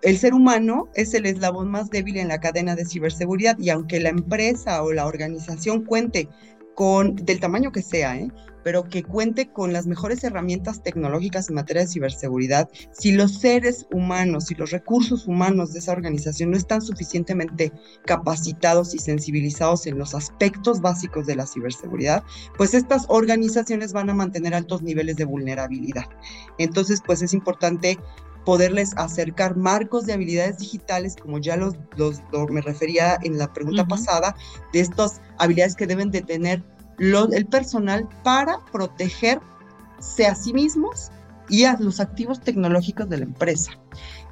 el 0.01 0.17
ser 0.17 0.33
humano 0.33 0.87
es 0.93 1.13
el 1.13 1.25
eslabón 1.25 1.69
más 1.69 1.89
débil 1.89 2.17
en 2.17 2.27
la 2.27 2.39
cadena 2.39 2.75
de 2.75 2.85
ciberseguridad 2.85 3.57
y 3.59 3.69
aunque 3.69 3.99
la 3.99 4.09
empresa 4.09 4.81
o 4.83 4.93
la 4.93 5.05
organización 5.05 5.83
cuente 5.83 6.29
con, 6.75 7.15
del 7.15 7.39
tamaño 7.39 7.71
que 7.71 7.81
sea, 7.81 8.17
¿eh? 8.17 8.29
Pero 8.67 8.83
que 8.83 9.01
cuente 9.01 9.49
con 9.49 9.71
las 9.71 9.87
mejores 9.87 10.25
herramientas 10.25 10.83
tecnológicas 10.83 11.47
en 11.47 11.55
materia 11.55 11.83
de 11.83 11.87
ciberseguridad, 11.87 12.69
si 12.91 13.13
los 13.13 13.39
seres 13.39 13.87
humanos 13.93 14.51
y 14.51 14.55
los 14.55 14.71
recursos 14.71 15.25
humanos 15.25 15.71
de 15.71 15.79
esa 15.79 15.93
organización 15.93 16.51
no 16.51 16.57
están 16.57 16.81
suficientemente 16.81 17.71
capacitados 18.05 18.93
y 18.93 18.99
sensibilizados 18.99 19.87
en 19.87 19.97
los 19.97 20.13
aspectos 20.13 20.81
básicos 20.81 21.25
de 21.27 21.37
la 21.37 21.47
ciberseguridad, 21.47 22.25
pues 22.57 22.73
estas 22.73 23.05
organizaciones 23.07 23.93
van 23.93 24.09
a 24.09 24.13
mantener 24.13 24.53
altos 24.53 24.81
niveles 24.81 25.15
de 25.15 25.23
vulnerabilidad. 25.23 26.09
Entonces, 26.57 27.01
pues 27.05 27.21
es 27.21 27.33
importante 27.33 27.97
poderles 28.43 28.91
acercar 28.97 29.55
marcos 29.55 30.05
de 30.05 30.11
habilidades 30.11 30.57
digitales, 30.57 31.15
como 31.15 31.37
ya 31.39 31.55
los, 31.55 31.75
los, 31.95 32.21
me 32.49 32.59
refería 32.59 33.17
en 33.23 33.37
la 33.37 33.53
pregunta 33.53 33.87
pasada, 33.87 34.35
de 34.73 34.81
estas 34.81 35.21
habilidades 35.37 35.77
que 35.77 35.87
deben 35.87 36.11
de 36.11 36.21
tener 36.21 36.63
el 36.99 37.45
personal 37.45 38.07
para 38.23 38.59
protegerse 38.71 40.25
a 40.27 40.35
sí 40.35 40.53
mismos 40.53 41.11
y 41.49 41.63
a 41.63 41.77
los 41.79 41.99
activos 41.99 42.41
tecnológicos 42.41 43.09
de 43.09 43.17
la 43.17 43.23
empresa. 43.23 43.71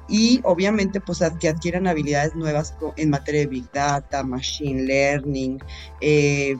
Y 0.08 0.40
obviamente, 0.44 1.00
pues 1.00 1.20
que 1.40 1.48
adquieran 1.48 1.86
habilidades 1.86 2.34
nuevas 2.36 2.74
en 2.96 3.10
materia 3.10 3.40
de 3.40 3.46
Big 3.46 3.70
Data, 3.72 4.22
Machine 4.22 4.84
Learning, 4.84 5.58
eh, 6.00 6.56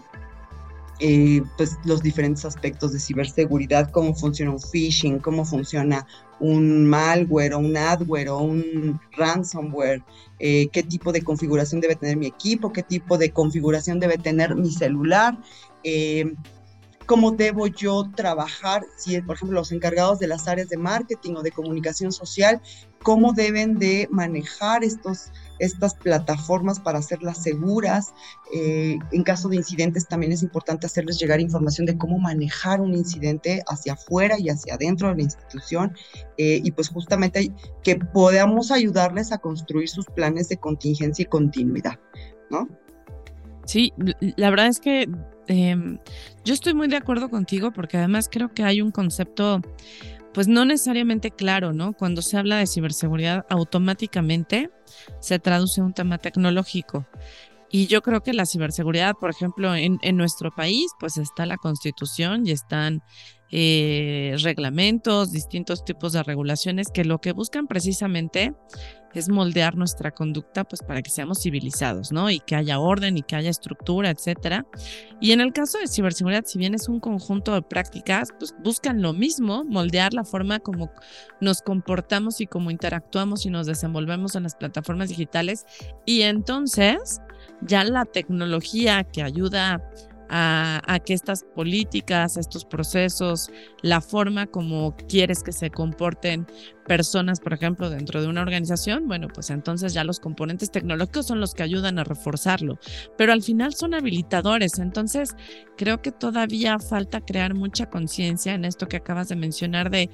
eh, 0.99 1.43
pues 1.59 1.77
los 1.85 2.03
diferentes 2.03 2.45
aspectos 2.45 2.93
de 2.93 2.99
ciberseguridad, 2.99 3.91
cómo 3.91 4.15
funciona 4.15 4.51
un 4.51 4.61
phishing, 4.61 5.19
cómo 5.19 5.45
funciona 5.45 6.07
un 6.41 6.87
malware 6.87 7.53
o 7.53 7.59
un 7.59 7.77
adware 7.77 8.31
o 8.31 8.39
un 8.39 8.99
ransomware, 9.17 10.03
eh, 10.39 10.69
qué 10.73 10.83
tipo 10.83 11.13
de 11.13 11.23
configuración 11.23 11.81
debe 11.81 11.97
tener 11.97 12.17
mi 12.17 12.27
equipo, 12.27 12.73
qué 12.73 12.83
tipo 12.83 13.19
de 13.19 13.31
configuración 13.31 14.01
debe 14.01 14.17
tener 14.17 14.55
mi 14.55 14.71
celular, 14.71 15.39
eh, 15.89 16.34
cómo 17.07 17.30
debo 17.30 17.68
yo 17.68 18.11
trabajar, 18.16 18.82
si 18.97 19.20
por 19.22 19.37
ejemplo 19.37 19.61
los 19.61 19.70
encargados 19.70 20.18
de 20.18 20.26
las 20.26 20.49
áreas 20.49 20.68
de 20.68 20.76
marketing 20.76 21.34
o 21.37 21.43
de 21.43 21.53
comunicación 21.53 22.11
social, 22.11 22.61
cómo 23.05 23.32
deben 23.32 23.78
de 23.78 24.09
manejar 24.11 24.82
estos, 24.82 25.30
estas 25.61 25.95
plataformas 25.95 26.80
para 26.80 26.99
hacerlas 26.99 27.41
seguras. 27.41 28.12
Eh, 28.53 28.99
en 29.12 29.22
caso 29.22 29.49
de 29.49 29.55
incidentes 29.55 30.09
también 30.09 30.32
es 30.32 30.43
importante 30.43 30.87
hacerles 30.87 31.20
llegar 31.20 31.41
información 31.41 31.87
de 31.87 31.97
cómo 31.97 32.18
manejar 32.18 32.80
un 32.80 32.95
incidente 32.95 33.62
hacia 33.68 33.93
afuera 33.93 34.41
y 34.41 34.49
hacia 34.49 34.74
adentro 34.74 35.09
de 35.09 35.14
la 35.14 35.22
institución 35.22 35.95
eh, 36.37 36.61
y 36.64 36.72
pues 36.72 36.89
justamente 36.89 37.53
que 37.84 37.95
podamos 37.95 38.72
ayudarles 38.72 39.30
a 39.30 39.39
construir 39.39 39.89
sus 39.89 40.07
planes 40.07 40.49
de 40.49 40.57
contingencia 40.57 41.22
y 41.22 41.26
continuidad, 41.26 42.01
¿no? 42.51 42.68
Sí, 43.66 43.93
la 44.37 44.51
verdad 44.51 44.68
es 44.68 44.78
que 44.78 45.09
Em, 45.49 45.99
yo 46.45 46.55
estoy 46.55 46.75
muy 46.75 46.89
de 46.89 46.97
acuerdo 46.97 47.31
contigo 47.31 47.73
porque 47.73 47.97
además 47.97 48.29
creo 48.31 48.53
que 48.53 48.65
hay 48.65 48.81
un 48.81 48.91
concepto, 48.91 49.61
pues 50.33 50.49
no 50.49 50.65
necesariamente 50.65 51.31
claro, 51.31 51.73
¿no? 51.73 51.93
Cuando 51.93 52.23
se 52.23 52.37
habla 52.37 52.59
de 52.59 52.67
ciberseguridad, 52.67 53.47
automáticamente 53.49 54.71
se 55.21 55.39
traduce 55.39 55.81
a 55.81 55.85
un 55.85 55.93
tema 55.93 56.19
tecnológico. 56.19 57.07
Y 57.71 57.87
yo 57.89 58.01
creo 58.01 58.23
que 58.23 58.33
la 58.33 58.47
ciberseguridad, 58.47 59.15
por 59.15 59.31
ejemplo, 59.31 59.75
en, 59.75 59.99
en, 60.03 60.17
nuestro 60.17 60.55
país, 60.55 60.87
pues 61.01 61.17
está 61.17 61.47
la 61.47 61.57
constitución 61.57 62.47
y 62.47 62.53
están 62.53 63.03
eh, 63.53 64.37
reglamentos, 64.43 65.33
distintos 65.33 65.85
tipos 65.85 66.13
de 66.13 66.23
regulaciones 66.23 66.89
que 66.93 67.05
lo 67.05 67.21
que 67.21 67.33
buscan 67.33 67.67
precisamente 67.67 68.55
es 69.15 69.29
moldear 69.29 69.77
nuestra 69.77 70.11
conducta 70.11 70.65
pues 70.65 70.83
para 70.83 71.01
que 71.01 71.11
seamos 71.11 71.43
civilizados, 71.43 72.13
¿no? 72.13 72.31
Y 72.31 72.41
que 72.41 72.55
haya 72.55 72.79
orden 72.79 73.17
y 73.17 73.23
que 73.23 73.37
haya 73.37 73.51
estructura, 73.51 74.11
etcétera. 74.11 74.67
Y 75.21 75.33
en 75.33 75.41
el 75.41 75.53
caso 75.53 75.79
de 75.79 75.87
ciberseguridad, 75.87 76.45
si 76.45 76.59
bien 76.59 76.75
es 76.75 76.89
un 76.89 77.01
conjunto 77.01 77.55
de 77.55 77.63
prácticas, 77.63 78.29
pues 78.39 78.55
buscan 78.63 79.01
lo 79.01 79.13
mismo, 79.13 79.65
moldear 79.65 80.13
la 80.13 80.25
forma 80.25 80.59
como 80.59 80.91
nos 81.41 81.63
comportamos 81.63 82.41
y 82.41 82.47
cómo 82.47 82.71
interactuamos 82.71 83.47
y 83.47 83.51
nos 83.51 83.67
desenvolvemos 83.67 84.35
en 84.35 84.43
las 84.43 84.55
plataformas 84.55 85.09
digitales 85.09 85.65
y 86.05 86.23
entonces 86.23 87.21
ya 87.63 87.85
la 87.85 88.05
tecnología 88.05 89.05
que 89.05 89.23
ayuda 89.23 89.83
a, 90.29 90.99
que 91.05 91.14
estas 91.14 91.45
políticas, 91.55 92.37
estos 92.37 92.64
procesos, 92.64 93.51
la 93.83 94.01
forma 94.01 94.47
como 94.47 94.97
quieres 95.09 95.43
que 95.43 95.53
se 95.53 95.70
comporten 95.70 96.47
personas, 96.87 97.41
por 97.41 97.53
ejemplo, 97.53 97.91
dentro 97.91 98.20
de 98.20 98.29
una 98.29 98.43
organización, 98.43 99.09
bueno, 99.09 99.29
pues 99.29 99.51
entonces 99.51 99.93
ya 99.93 100.05
los 100.05 100.20
componentes 100.20 100.70
tecnológicos 100.70 101.27
son 101.27 101.41
los 101.41 101.55
que 101.55 101.62
ayudan 101.62 101.99
a 101.99 102.05
reforzarlo, 102.05 102.79
pero 103.16 103.33
al 103.33 103.43
final 103.43 103.74
son 103.74 103.95
habilitadores, 103.95 104.79
entonces 104.79 105.35
creo 105.77 106.01
que 106.01 106.12
todavía 106.12 106.79
falta 106.79 107.20
crear 107.20 107.55
mucha 107.55 107.91
conciencia 107.91 108.55
en 108.55 108.64
esto 108.64 108.89
que 108.89 108.97
acabas 108.99 109.29
de 109.29 109.37
mencionar 109.37 109.91
de 109.91 110.11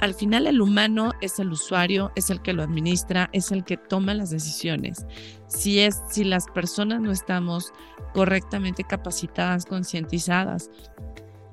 al 0.00 0.14
final 0.14 0.46
el 0.46 0.60
humano 0.60 1.12
es 1.20 1.38
el 1.38 1.52
usuario, 1.52 2.12
es 2.16 2.30
el 2.30 2.42
que 2.42 2.52
lo 2.52 2.62
administra, 2.62 3.30
es 3.32 3.52
el 3.52 3.64
que 3.64 3.76
toma 3.76 4.14
las 4.14 4.30
decisiones. 4.30 5.06
Si 5.46 5.80
es 5.80 6.00
si 6.10 6.24
las 6.24 6.46
personas 6.46 7.00
no 7.00 7.12
estamos 7.12 7.72
correctamente 8.12 8.84
capacitadas, 8.84 9.66
concientizadas, 9.66 10.70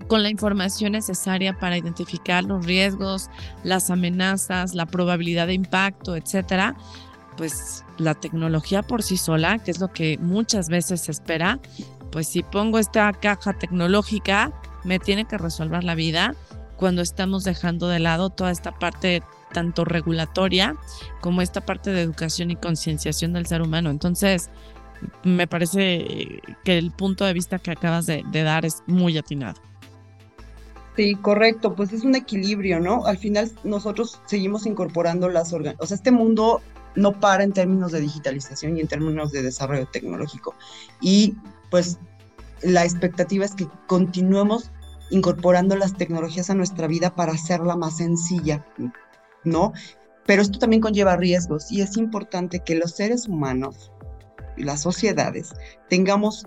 con 0.08 0.24
la 0.24 0.30
información 0.30 0.94
necesaria 0.94 1.58
para 1.58 1.78
identificar 1.78 2.44
los 2.44 2.66
riesgos, 2.66 3.30
las 3.64 3.90
amenazas, 3.90 4.74
la 4.74 4.86
probabilidad 4.86 5.48
de 5.48 5.54
impacto, 5.54 6.16
etcétera, 6.16 6.76
pues 7.38 7.86
la 7.98 8.14
tecnología 8.14 8.84
por 8.84 9.04
sí 9.04 9.18
sola, 9.18 9.60
que 9.60 9.72
es 9.72 9.80
lo 9.80 9.92
que 9.94 10.18
muchas 10.20 10.68
veces 10.68 11.02
se 11.02 11.12
espera, 11.12 11.60
pues 12.12 12.28
si 12.28 12.44
pongo 12.44 12.78
esta 12.78 13.12
caja 13.14 13.54
tecnológica, 13.54 14.52
me 14.84 15.00
tiene 15.00 15.26
que 15.26 15.38
resolver 15.38 15.84
la 15.84 15.96
vida 15.96 16.36
cuando 16.82 17.04
estamos 17.04 17.44
dejando 17.44 17.88
de 17.90 18.00
lado 18.00 18.32
toda 18.32 18.50
esta 18.50 18.72
parte 18.72 19.22
tanto 19.54 19.86
regulatoria 19.86 20.76
como 21.22 21.44
esta 21.44 21.62
parte 21.62 21.92
de 21.92 22.02
educación 22.02 22.50
y 22.50 22.56
concienciación 22.56 23.34
del 23.34 23.46
ser 23.46 23.62
humano. 23.62 23.92
Entonces, 23.92 24.50
me 25.24 25.46
parece 25.46 26.42
que 26.64 26.80
el 26.80 26.90
punto 26.90 27.24
de 27.24 27.34
vista 27.34 27.60
que 27.60 27.70
acabas 27.70 28.08
de, 28.08 28.24
dar 28.32 28.66
es 28.66 28.82
muy 28.88 29.16
atinado. 29.16 29.62
Sí, 30.96 31.14
correcto, 31.22 31.76
pues 31.76 31.94
es 31.94 32.04
un 32.04 32.16
equilibrio, 32.16 32.80
¿no? 32.80 33.06
Al 33.06 33.20
final 33.20 33.52
nosotros 33.64 34.20
seguimos 34.26 34.66
incorporando 34.66 35.30
las 35.30 35.54
organ... 35.54 35.76
O 35.78 35.86
sea, 35.86 35.94
este 35.94 36.10
mundo 36.10 36.64
no 36.96 37.20
para 37.20 37.44
en 37.44 37.52
términos 37.52 37.92
de 37.92 38.02
digitalización 38.02 38.76
y 38.78 38.82
en 38.82 38.88
términos 38.88 39.32
de 39.32 39.44
desarrollo 39.44 39.86
tecnológico. 39.86 40.56
Y 41.00 41.36
pues 41.70 42.00
la 42.64 42.86
expectativa 42.86 43.46
es 43.46 43.54
que 43.54 43.68
continuemos 43.86 44.72
incorporando 45.12 45.76
las 45.76 45.96
tecnologías 45.96 46.50
a 46.50 46.56
nuestra 46.56 46.88
vida 46.88 47.14
para 47.14 47.34
hacerla 47.34 47.76
más 47.76 47.98
sencilla, 47.98 48.66
¿no? 49.44 49.74
Pero 50.26 50.42
esto 50.42 50.58
también 50.58 50.82
conlleva 50.82 51.18
riesgos 51.18 51.72
y 51.72 51.82
es 51.82 51.98
importante 51.98 52.60
que 52.60 52.76
los 52.76 52.92
seres 52.92 53.28
humanos 53.28 53.92
y 54.58 54.64
las 54.64 54.82
sociedades 54.82 55.54
tengamos 55.90 56.46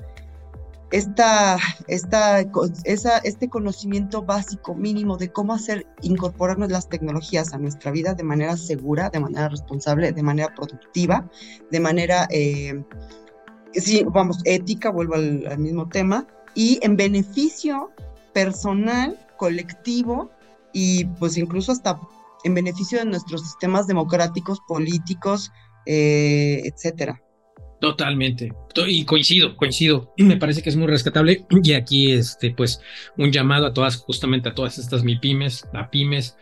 esta, 0.91 1.59
esta, 1.89 2.41
esa, 2.85 3.19
este 3.19 3.49
conocimiento 3.49 4.23
básico 4.23 4.75
mínimo 4.75 5.17
de 5.17 5.31
cómo 5.33 5.53
hacer 5.53 5.87
incorporarnos 6.03 6.71
las 6.71 6.89
tecnologías 6.89 7.53
a 7.53 7.59
nuestra 7.59 7.91
vida 7.91 8.15
de 8.15 8.23
manera 8.23 8.57
segura, 8.57 9.11
de 9.11 9.21
manera 9.21 9.49
responsable, 9.49 10.13
de 10.13 10.23
manera 10.23 10.55
productiva, 10.55 11.29
de 11.71 11.81
manera, 11.81 12.29
eh, 12.31 12.85
sí, 13.73 14.05
vamos, 14.07 14.39
ética, 14.45 14.91
vuelvo 14.91 15.17
al, 15.17 15.45
al 15.49 15.59
mismo 15.59 15.89
tema, 15.89 16.29
y 16.55 16.79
en 16.83 16.97
beneficio 16.97 17.91
personal, 18.35 19.19
colectivo 19.39 20.31
y 20.73 21.05
pues 21.05 21.39
incluso 21.39 21.73
hasta 21.73 21.99
en 22.45 22.55
beneficio 22.55 22.99
de 22.99 23.07
nuestros 23.07 23.43
sistemas 23.43 23.87
democráticos, 23.87 24.61
políticos, 24.69 25.51
eh, 25.87 26.63
etcétera. 26.65 27.21
Totalmente. 27.81 28.53
Y 28.87 29.05
coincido, 29.05 29.57
coincido. 29.57 30.13
Me 30.19 30.37
parece 30.37 30.63
que 30.63 30.71
es 30.71 30.77
muy 30.77 30.87
rescatable. 30.87 31.45
Y 31.63 31.73
aquí, 31.73 32.13
este, 32.13 32.51
pues, 32.51 32.81
un 33.19 33.31
llamado 33.31 33.67
a 33.67 33.75
todas, 33.75 33.97
justamente 33.97 34.49
a 34.49 34.55
todas 34.55 34.79
estas 34.79 35.05
MIPIMES, 35.05 35.69
a 35.73 35.91
pymes, 35.91 36.37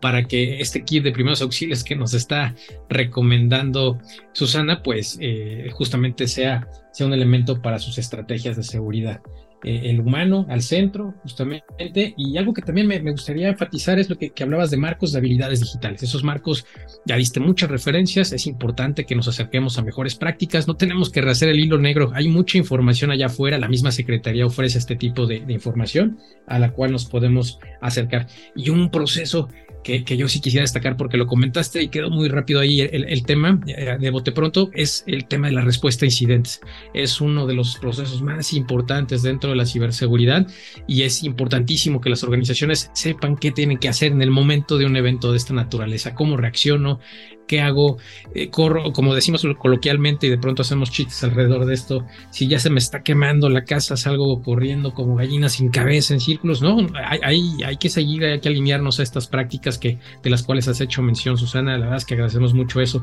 para 0.00 0.24
que 0.24 0.60
este 0.60 0.84
kit 0.84 1.02
de 1.02 1.12
primeros 1.12 1.42
auxilios 1.42 1.82
que 1.82 1.96
nos 1.96 2.14
está 2.14 2.54
recomendando 2.88 3.98
Susana, 4.32 4.82
pues, 4.82 5.18
eh, 5.20 5.68
justamente 5.72 6.28
sea, 6.28 6.68
sea 6.92 7.06
un 7.06 7.12
elemento 7.12 7.60
para 7.60 7.78
sus 7.78 7.98
estrategias 7.98 8.56
de 8.56 8.62
seguridad. 8.62 9.20
Eh, 9.64 9.90
el 9.90 10.00
humano 10.00 10.46
al 10.50 10.62
centro, 10.62 11.14
justamente. 11.22 12.14
Y 12.16 12.36
algo 12.36 12.52
que 12.52 12.62
también 12.62 12.86
me, 12.86 13.00
gustaría 13.10 13.48
enfatizar 13.48 13.98
es 13.98 14.10
lo 14.10 14.16
que, 14.16 14.32
hablabas 14.40 14.70
de 14.70 14.76
marcos 14.76 15.12
de 15.12 15.18
habilidades 15.18 15.60
digitales. 15.60 16.02
Esos 16.02 16.22
marcos, 16.22 16.66
ya 17.06 17.16
diste 17.16 17.40
muchas 17.40 17.70
referencias, 17.70 18.32
es 18.32 18.46
importante 18.46 19.06
que 19.06 19.16
nos 19.16 19.28
acerquemos 19.28 19.78
a 19.78 19.82
mejores 19.82 20.14
prácticas, 20.14 20.68
no 20.68 20.76
tenemos 20.76 21.10
que 21.10 21.22
rehacer 21.22 21.48
el 21.48 21.58
hilo 21.58 21.78
negro, 21.78 22.12
hay 22.14 22.28
mucha 22.28 22.58
información 22.58 23.10
allá 23.10 23.26
afuera, 23.26 23.58
la 23.58 23.68
misma 23.68 23.92
Secretaría 23.92 24.46
ofrece 24.46 24.78
este 24.78 24.94
tipo 24.94 25.26
de 25.26 25.42
información 25.48 26.18
a 26.46 26.58
la 26.58 26.72
cual 26.72 26.92
nos 26.92 27.06
podemos 27.06 27.58
acercar. 27.80 28.26
Y 28.54 28.68
un 28.68 28.90
proceso 28.90 29.48
que, 29.86 30.16
yo 30.16 30.28
sí 30.28 30.40
quisiera 30.40 30.62
destacar 30.62 30.96
porque 30.96 31.16
lo 31.16 31.26
comentaste 31.26 31.80
y 31.82 31.88
quedó 31.88 32.10
muy 32.10 32.28
rápido 32.28 32.58
ahí 32.58 32.80
el, 32.80 33.24
tema 33.24 33.60
eh, 33.68 33.96
de 34.00 34.10
bote 34.10 34.32
pronto 34.32 34.70
es 34.74 35.04
el 35.06 35.26
tema 35.26 35.46
de 35.46 35.52
la 35.52 35.60
respuesta 35.60 36.04
a 36.04 36.06
incidentes. 36.06 36.60
Es 36.92 37.20
uno 37.20 37.46
de 37.46 37.54
los 37.54 37.76
procesos 37.76 38.20
más 38.20 38.52
importantes 38.52 39.22
dentro 39.22 39.50
de 39.50 39.56
la 39.56 39.64
ciberseguridad 39.64 40.46
y 40.88 41.02
es 41.02 41.22
importantísimo 41.22 42.00
que 42.00 42.10
las 42.10 42.24
organizaciones 42.24 42.90
sepan 42.94 43.36
qué 43.36 43.52
tienen 43.52 43.78
que 43.78 43.88
hacer 43.88 44.10
en 44.10 44.22
el 44.22 44.30
momento 44.30 44.76
de 44.76 44.86
un 44.86 44.96
evento 44.96 45.30
de 45.30 45.38
esta 45.38 45.54
naturaleza, 45.54 46.14
cómo 46.14 46.36
reacciono, 46.36 46.98
¿Qué 47.46 47.60
hago? 47.60 47.98
Eh, 48.34 48.50
corro, 48.50 48.92
como 48.92 49.14
decimos 49.14 49.46
coloquialmente, 49.58 50.26
y 50.26 50.30
de 50.30 50.38
pronto 50.38 50.62
hacemos 50.62 50.90
chistes 50.90 51.22
alrededor 51.22 51.64
de 51.64 51.74
esto. 51.74 52.04
Si 52.30 52.48
ya 52.48 52.58
se 52.58 52.70
me 52.70 52.78
está 52.78 53.02
quemando 53.02 53.48
la 53.48 53.64
casa, 53.64 53.96
salgo 53.96 54.42
corriendo 54.42 54.94
como 54.94 55.16
gallina 55.16 55.48
sin 55.48 55.68
cabeza 55.68 56.14
en 56.14 56.20
círculos. 56.20 56.60
No, 56.62 56.86
hay, 56.94 57.48
hay, 57.64 57.76
que 57.76 57.88
seguir, 57.88 58.24
hay 58.24 58.40
que 58.40 58.48
alinearnos 58.48 58.98
a 58.98 59.02
estas 59.02 59.28
prácticas 59.28 59.78
que, 59.78 59.98
de 60.22 60.30
las 60.30 60.42
cuales 60.42 60.66
has 60.68 60.80
hecho 60.80 61.02
mención, 61.02 61.38
Susana. 61.38 61.72
La 61.72 61.86
verdad 61.86 61.98
es 61.98 62.04
que 62.04 62.14
agradecemos 62.14 62.54
mucho 62.54 62.80
eso. 62.80 63.02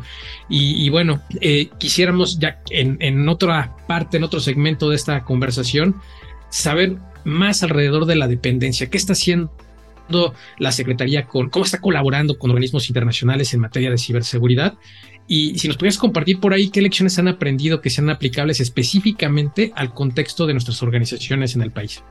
Y, 0.49 0.89
bueno, 0.89 1.21
eh, 1.41 1.69
quisiéramos 1.77 2.39
ya 2.39 2.61
en, 2.69 2.97
en 2.99 3.27
otra 3.29 3.75
parte, 3.87 4.17
en 4.17 4.23
otro 4.23 4.39
segmento 4.39 4.89
de 4.89 4.95
esta 4.95 5.23
conversación, 5.23 5.95
saber 6.49 6.97
más 7.23 7.63
alrededor 7.63 8.05
de 8.05 8.15
la 8.15 8.27
dependencia. 8.27 8.89
¿Qué 8.89 8.97
está 8.97 9.13
haciendo 9.13 9.51
la 10.57 10.71
Secretaría 10.71 11.25
con 11.25 11.49
cómo 11.49 11.65
está 11.65 11.79
colaborando 11.79 12.37
con 12.37 12.51
organismos 12.51 12.89
internacionales 12.89 13.53
en 13.53 13.61
materia 13.61 13.89
de 13.89 13.97
ciberseguridad. 13.97 14.75
Y 15.27 15.57
si 15.57 15.67
nos 15.67 15.77
pudieras 15.77 15.97
compartir 15.97 16.39
por 16.39 16.53
ahí 16.53 16.69
qué 16.69 16.81
lecciones 16.81 17.17
han 17.17 17.27
aprendido 17.27 17.81
que 17.81 17.89
sean 17.89 18.09
aplicables 18.09 18.59
específicamente 18.59 19.71
al 19.75 19.93
contexto 19.93 20.45
de 20.45 20.53
nuestras 20.53 20.83
organizaciones 20.83 21.55
en 21.55 21.61
el 21.61 21.71
país. 21.71 22.03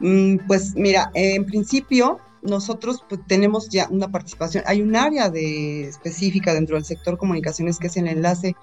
Mm, 0.00 0.38
pues 0.46 0.74
mira, 0.76 1.10
en 1.14 1.46
principio 1.46 2.20
nosotros 2.42 3.04
pues, 3.08 3.20
tenemos 3.26 3.68
ya 3.70 3.88
una 3.90 4.08
participación, 4.08 4.62
hay 4.66 4.82
un 4.82 4.94
área 4.94 5.30
de, 5.30 5.88
específica 5.88 6.54
dentro 6.54 6.76
del 6.76 6.84
sector 6.84 7.18
comunicaciones 7.18 7.78
que 7.78 7.88
es 7.88 7.96
el 7.96 8.06
enlace 8.06 8.54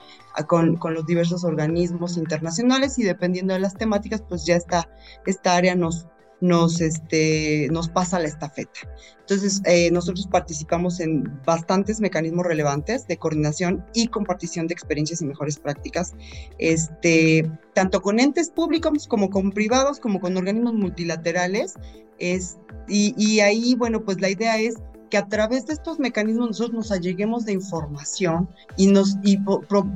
con, 0.47 0.78
con, 0.78 0.93
los 0.93 1.05
diversos 1.05 1.43
organismos 1.43 2.18
internacionales 2.18 2.97
y 2.99 3.03
dependiendo 3.03 3.53
de 3.53 3.59
las 3.59 3.76
temáticas, 3.76 4.22
pues 4.28 4.45
ya 4.45 4.55
está, 4.55 4.89
esta 5.26 5.55
área 5.55 5.76
nos, 5.76 6.07
nos, 6.44 6.82
este, 6.82 7.70
nos 7.72 7.88
pasa 7.88 8.20
la 8.20 8.28
estafeta. 8.28 8.82
Entonces, 9.22 9.62
eh, 9.66 9.89
nosotros 9.91 10.28
participamos 10.28 11.00
en 11.00 11.24
bastantes 11.46 12.02
mecanismos 12.02 12.46
relevantes 12.46 13.08
de 13.08 13.16
coordinación 13.16 13.86
y 13.94 14.08
compartición 14.08 14.68
de 14.68 14.74
experiencias 14.74 15.22
y 15.22 15.26
mejores 15.26 15.58
prácticas, 15.58 16.14
este, 16.60 17.50
tanto 17.74 18.02
con 18.02 18.20
entes 18.20 18.50
públicos 18.50 19.08
como 19.08 19.30
con 19.30 19.52
privados, 19.52 20.02
como 20.02 20.20
con 20.20 20.36
organismos 20.36 20.74
multilaterales. 20.74 21.76
Es, 22.20 22.58
y, 22.89 23.16
y 23.18 23.39
ahí, 23.39 23.76
bueno, 23.76 24.04
pues 24.04 24.20
la 24.20 24.30
idea 24.30 24.60
es 24.60 24.76
que 25.14 25.18
a 25.20 25.28
través 25.28 25.68
de 25.68 25.74
estos 25.74 25.99
mecanismos 25.99 26.47
nosotros 26.47 26.74
nos 26.74 26.91
alleguemos 26.91 27.45
de 27.45 27.53
información 27.53 28.49
y, 28.78 28.88
nos, 28.88 29.16
y 29.22 29.38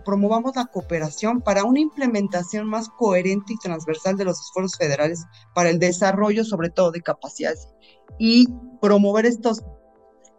promovamos 0.06 0.56
la 0.56 0.66
cooperación 0.66 1.42
para 1.42 1.64
una 1.64 1.80
implementación 1.80 2.68
más 2.68 2.88
coherente 2.88 3.54
y 3.54 3.58
transversal 3.58 4.16
de 4.16 4.26
los 4.26 4.40
esfuerzos 4.40 4.78
federales 4.78 5.26
para 5.56 5.72
el 5.72 5.80
desarrollo, 5.80 6.46
sobre 6.46 6.70
todo 6.70 6.92
de 6.92 7.02
capacidades, 7.02 7.68
y 8.20 8.48
promover 8.80 9.26
estos, 9.26 9.64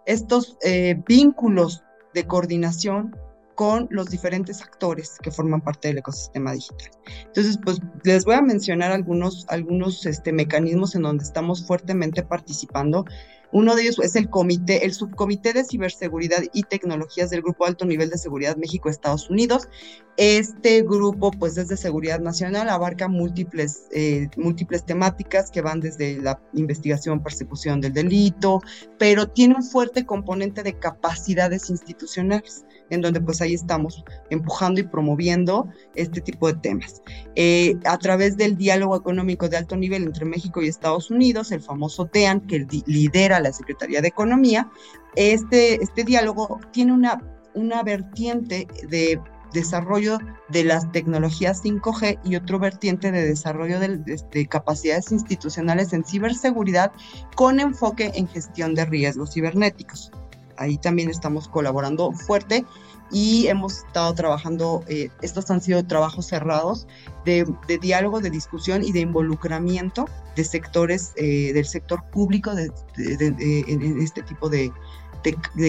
estos 0.07 0.57
eh, 0.63 1.03
vínculos 1.09 1.83
de 2.15 2.29
coordinación 2.29 3.17
con 3.57 3.89
los 3.91 4.09
diferentes 4.11 4.63
actores 4.63 5.19
que 5.21 5.33
forman 5.33 5.61
parte 5.61 5.89
del 5.89 5.99
ecosistema 5.99 6.53
digital. 6.53 6.93
Entonces, 7.27 7.59
pues 7.65 7.81
les 8.05 8.25
voy 8.25 8.37
a 8.37 8.43
mencionar 8.43 8.93
algunos, 8.93 9.45
algunos 9.49 10.07
este, 10.07 10.33
mecanismos 10.33 10.95
en 10.95 11.03
donde 11.03 11.25
estamos 11.25 11.67
fuertemente 11.67 12.23
participando. 12.23 13.05
Uno 13.51 13.75
de 13.75 13.83
ellos 13.83 13.99
es 14.01 14.15
el 14.17 14.29
comité, 14.29 14.85
el 14.85 14.93
subcomité 14.93 15.53
de 15.53 15.65
ciberseguridad 15.65 16.43
y 16.53 16.65
tecnologías 16.65 17.31
del 17.31 17.43
Grupo 17.43 17.65
Alto 17.65 17.87
Nivel 17.87 18.11
de 18.11 18.19
Seguridad 18.19 18.57
México-Estados 18.57 19.31
Unidos. 19.31 19.69
Este 20.17 20.83
grupo, 20.83 21.31
pues 21.31 21.55
desde 21.55 21.77
seguridad 21.77 22.21
nacional, 22.21 22.69
abarca 22.69 23.09
múltiples, 23.09 23.87
eh, 23.93 24.29
múltiples 24.37 24.85
temáticas 24.85 25.51
que 25.51 25.63
van 25.63 25.81
desde 25.81 26.21
la 26.21 26.43
investigación, 26.55 27.23
persecución 27.23 27.81
del 27.81 27.93
delito, 27.95 28.61
pero 28.99 29.29
tiene 29.29 29.55
un 29.55 29.63
fuerte 29.63 30.05
componente 30.05 30.63
de 30.63 30.79
capacidades 30.79 31.71
institucionales 31.71 32.65
en 32.91 33.01
donde 33.01 33.21
pues 33.21 33.41
ahí 33.41 33.55
estamos 33.55 34.05
empujando 34.31 34.81
y 34.81 34.85
promoviendo 34.85 35.69
este 35.95 36.21
tipo 36.21 36.49
de 36.49 36.55
temas. 36.55 37.03
Eh, 37.35 37.77
a 37.85 37.99
través 37.99 38.37
del 38.37 38.57
diálogo 38.57 38.97
económico 38.97 39.49
de 39.49 39.57
alto 39.57 39.77
nivel 39.77 40.05
entre 40.05 40.25
México 40.25 40.63
y 40.63 40.69
Estados 40.69 41.11
Unidos, 41.11 41.53
el 41.53 41.61
famoso 41.61 42.07
TEAN, 42.07 42.41
que 42.47 42.67
lidera 42.87 43.41
la 43.41 43.53
Secretaría 43.53 44.01
de 44.01 44.09
Economía, 44.09 44.71
este, 45.17 45.83
este 45.83 46.05
diálogo 46.05 46.61
tiene 46.73 46.93
una, 46.93 47.23
una 47.55 47.83
vertiente 47.83 48.69
de 48.89 49.21
desarrollo 49.53 50.19
de 50.51 50.65
las 50.65 50.91
tecnologías 50.93 51.65
5G 51.65 52.21
y 52.25 52.37
otro 52.37 52.59
vertiente 52.59 53.11
de 53.11 53.27
desarrollo 53.27 53.81
de, 53.81 53.99
de, 53.99 54.47
capacidades 54.47 55.11
institucionales 55.11 55.93
en 55.93 56.05
ciberseguridad 56.05 56.93
con 57.35 57.59
enfoque 57.59 58.13
en 58.15 58.29
gestión 58.29 58.75
de 58.75 58.85
riesgos 58.85 59.33
cibernéticos 59.33 60.13
ahí 60.59 60.79
también 60.79 61.11
estamos 61.11 61.49
colaborando 61.49 62.13
fuerte 62.13 62.65
y 63.11 63.47
hemos 63.47 63.79
estado 63.79 64.15
trabajando, 64.15 64.85
eh, 64.89 65.11
estos 65.23 65.51
han 65.51 65.61
sido 65.61 65.85
trabajos 65.85 66.27
cerrados 66.27 66.87
de, 67.25 67.47
diálogo, 67.81 68.21
de 68.21 68.31
discusión 68.31 68.83
y 68.85 68.93
de 68.93 69.01
involucramiento 69.01 70.07
de 70.37 70.45
sectores 70.45 71.13
eh, 71.17 71.53
del 71.53 71.65
sector 71.65 72.05
público 72.11 72.55
de, 72.55 72.71
en 72.97 74.01
este 74.01 74.23
tipo 74.23 74.49
de, 74.49 74.71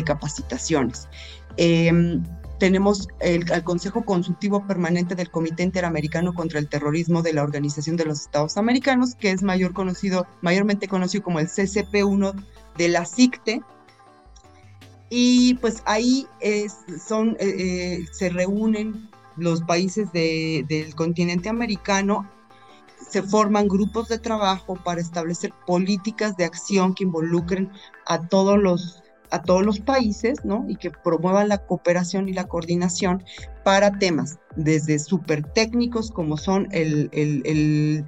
capacitaciones. 0.06 1.08
Em, 1.58 2.24
tenemos 2.60 3.08
el, 3.20 3.46
Consejo 3.64 4.04
Consultivo 4.04 4.68
Permanente 4.68 5.16
del 5.16 5.32
Comité 5.32 5.64
Interamericano 5.64 6.34
contra 6.34 6.60
el 6.60 6.68
Terrorismo 6.68 7.22
de 7.22 7.34
la 7.34 7.44
Organización 7.44 7.96
de 7.96 8.06
los 8.06 8.22
Estados 8.22 8.58
Americanos, 8.58 9.16
que 9.16 9.32
es 9.32 9.42
mayor 9.42 9.74
conocido, 9.74 10.28
mayormente 10.42 10.88
conocido 10.88 11.24
como 11.24 11.40
el 11.40 11.48
CCP1 11.48 12.34
de 12.78 12.90
la 12.90 13.06
CICTE, 13.06 13.62
y 15.10 15.56
pues 15.56 15.82
ahí 15.86 16.28
son, 17.06 17.36
eh, 17.40 17.56
eh, 17.58 18.06
se 18.12 18.30
reúnen 18.30 19.10
los 19.38 19.62
países 19.62 20.12
del 20.12 20.96
continente 20.96 21.50
americano, 21.50 22.30
se 23.10 23.24
forman 23.24 23.68
grupos 23.68 24.10
de 24.10 24.20
trabajo 24.20 24.76
para 24.76 25.02
establecer 25.02 25.52
políticas 25.66 26.36
de 26.38 26.46
acción 26.46 26.94
que 26.94 27.06
involucren 27.06 27.72
a 28.06 28.28
todos 28.28 28.60
los 28.60 29.02
a 29.32 29.44
todos 29.44 29.64
los 29.64 29.80
países, 29.80 30.44
¿no? 30.44 30.66
Y 30.68 30.76
que 30.76 30.90
promuevan 30.90 31.50
la 31.50 31.60
cooperación 31.60 32.28
y 32.28 32.34
la 32.34 32.48
coordinación 32.48 33.24
para 33.64 34.00
temas 34.00 34.40
desde 34.56 34.98
súper 34.98 35.44
técnicos 35.54 36.10
como 36.10 36.36
son 36.36 36.68
el, 36.72 37.10
el, 37.14 37.44
el, 37.46 38.06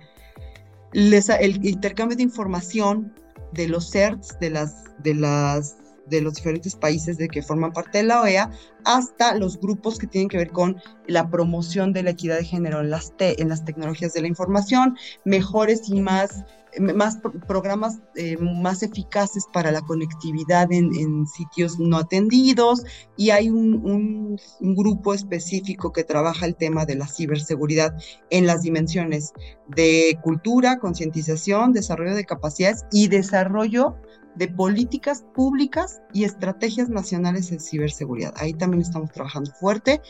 el, 0.93 1.66
intercambio 1.66 2.18
de 2.18 2.24
información 2.24 3.14
de 3.54 3.68
los 3.68 3.91
CERTs, 3.91 4.39
de 4.39 4.49
las, 4.49 4.86
de 5.04 5.14
las 5.14 5.78
de 6.08 6.22
los 6.22 6.36
diferentes 6.36 6.76
países 6.76 7.18
de 7.18 7.28
que 7.28 7.41
forman 7.41 7.72
parte 7.72 7.99
de 7.99 8.04
la 8.06 8.22
OEA, 8.22 8.52
hasta 8.86 9.36
los 9.36 9.60
grupos 9.60 9.99
que 9.99 10.08
tienen 10.08 10.30
que 10.30 10.38
ver 10.38 10.52
con 10.52 10.78
la 11.08 11.30
promoción 11.30 11.93
de 11.93 12.04
la 12.04 12.12
equidad 12.12 12.38
de 12.38 12.45
género 12.45 12.82
en 12.82 12.89
las, 12.89 13.14
en 13.20 13.49
las 13.49 13.66
tecnologías 13.66 14.14
de 14.14 14.22
la 14.22 14.28
información, 14.28 14.97
mejores 15.26 15.89
y 15.89 16.02
más, 16.02 16.43
más 16.80 17.20
programas 17.47 17.99
eh, 18.16 18.38
más 18.38 18.82
eficaces 18.82 19.45
para 19.52 19.72
la 19.72 19.82
conectividad 19.82 20.72
en, 20.72 21.28
sitios 21.28 21.80
no 21.80 21.97
atendidos 21.97 22.84
y 23.18 23.32
hay 23.32 23.49
un, 23.49 24.38
un, 24.60 24.76
grupo 24.76 25.14
específico 25.14 25.91
que 25.91 26.04
trabaja 26.04 26.45
el 26.45 26.56
tema 26.56 26.86
de 26.86 26.95
la 26.95 27.08
ciberseguridad 27.08 27.95
en 28.30 28.47
las 28.47 28.62
dimensiones 28.62 29.34
de 29.68 30.18
cultura, 30.24 30.80
concientización, 30.80 31.74
desarrollo 31.74 32.16
de 32.16 32.26
capacidades 32.26 32.86
y 32.91 33.10
desarrollo 33.10 33.97
de 34.36 34.48
políticas 34.48 35.26
públicas 35.34 36.02
y 36.14 36.24
estrategias 36.24 36.90
nacionales 36.90 37.52
en 37.52 37.60
ciberseguridad. 37.60 38.34
Ahí 38.38 38.54
también 38.54 38.82
estamos 38.82 39.12
trabajando 39.12 39.52
fuerte. 39.52 40.02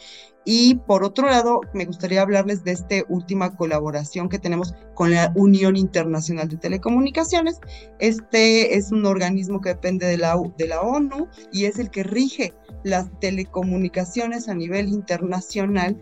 Y 0.43 0.76
por 0.76 1.03
otro 1.03 1.28
lado, 1.28 1.61
me 1.74 1.86
gustaría 1.86 2.22
hablarles 2.22 2.63
de 2.63 2.72
esta 2.72 2.95
última 3.09 3.55
colaboración 3.55 4.28
que 4.28 4.39
tenemos 4.39 4.74
con 4.95 5.11
la 5.11 5.32
Unión 5.36 5.76
Internacional 5.76 6.49
de 6.49 6.57
Telecomunicaciones. 6.57 7.59
Este 7.99 8.76
es 8.76 8.91
un 8.91 9.05
organismo 9.05 9.61
que 9.61 9.69
depende 9.69 10.07
de 10.07 10.17
la, 10.17 10.36
de 10.57 10.67
la 10.67 10.82
ONU 10.82 11.28
y 11.51 11.65
es 11.65 11.78
el 11.78 11.91
que 11.91 12.03
rige 12.03 12.53
las 12.84 13.07
telecomunicaciones 13.19 14.49
a 14.49 14.55
nivel 14.55 14.89
internacional. 14.89 16.01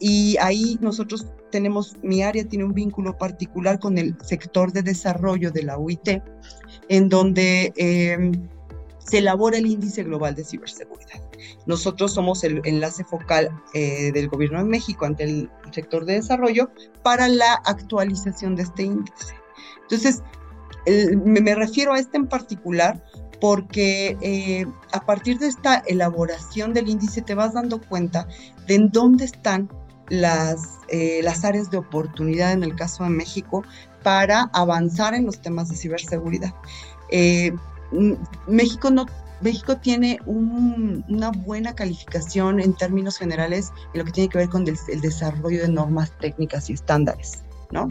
Y 0.00 0.36
ahí 0.40 0.78
nosotros 0.80 1.26
tenemos, 1.50 1.96
mi 2.02 2.22
área 2.22 2.44
tiene 2.44 2.64
un 2.64 2.74
vínculo 2.74 3.16
particular 3.16 3.78
con 3.78 3.98
el 3.98 4.16
sector 4.22 4.72
de 4.72 4.82
desarrollo 4.82 5.50
de 5.52 5.62
la 5.62 5.78
UIT 5.78 6.22
en 6.88 7.08
donde 7.08 7.72
em, 7.76 8.32
se 8.98 9.18
elabora 9.18 9.58
el 9.58 9.66
índice 9.66 10.02
global 10.02 10.34
de 10.34 10.44
ciberseguridad. 10.44 11.22
Nosotros 11.66 12.12
somos 12.12 12.42
el 12.44 12.60
enlace 12.64 13.04
focal 13.04 13.50
eh, 13.74 14.10
del 14.12 14.28
gobierno 14.28 14.58
de 14.58 14.64
México 14.64 15.06
ante 15.06 15.24
el 15.24 15.50
sector 15.70 16.04
de 16.04 16.14
desarrollo 16.14 16.70
para 17.02 17.28
la 17.28 17.54
actualización 17.64 18.56
de 18.56 18.64
este 18.64 18.82
índice. 18.84 19.34
Entonces, 19.82 20.22
me, 21.24 21.54
refiero 21.54 21.92
a 21.92 21.98
este 21.98 22.16
en 22.16 22.26
particular 22.26 23.02
porque 23.40 24.16
eh, 24.20 24.66
a 24.92 25.04
partir 25.04 25.38
de 25.38 25.48
esta 25.48 25.82
elaboración 25.86 26.72
del 26.72 26.88
índice 26.88 27.22
te 27.22 27.34
vas 27.34 27.54
dando 27.54 27.80
cuenta 27.80 28.26
de 28.66 28.76
en 28.76 28.90
dónde 28.90 29.24
están 29.24 29.68
las, 30.08 30.78
eh, 30.88 31.20
las 31.22 31.44
áreas 31.44 31.70
de 31.70 31.78
oportunidad 31.78 32.52
en 32.52 32.62
el 32.62 32.74
caso 32.74 33.04
de 33.04 33.10
México 33.10 33.64
para 34.02 34.50
avanzar 34.52 35.14
en 35.14 35.26
los 35.26 35.40
temas 35.40 35.68
de 35.68 35.76
ciberseguridad. 35.76 36.54
Eh, 37.10 37.52
México 38.46 38.90
no 38.90 39.06
México 39.40 39.76
tiene 39.76 40.18
una 40.24 41.30
buena 41.30 41.74
calificación 41.74 42.58
en 42.58 42.72
términos 42.72 43.18
generales 43.18 43.70
en 43.92 43.98
lo 43.98 44.04
que 44.06 44.12
tiene 44.12 44.30
que 44.30 44.38
ver 44.38 44.48
con 44.48 44.66
el, 44.66 45.00
desarrollo 45.00 45.60
de 45.60 45.68
normas 45.68 46.10
técnicas 46.20 46.70
y 46.70 46.72
estándares, 46.72 47.42
¿no? 47.70 47.88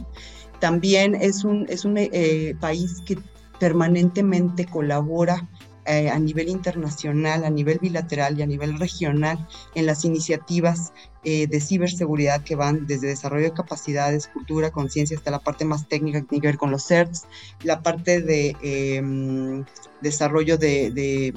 También 0.59 1.13
es 1.13 1.43
un, 1.43 1.67
es 1.69 1.85
un 1.85 1.97
eh, 1.97 2.55
país 2.59 3.01
que 3.05 3.19
permanentemente 3.59 4.65
colabora 4.65 5.47
eh, 5.85 6.09
a 6.09 6.17
nivel 6.17 6.49
internacional, 6.49 7.45
a 7.45 7.49
nivel 7.49 7.79
bilateral 7.79 8.39
y 8.39 8.41
a 8.41 8.47
nivel 8.47 8.79
regional 8.79 9.47
en 9.75 9.85
las 9.85 10.03
iniciativas 10.03 10.93
eh, 11.23 11.45
de 11.47 11.59
ciberseguridad 11.59 12.43
que 12.43 12.55
van 12.55 12.87
desde 12.87 13.07
desarrollo 13.07 13.45
de 13.45 13.53
capacidades, 13.53 14.27
cultura, 14.27 14.71
conciencia, 14.71 15.15
hasta 15.15 15.31
la 15.31 15.39
parte 15.39 15.63
más 15.63 15.87
técnica 15.87 16.21
que 16.21 16.27
tiene 16.27 16.41
que 16.41 16.47
ver 16.47 16.57
con 16.57 16.71
los 16.71 16.87
CERTs, 16.87 17.27
la 17.63 17.83
parte 17.83 18.21
de 18.21 18.55
em, 18.63 19.63
desarrollo 20.01 20.57
de, 20.57 21.33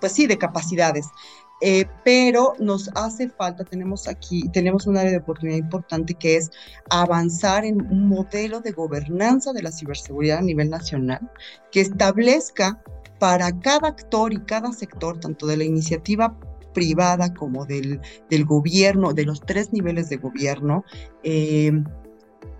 pues 0.00 0.12
sí, 0.12 0.26
de 0.26 0.36
capacidades. 0.36 1.06
Eh, 1.60 1.86
pero 2.04 2.54
nos 2.60 2.88
hace 2.94 3.30
falta, 3.30 3.64
tenemos 3.64 4.06
aquí, 4.06 4.48
tenemos 4.50 4.86
un 4.86 4.96
área 4.96 5.10
de 5.10 5.18
oportunidad 5.18 5.58
importante 5.58 6.14
que 6.14 6.36
es 6.36 6.50
avanzar 6.88 7.64
en 7.64 7.80
un 7.80 8.08
modelo 8.08 8.60
de 8.60 8.70
gobernanza 8.70 9.52
de 9.52 9.62
la 9.62 9.72
ciberseguridad 9.72 10.38
a 10.38 10.42
nivel 10.42 10.70
nacional 10.70 11.32
que 11.72 11.80
establezca 11.80 12.80
para 13.18 13.58
cada 13.60 13.88
actor 13.88 14.32
y 14.32 14.38
cada 14.40 14.72
sector, 14.72 15.18
tanto 15.18 15.46
de 15.46 15.56
la 15.56 15.64
iniciativa 15.64 16.38
privada 16.72 17.34
como 17.34 17.64
del, 17.66 18.00
del 18.30 18.44
gobierno, 18.44 19.12
de 19.12 19.24
los 19.24 19.40
tres 19.40 19.72
niveles 19.72 20.08
de 20.08 20.16
gobierno, 20.16 20.84
eh, 21.22 21.72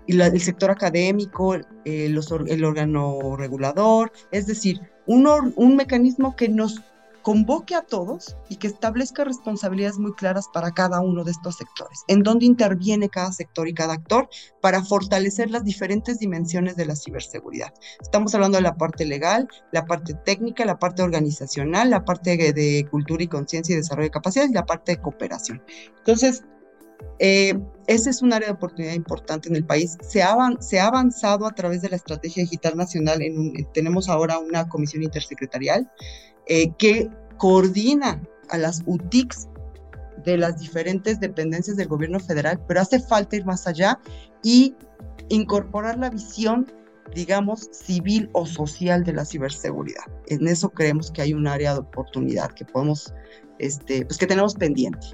y 0.07 0.19
el 0.19 0.41
sector 0.41 0.71
académico, 0.71 1.55
eh, 1.55 1.61
el 1.85 2.65
órgano 2.65 3.37
regulador, 3.37 4.11
es 4.31 4.47
decir, 4.47 4.81
un, 5.05 5.27
un 5.55 5.75
mecanismo 5.75 6.35
que 6.35 6.49
nos 6.49 6.81
convoque 7.21 7.75
a 7.75 7.81
todos 7.81 8.37
y 8.49 8.55
que 8.57 8.67
establezca 8.67 9.23
responsabilidades 9.23 9.97
muy 9.97 10.13
claras 10.13 10.47
para 10.53 10.71
cada 10.71 11.01
uno 11.01 11.23
de 11.23 11.31
estos 11.31 11.57
sectores, 11.57 12.03
en 12.07 12.23
dónde 12.23 12.45
interviene 12.45 13.09
cada 13.09 13.31
sector 13.31 13.67
y 13.67 13.73
cada 13.73 13.93
actor 13.93 14.29
para 14.61 14.83
fortalecer 14.83 15.49
las 15.49 15.63
diferentes 15.63 16.19
dimensiones 16.19 16.75
de 16.75 16.85
la 16.85 16.95
ciberseguridad. 16.95 17.73
Estamos 18.01 18.33
hablando 18.35 18.57
de 18.57 18.63
la 18.63 18.75
parte 18.75 19.05
legal, 19.05 19.47
la 19.71 19.85
parte 19.85 20.13
técnica, 20.13 20.65
la 20.65 20.79
parte 20.79 21.01
organizacional, 21.01 21.89
la 21.89 22.05
parte 22.05 22.37
de, 22.37 22.87
cultura 22.89 23.23
y 23.23 23.27
conciencia 23.27 23.73
y 23.73 23.77
desarrollo 23.77 24.07
de 24.07 24.11
capacidades 24.11 24.51
y 24.51 24.55
la 24.55 24.65
parte 24.65 24.93
de 24.93 25.01
cooperación. 25.01 25.61
Entonces, 25.97 26.43
eh, 27.19 27.53
ese 27.87 28.09
es 28.09 28.21
un 28.21 28.33
área 28.33 28.47
de 28.47 28.53
oportunidad 28.53 28.93
importante 28.93 29.49
en 29.49 29.55
el 29.55 29.65
país. 29.65 29.97
Se 30.01 30.21
ha, 30.21 30.31
avanzado 30.31 31.47
a 31.47 31.51
través 31.51 31.81
de 31.81 31.89
la 31.89 31.95
Estrategia 31.95 32.43
Digital 32.43 32.77
Nacional. 32.77 33.21
En 33.21 33.53
tenemos 33.73 34.09
ahora 34.09 34.37
una 34.37 34.69
comisión 34.69 35.03
intersecretarial 35.03 35.89
eh, 36.49 36.73
que 36.77 37.09
coordina 37.37 38.21
a 38.49 38.57
las 38.57 38.81
UTICs 38.85 39.47
de 40.25 40.37
las 40.37 40.59
diferentes 40.59 41.19
dependencias 41.19 41.77
del 41.77 41.87
gobierno 41.87 42.19
federal, 42.19 42.59
pero 42.67 42.81
hace 42.81 42.99
falta 42.99 43.35
ir 43.35 43.45
más 43.45 43.67
allá 43.67 43.99
y 44.43 44.75
incorporar 45.29 45.97
la 45.97 46.09
visión, 46.09 46.65
digamos, 47.13 47.69
civil 47.71 48.29
o 48.33 48.45
social 48.45 49.03
de 49.03 49.13
la 49.13 49.25
ciberseguridad. 49.25 50.03
En 50.27 50.47
eso 50.47 50.69
creemos 50.69 51.11
que 51.11 51.21
hay 51.21 51.33
un 51.33 51.47
área 51.47 51.73
de 51.73 51.79
oportunidad 51.79 52.51
que 52.51 52.65
podemos, 52.65 53.13
este, 53.59 54.05
pues 54.05 54.17
que 54.17 54.27
tenemos 54.27 54.55
pendiente. 54.55 55.07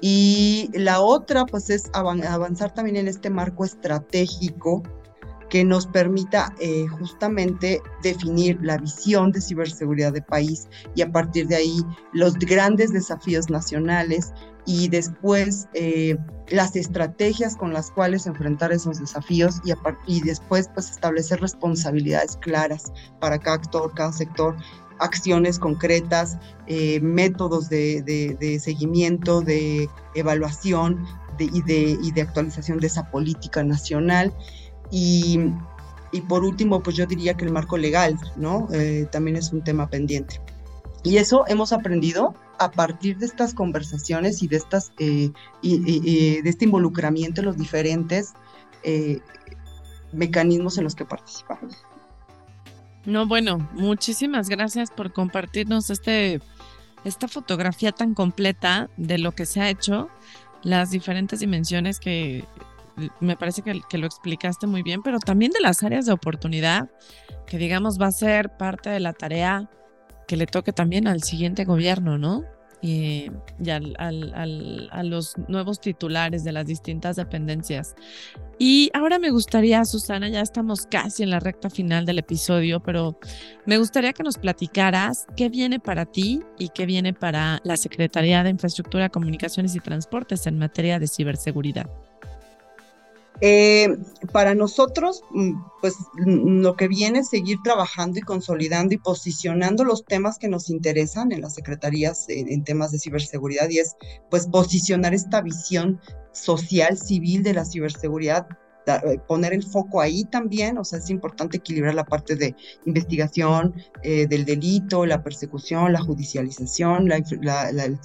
Y 0.00 0.70
la 0.74 1.00
otra, 1.00 1.44
pues, 1.44 1.70
es 1.70 1.90
avanzar 1.92 2.72
también 2.72 2.96
en 2.96 3.08
este 3.08 3.30
marco 3.30 3.64
estratégico 3.64 4.84
que 5.50 5.64
nos 5.64 5.86
permita 5.86 6.54
eh, 6.60 6.86
justamente 6.88 7.82
definir 8.02 8.58
la 8.62 8.76
visión 8.78 9.32
de 9.32 9.40
ciberseguridad 9.40 10.12
de 10.12 10.22
país 10.22 10.68
y 10.94 11.02
a 11.02 11.10
partir 11.10 11.48
de 11.48 11.56
ahí 11.56 11.80
los 12.12 12.34
grandes 12.34 12.92
desafíos 12.92 13.48
nacionales 13.50 14.32
y 14.66 14.88
después 14.88 15.68
eh, 15.72 16.16
las 16.48 16.76
estrategias 16.76 17.56
con 17.56 17.72
las 17.72 17.90
cuales 17.90 18.26
enfrentar 18.26 18.72
esos 18.72 19.00
desafíos 19.00 19.60
y, 19.64 19.72
y 20.06 20.20
después 20.20 20.68
pues 20.74 20.90
establecer 20.90 21.40
responsabilidades 21.40 22.36
claras 22.36 22.92
para 23.20 23.38
cada 23.38 23.56
actor, 23.56 23.92
cada 23.94 24.12
sector 24.12 24.54
acciones 24.98 25.58
concretas, 25.58 26.38
eh, 26.66 27.00
métodos 27.00 27.68
de, 27.68 28.58
seguimiento, 28.62 29.40
de 29.40 29.88
evaluación 30.14 31.04
y, 31.38 31.62
de, 31.62 31.96
y 32.02 32.12
de 32.12 32.22
actualización 32.22 32.78
de 32.78 32.88
esa 32.88 33.10
política 33.10 33.62
nacional. 33.62 34.34
Y, 34.90 35.38
por 36.28 36.42
último, 36.44 36.82
pues 36.82 36.96
yo 36.96 37.06
diría 37.06 37.34
que 37.34 37.44
el 37.44 37.52
marco 37.52 37.76
legal, 37.76 38.18
¿no? 38.36 38.68
Eh, 38.72 39.06
también 39.10 39.36
es 39.36 39.52
un 39.52 39.62
tema 39.62 39.88
pendiente. 39.88 40.40
Y 41.04 41.18
eso 41.18 41.44
hemos 41.48 41.72
aprendido 41.72 42.34
a 42.58 42.70
partir 42.70 43.18
de 43.18 43.26
estas 43.26 43.54
conversaciones 43.54 44.42
y 44.42 44.48
de, 44.48 44.56
estas, 44.56 44.92
eh, 44.98 45.30
y, 45.62 46.40
de 46.42 46.50
este 46.50 46.64
involucramiento 46.64 47.40
en 47.40 47.46
los 47.46 47.56
diferentes 47.56 48.34
eh, 48.82 49.20
mecanismos 50.12 50.78
en 50.78 50.84
los 50.84 50.94
que 50.94 51.04
participamos. 51.04 51.84
No, 53.04 53.26
bueno, 53.26 53.68
muchísimas 53.72 54.48
gracias 54.48 54.90
por 54.90 55.12
compartirnos 55.12 55.88
este, 55.90 56.40
esta 57.04 57.28
fotografía 57.28 57.92
tan 57.92 58.14
completa 58.14 58.90
de 58.96 59.18
lo 59.18 59.32
que 59.32 59.46
se 59.46 59.60
ha 59.60 59.70
hecho, 59.70 60.08
las 60.62 60.90
diferentes 60.90 61.40
dimensiones 61.40 62.00
que 62.00 62.44
me 63.20 63.36
parece 63.36 63.62
que, 63.62 63.98
lo 63.98 64.06
explicaste 64.06 64.66
muy 64.66 64.82
bien, 64.82 65.02
pero 65.02 65.18
también 65.18 65.52
de 65.52 65.60
las 65.60 65.82
áreas 65.82 66.06
de 66.06 66.12
oportunidad, 66.12 66.90
que 67.46 67.58
digamos 67.58 68.00
va 68.00 68.06
a 68.06 68.12
ser 68.12 68.56
parte 68.56 68.90
de 68.90 69.00
la 69.00 69.12
tarea 69.12 69.68
que 70.26 70.36
le 70.36 70.46
toque 70.46 70.72
también 70.72 71.08
al 71.08 71.22
siguiente 71.22 71.64
gobierno, 71.64 72.18
¿no? 72.18 72.44
Y, 72.80 73.28
a 73.98 75.02
los 75.02 75.36
nuevos 75.48 75.80
titulares 75.80 76.44
de 76.44 76.52
las 76.52 76.66
distintas 76.66 77.16
dependencias. 77.16 77.96
Y 78.56 78.90
ahora 78.94 79.18
me 79.18 79.30
gustaría, 79.30 79.84
Susana, 79.84 80.28
ya 80.28 80.42
estamos 80.42 80.86
casi 80.86 81.24
en 81.24 81.30
la 81.30 81.40
recta 81.40 81.70
final 81.70 82.06
del 82.06 82.18
episodio, 82.18 82.80
pero 82.80 83.18
me 83.66 83.78
gustaría 83.78 84.12
que 84.12 84.22
nos 84.22 84.38
platicaras 84.38 85.26
qué 85.36 85.48
viene 85.48 85.80
para 85.80 86.06
ti 86.06 86.42
y 86.58 86.68
qué 86.68 86.86
viene 86.86 87.14
para 87.14 87.60
la 87.64 87.76
Secretaría 87.76 88.44
de 88.44 88.50
Infraestructura, 88.50 89.08
Comunicaciones 89.08 89.74
y 89.74 89.80
Transportes 89.80 90.46
en 90.46 90.58
materia 90.58 91.00
de 91.00 91.08
ciberseguridad. 91.08 91.88
Eh, 93.40 93.96
para 94.32 94.54
nosotros, 94.54 95.22
mm, 95.30 95.52
pues 95.80 95.94
mm, 96.26 96.60
lo 96.60 96.74
que 96.76 96.88
viene 96.88 97.20
es 97.20 97.28
seguir 97.28 97.58
trabajando 97.62 98.18
y 98.18 98.22
consolidando 98.22 98.94
y 98.94 98.98
posicionando 98.98 99.84
los 99.84 100.04
temas 100.04 100.38
que 100.38 100.48
nos 100.48 100.70
interesan 100.70 101.30
en 101.30 101.42
las 101.42 101.54
secretarías 101.54 102.26
en, 102.28 102.64
temas 102.64 102.90
de 102.90 102.98
ciberseguridad 102.98 103.68
y 103.70 103.78
es 103.78 103.96
pues 104.28 104.48
posicionar 104.48 105.14
esta 105.14 105.40
visión 105.40 106.00
social, 106.32 106.98
civil 106.98 107.44
de 107.44 107.54
la 107.54 107.64
ciberseguridad 107.64 108.48
eh, 108.86 109.18
poner 109.28 109.52
el 109.52 109.62
foco 109.62 110.00
ahí 110.00 110.24
también, 110.24 110.78
o 110.78 110.84
sea, 110.84 110.98
es 110.98 111.10
importante 111.10 111.58
equilibrar 111.58 111.94
la 111.94 112.06
parte 112.06 112.36
de 112.36 112.56
investigación 112.86 113.74
eh, 114.02 114.26
del 114.26 114.46
delito, 114.46 115.04
la 115.04 115.22
persecución, 115.22 115.92
la 115.92 116.00
judicialización, 116.00 117.08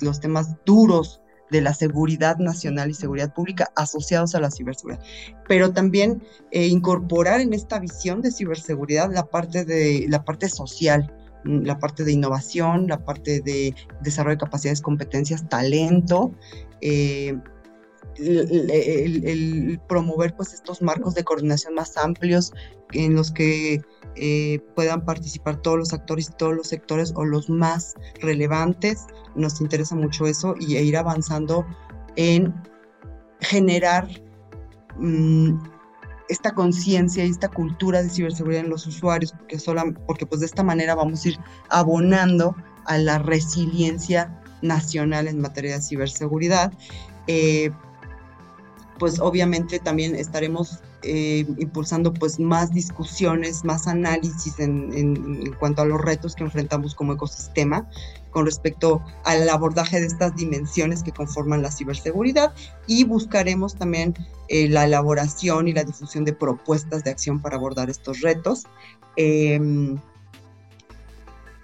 los 0.02 0.20
temas 0.20 0.58
duros 0.66 1.23
de 1.54 1.62
la 1.62 1.76
seguridad 1.76 2.38
nacional 2.40 2.90
y 2.90 2.96
seguridad 2.96 3.32
pública 3.32 3.72
asociados 3.76 4.34
a 4.34 4.40
la 4.40 4.50
ciberseguridad, 4.50 5.04
pero 5.48 5.72
también 5.72 6.24
eh, 6.50 6.66
incorporar 6.66 7.42
en 7.42 7.54
esta 7.54 7.80
visión 7.80 8.22
de 8.22 8.32
ciberseguridad 8.32 9.14
la 9.14 9.28
parte 9.28 9.64
de 9.64 10.08
la 10.10 10.26
parte 10.26 10.50
social, 10.50 11.14
mm, 11.46 11.62
la 11.62 11.78
parte 11.78 12.04
de 12.04 12.12
innovación, 12.12 12.88
la 12.88 13.06
parte 13.06 13.42
de 13.42 13.76
desarrollo 14.02 14.36
de 14.36 14.46
capacidades, 14.46 14.82
competencias, 14.82 15.48
talento, 15.48 16.34
eh, 16.82 17.38
el, 18.18 19.80
promover 19.88 20.36
pues 20.36 20.54
estos 20.54 20.82
marcos 20.82 21.16
de 21.16 21.24
coordinación 21.24 21.74
más 21.74 21.98
amplios 21.98 22.54
en 22.92 23.16
los 23.16 23.32
que 23.32 23.82
eh, 24.16 24.60
puedan 24.76 25.04
participar 25.06 25.62
todos 25.62 25.78
los 25.78 25.94
actores 25.94 26.30
todos 26.38 26.56
los 26.56 26.68
sectores 26.68 27.14
o 27.16 27.26
los 27.26 27.50
más 27.50 27.96
relevantes. 28.22 29.08
Nos 29.36 29.62
interesa 29.62 29.96
mucho 29.96 30.28
eso 30.28 30.56
y 30.60 30.76
e 30.76 30.84
ir 30.84 30.98
avanzando 30.98 31.66
en 32.16 32.54
generar 33.42 34.08
mm, 34.98 35.58
esta 36.30 36.54
conciencia 36.54 37.26
y 37.26 37.30
esta 37.30 37.50
cultura 37.50 38.02
de 38.02 38.10
ciberseguridad 38.10 38.64
en 38.64 38.70
los 38.70 38.88
usuarios, 38.88 39.34
porque, 39.34 39.58
porque 40.08 40.26
pues 40.26 40.40
de 40.42 40.46
esta 40.46 40.64
manera 40.64 40.96
vamos 40.96 41.26
a 41.26 41.30
ir 41.30 41.40
abonando 41.70 42.56
a 42.86 42.98
la 42.98 43.20
resiliencia 43.20 44.42
nacional 44.62 45.28
en 45.28 45.42
materia 45.42 45.76
de 45.76 45.82
ciberseguridad. 45.82 46.74
Eh, 47.28 47.72
pues 49.04 49.20
obviamente 49.20 49.80
también 49.80 50.16
estaremos 50.16 50.80
eh, 51.02 51.46
impulsando 51.58 52.14
pues 52.14 52.40
más 52.40 52.72
discusiones, 52.72 53.66
más 53.66 53.86
análisis 53.86 54.58
en, 54.60 55.54
cuanto 55.60 55.82
a 55.82 55.86
los 55.86 56.00
retos 56.00 56.36
que 56.36 56.46
enfrentamos 56.46 56.96
como 56.96 57.12
ecosistema 57.12 57.86
con 58.32 58.46
respecto 58.46 59.04
al 59.26 59.50
abordaje 59.50 60.00
de 60.00 60.06
estas 60.06 60.34
dimensiones 60.38 61.04
que 61.04 61.12
conforman 61.12 61.62
la 61.62 61.70
ciberseguridad 61.70 62.54
y 62.88 63.04
buscaremos 63.04 63.76
también 63.76 64.14
eh, 64.48 64.70
la 64.70 64.86
elaboración 64.86 65.68
y 65.68 65.74
la 65.74 65.84
difusión 65.84 66.24
de 66.24 66.32
propuestas 66.32 67.04
de 67.04 67.12
acción 67.12 67.42
para 67.42 67.58
abordar 67.58 67.90
estos 67.90 68.22
retos. 68.22 68.64
Em, 69.18 70.00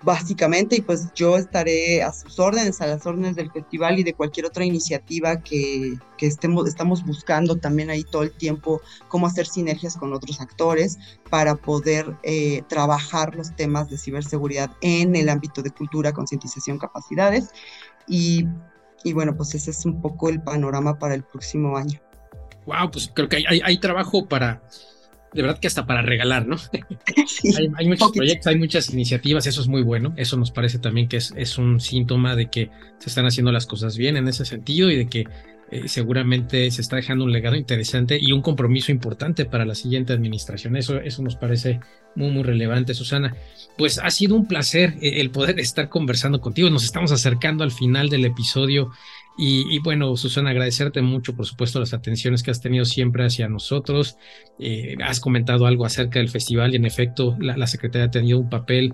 básicamente, 0.03 0.77
y 0.77 0.81
pues 0.81 1.11
yo 1.13 1.37
estaré 1.37 2.01
a 2.03 2.13
sus 2.13 2.39
órdenes, 2.39 2.81
a 2.81 2.87
las 2.87 3.05
órdenes 3.05 3.35
del 3.35 3.51
festival 3.51 3.99
y 3.99 4.03
de 4.03 4.13
cualquier 4.13 4.45
otra 4.45 4.63
iniciativa 4.63 5.41
que, 5.41 5.97
estemos, 6.19 6.67
estamos 6.67 7.05
buscando 7.05 7.55
también 7.55 7.89
ahí 7.89 8.03
todo 8.03 8.23
el 8.23 8.31
tiempo, 8.31 8.81
cómo 9.07 9.27
hacer 9.27 9.45
sinergias 9.45 9.97
con 9.97 10.13
otros 10.13 10.41
actores 10.41 10.97
para 11.29 11.55
poder 11.55 12.15
eh, 12.23 12.61
trabajar 12.67 13.35
los 13.35 13.55
temas 13.55 13.89
de 13.89 13.97
ciberseguridad 13.97 14.71
en 14.81 15.15
el 15.15 15.29
ámbito 15.29 15.61
de 15.61 15.71
cultura, 15.71 16.11
concientización, 16.11 16.77
capacidades. 16.77 17.49
Y, 18.07 18.45
y, 19.03 19.13
bueno, 19.13 19.35
pues 19.35 19.53
ese 19.55 19.71
es 19.71 19.85
un 19.85 20.01
poco 20.01 20.29
el 20.29 20.41
panorama 20.41 20.97
para 20.97 21.15
el 21.15 21.23
próximo 21.23 21.77
año. 21.77 21.99
Wow, 22.65 22.91
pues 22.91 23.09
creo 23.13 23.29
que 23.29 23.37
hay, 23.37 23.61
hay 23.63 23.77
trabajo 23.79 24.27
para 24.27 24.61
de 25.33 25.41
verdad 25.41 25.59
que 25.59 25.67
hasta 25.67 25.85
para 25.85 26.01
regalar, 26.01 26.47
¿no? 26.47 26.57
hay, 27.77 27.87
muchos 27.87 28.11
proyectos, 28.11 28.47
hay 28.47 28.57
muchas 28.57 28.89
iniciativas, 28.91 29.47
eso 29.47 29.61
es 29.61 29.67
muy 29.67 29.81
bueno, 29.81 30.13
eso 30.17 30.37
nos 30.37 30.51
parece 30.51 30.79
también 30.79 31.07
que 31.07 31.17
es, 31.17 31.33
es 31.37 31.57
un 31.57 31.79
síntoma 31.79 32.35
de 32.35 32.47
que 32.49 32.69
se 32.97 33.09
están 33.09 33.25
haciendo 33.25 33.51
las 33.51 33.65
cosas 33.65 33.97
bien 33.97 34.17
en 34.17 34.27
ese 34.27 34.45
sentido 34.45 34.89
y 34.89 34.95
de 34.95 35.07
que 35.07 35.25
eh, 35.71 35.87
seguramente 35.87 36.71
se 36.71 36.81
está 36.81 36.95
dejando 36.95 37.25
un 37.25 37.31
legado 37.31 37.55
interesante 37.55 38.17
y 38.19 38.31
un 38.31 38.41
compromiso 38.41 38.91
importante 38.91 39.45
para 39.45 39.65
la 39.65 39.75
siguiente 39.75 40.13
administración. 40.13 40.75
Eso, 40.75 40.99
eso 40.99 41.21
nos 41.21 41.35
parece 41.35 41.79
muy, 42.15 42.31
muy 42.31 42.41
relevante, 42.41 42.95
Susana. 42.95 43.35
Pues 43.77 43.99
ha 43.99 44.09
sido 44.09 44.35
un 44.35 44.47
placer 44.47 44.95
eh, 44.99 45.21
el 45.21 45.29
poder 45.29 45.59
estar 45.59 45.87
conversando 45.87 46.41
contigo. 46.41 46.71
Nos 46.71 46.83
estamos 46.83 47.11
acercando 47.11 47.63
al 47.63 47.71
final 47.71 48.09
del 48.09 48.25
episodio 48.25 48.91
y, 49.41 49.79
bueno, 49.79 50.17
Susana, 50.17 50.49
agradecerte 50.49 51.01
mucho, 51.01 51.33
por 51.33 51.45
supuesto, 51.45 51.79
las 51.79 51.93
atenciones 51.93 52.43
que 52.43 52.51
has 52.51 52.59
tenido 52.59 52.83
siempre 52.83 53.25
hacia 53.25 53.47
nosotros. 53.47 54.17
Eh, 54.59 54.97
has 55.01 55.21
comentado 55.21 55.65
algo 55.65 55.85
acerca 55.85 56.19
del 56.19 56.27
festival 56.27 56.73
y 56.73 56.75
en 56.75 56.85
efecto 56.85 57.37
la, 57.39 57.65
Secretaría 57.65 58.07
ha 58.07 58.11
tenido 58.11 58.37
un 58.37 58.49
papel 58.49 58.93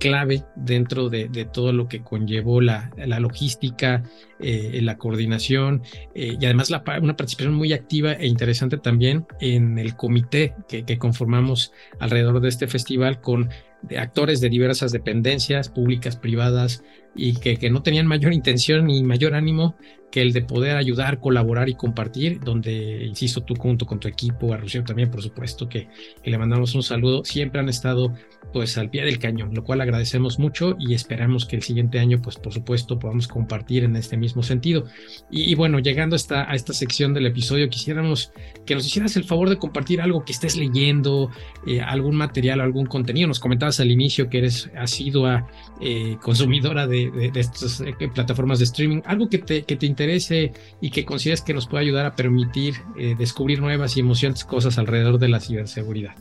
clave 0.00 0.42
dentro 0.56 1.10
de, 1.10 1.28
todo 1.52 1.74
lo 1.74 1.86
que 1.86 2.02
conllevó 2.02 2.62
la, 2.62 2.90
la 2.96 3.20
logística, 3.20 4.02
eh, 4.40 4.80
la 4.82 4.96
coordinación 4.96 5.82
eh, 6.14 6.36
y 6.40 6.44
además 6.46 6.70
una 6.70 7.16
participación 7.16 7.54
muy 7.54 7.74
activa 7.74 8.14
e 8.14 8.26
interesante 8.26 8.78
también 8.78 9.26
en 9.40 9.78
el 9.78 9.96
comité 9.96 10.54
que, 10.66 10.96
conformamos 10.96 11.72
alrededor 11.98 12.40
de 12.40 12.48
este 12.48 12.68
festival 12.68 13.20
con 13.20 13.50
actores 13.98 14.40
de 14.40 14.48
diversas 14.48 14.92
dependencias 14.92 15.68
públicas, 15.68 16.16
privadas, 16.16 16.82
y 17.14 17.34
que, 17.34 17.56
que, 17.56 17.70
no 17.70 17.82
tenían 17.82 18.06
mayor 18.06 18.32
intención 18.32 18.86
ni 18.86 19.02
mayor 19.02 19.34
ánimo 19.34 19.76
que 20.14 20.22
el 20.22 20.32
de 20.32 20.42
poder 20.42 20.76
ayudar, 20.76 21.18
colaborar 21.18 21.68
y 21.68 21.74
compartir, 21.74 22.38
donde, 22.38 23.04
insisto, 23.04 23.40
tú 23.40 23.56
junto 23.56 23.84
con 23.84 23.98
tu 23.98 24.06
equipo, 24.06 24.54
a 24.54 24.56
Rocío 24.56 24.84
también, 24.84 25.10
por 25.10 25.20
supuesto, 25.20 25.68
que, 25.68 25.88
le 26.24 26.38
mandamos 26.38 26.72
un 26.76 26.84
saludo, 26.84 27.24
siempre 27.24 27.58
han 27.58 27.68
estado 27.68 28.14
pues 28.52 28.78
al 28.78 28.90
pie 28.90 29.04
del 29.04 29.18
cañón, 29.18 29.52
lo 29.52 29.64
cual 29.64 29.80
agradecemos 29.80 30.38
mucho 30.38 30.76
y 30.78 30.94
esperamos 30.94 31.46
que 31.46 31.56
el 31.56 31.62
siguiente 31.62 31.98
año, 31.98 32.22
pues 32.22 32.36
por 32.36 32.52
supuesto, 32.52 33.00
podamos 33.00 33.26
compartir 33.26 33.82
en 33.82 33.96
este 33.96 34.16
mismo 34.16 34.44
sentido. 34.44 34.84
Y, 35.32 35.50
y 35.50 35.56
bueno, 35.56 35.80
llegando 35.80 36.14
hasta, 36.14 36.48
a 36.48 36.54
esta 36.54 36.72
sección 36.72 37.12
del 37.12 37.26
episodio, 37.26 37.68
quisiéramos 37.68 38.30
que 38.64 38.76
nos 38.76 38.86
hicieras 38.86 39.16
el 39.16 39.24
favor 39.24 39.48
de 39.48 39.56
compartir 39.56 40.00
algo 40.00 40.24
que 40.24 40.30
estés 40.30 40.56
leyendo, 40.56 41.28
eh, 41.66 41.80
algún 41.80 42.14
material, 42.14 42.60
algún 42.60 42.86
contenido. 42.86 43.26
Nos 43.26 43.40
comentabas 43.40 43.80
al 43.80 43.90
inicio 43.90 44.28
que 44.28 44.38
eres 44.38 44.70
asidua 44.76 45.48
eh, 45.80 46.18
consumidora 46.22 46.86
de, 46.86 47.03
de, 47.10 47.40
estas 47.40 47.80
eh, 47.80 47.94
plataformas 48.12 48.58
de 48.58 48.64
streaming, 48.64 49.02
algo 49.04 49.28
que 49.28 49.38
te, 49.38 49.64
que 49.64 49.76
te 49.76 49.86
interese 49.86 50.52
y 50.80 50.90
que 50.90 51.04
consideres 51.04 51.42
que 51.42 51.54
nos 51.54 51.66
puede 51.66 51.84
ayudar 51.84 52.06
a 52.06 52.14
permitir 52.14 52.74
eh, 52.98 53.14
descubrir 53.16 53.60
nuevas 53.60 53.96
y 53.96 54.00
emocionantes 54.00 54.44
cosas 54.44 54.78
alrededor 54.78 55.18
de 55.18 55.28
la 55.28 55.40
ciberseguridad. 55.40 56.14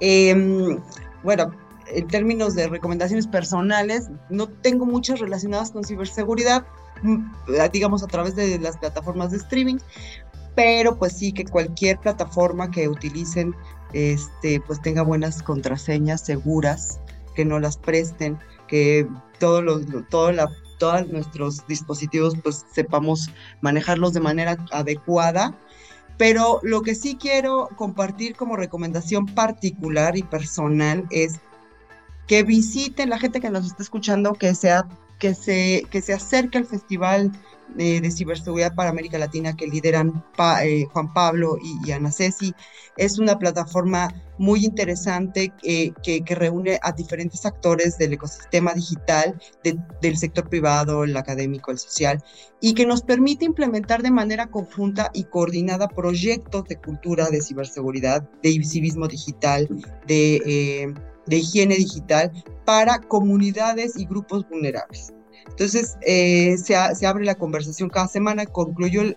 Eh, 0.00 0.78
bueno, 1.22 1.52
en 1.92 2.06
términos 2.08 2.54
de 2.54 2.68
recomendaciones 2.68 3.26
personales, 3.26 4.08
no 4.30 4.48
tengo 4.48 4.86
muchas 4.86 5.20
relacionadas 5.20 5.70
con 5.70 5.84
ciberseguridad, 5.84 6.66
mm, 7.02 7.24
digamos 7.72 8.02
a 8.02 8.06
través 8.06 8.36
de 8.36 8.58
las 8.58 8.76
plataformas 8.76 9.30
de 9.30 9.38
streaming, 9.38 9.78
pero 10.54 10.98
pues 10.98 11.12
sí 11.12 11.32
que 11.32 11.44
cualquier 11.44 11.98
plataforma 11.98 12.70
que 12.70 12.88
utilicen 12.88 13.54
este 13.92 14.60
pues 14.60 14.82
tenga 14.82 15.02
buenas 15.02 15.42
contraseñas 15.42 16.20
seguras, 16.20 17.00
que 17.34 17.44
no 17.44 17.60
las 17.60 17.76
presten, 17.76 18.38
que 18.68 19.08
todos 19.40 19.64
los 19.64 19.86
la, 20.34 20.48
todos 20.78 21.08
nuestros 21.08 21.66
dispositivos 21.66 22.34
pues 22.42 22.64
sepamos 22.72 23.30
manejarlos 23.60 24.12
de 24.12 24.20
manera 24.20 24.56
adecuada. 24.70 25.58
Pero 26.16 26.60
lo 26.62 26.82
que 26.82 26.94
sí 26.94 27.16
quiero 27.16 27.68
compartir 27.76 28.34
como 28.36 28.56
recomendación 28.56 29.26
particular 29.26 30.16
y 30.16 30.22
personal 30.22 31.06
es 31.10 31.40
que 32.26 32.42
visiten 32.42 33.10
la 33.10 33.18
gente 33.18 33.40
que 33.40 33.50
nos 33.50 33.66
está 33.66 33.82
escuchando, 33.82 34.34
que, 34.34 34.54
sea, 34.54 34.86
que, 35.18 35.34
se, 35.34 35.84
que 35.90 36.00
se 36.00 36.12
acerque 36.12 36.58
al 36.58 36.66
Festival 36.66 37.32
eh, 37.76 38.00
de 38.00 38.10
Ciberseguridad 38.10 38.74
para 38.74 38.90
América 38.90 39.18
Latina 39.18 39.54
que 39.54 39.66
lideran 39.66 40.24
pa, 40.36 40.64
eh, 40.64 40.86
Juan 40.90 41.12
Pablo 41.12 41.58
y, 41.62 41.88
y, 41.88 41.92
Ana 41.92 42.10
Ceci. 42.10 42.54
Es 42.96 43.18
una 43.18 43.38
plataforma 43.38 44.08
muy 44.38 44.64
interesante 44.64 45.52
eh, 45.62 45.92
que, 46.02 46.24
que, 46.24 46.34
reúne 46.34 46.78
a 46.82 46.92
diferentes 46.92 47.44
actores 47.44 47.98
del 47.98 48.14
ecosistema 48.14 48.72
digital, 48.72 49.38
de, 49.62 49.78
del 50.00 50.16
sector 50.16 50.48
privado, 50.48 51.04
el 51.04 51.16
académico, 51.16 51.70
el 51.70 51.78
social, 51.78 52.22
y 52.60 52.74
que 52.74 52.86
nos 52.86 53.02
permite 53.02 53.44
implementar 53.44 54.02
de 54.02 54.12
manera 54.12 54.46
conjunta 54.46 55.10
y 55.12 55.24
coordinada 55.24 55.88
proyectos 55.88 56.64
de 56.64 56.76
cultura 56.76 57.28
de 57.28 57.42
ciberseguridad, 57.42 58.22
de 58.42 58.64
civismo 58.64 59.08
digital, 59.08 59.68
de 60.06 60.94
de 61.28 61.38
higiene 61.38 61.76
digital 61.76 62.32
para 62.64 62.98
comunidades 62.98 63.96
y 63.96 64.06
grupos 64.06 64.48
vulnerables. 64.48 65.12
Entonces, 65.48 65.96
eh, 66.02 66.56
se, 66.58 66.74
se, 66.94 67.06
abre 67.06 67.24
la 67.24 67.34
conversación 67.34 67.88
cada 67.88 68.06
semana, 68.06 68.46
concluyó 68.46 69.02
el, 69.02 69.16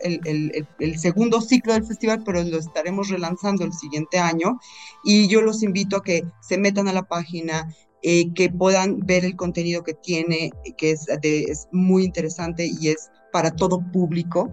el, 0.79 0.99
segundo 0.99 1.39
ciclo 1.39 1.73
del 1.73 1.85
festival, 1.85 2.23
pero 2.25 2.41
lo 2.43 2.57
estaremos 2.57 3.09
relanzando 3.09 3.63
el 3.63 3.73
siguiente 3.73 4.17
año 4.17 4.59
y 5.03 5.27
yo 5.27 5.41
los 5.41 5.61
invito 5.61 5.97
a 5.97 6.03
que 6.03 6.23
se 6.41 6.57
metan 6.57 6.87
a 6.87 6.93
la 6.93 7.03
página, 7.03 7.67
eh, 8.01 8.33
que 8.33 8.49
puedan 8.49 8.99
ver 9.01 9.23
el 9.23 9.35
contenido 9.35 9.83
que 9.83 9.93
tiene, 9.93 10.51
que 10.77 10.91
es, 10.91 11.05
es 11.21 11.67
muy 11.71 12.05
interesante 12.05 12.65
y 12.65 12.87
es 12.87 13.11
para 13.31 13.51
todo 13.51 13.79
público. 13.91 14.49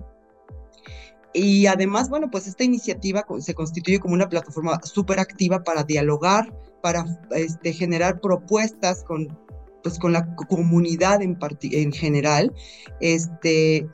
Y 1.32 1.66
además, 1.66 2.10
bueno, 2.10 2.30
pues 2.30 2.46
esta 2.46 2.64
iniciativa 2.64 3.24
se 3.38 3.54
constituye 3.54 4.00
como 4.00 4.14
una 4.14 4.28
plataforma 4.28 4.80
súper 4.82 5.20
activa 5.20 5.62
para 5.62 5.84
dialogar, 5.84 6.52
para 6.82 7.04
este, 7.30 7.72
generar 7.72 8.20
propuestas 8.20 9.04
con, 9.04 9.36
pues, 9.82 9.98
con 9.98 10.12
la 10.12 10.34
comunidad 10.36 11.22
en, 11.22 11.38
en 11.62 11.92
general, 11.92 12.52
este, 13.00 13.86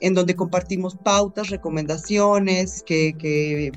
en 0.00 0.14
donde 0.14 0.34
compartimos 0.34 0.96
pautas, 0.96 1.50
recomendaciones 1.50 2.82
que, 2.82 3.14
que 3.18 3.72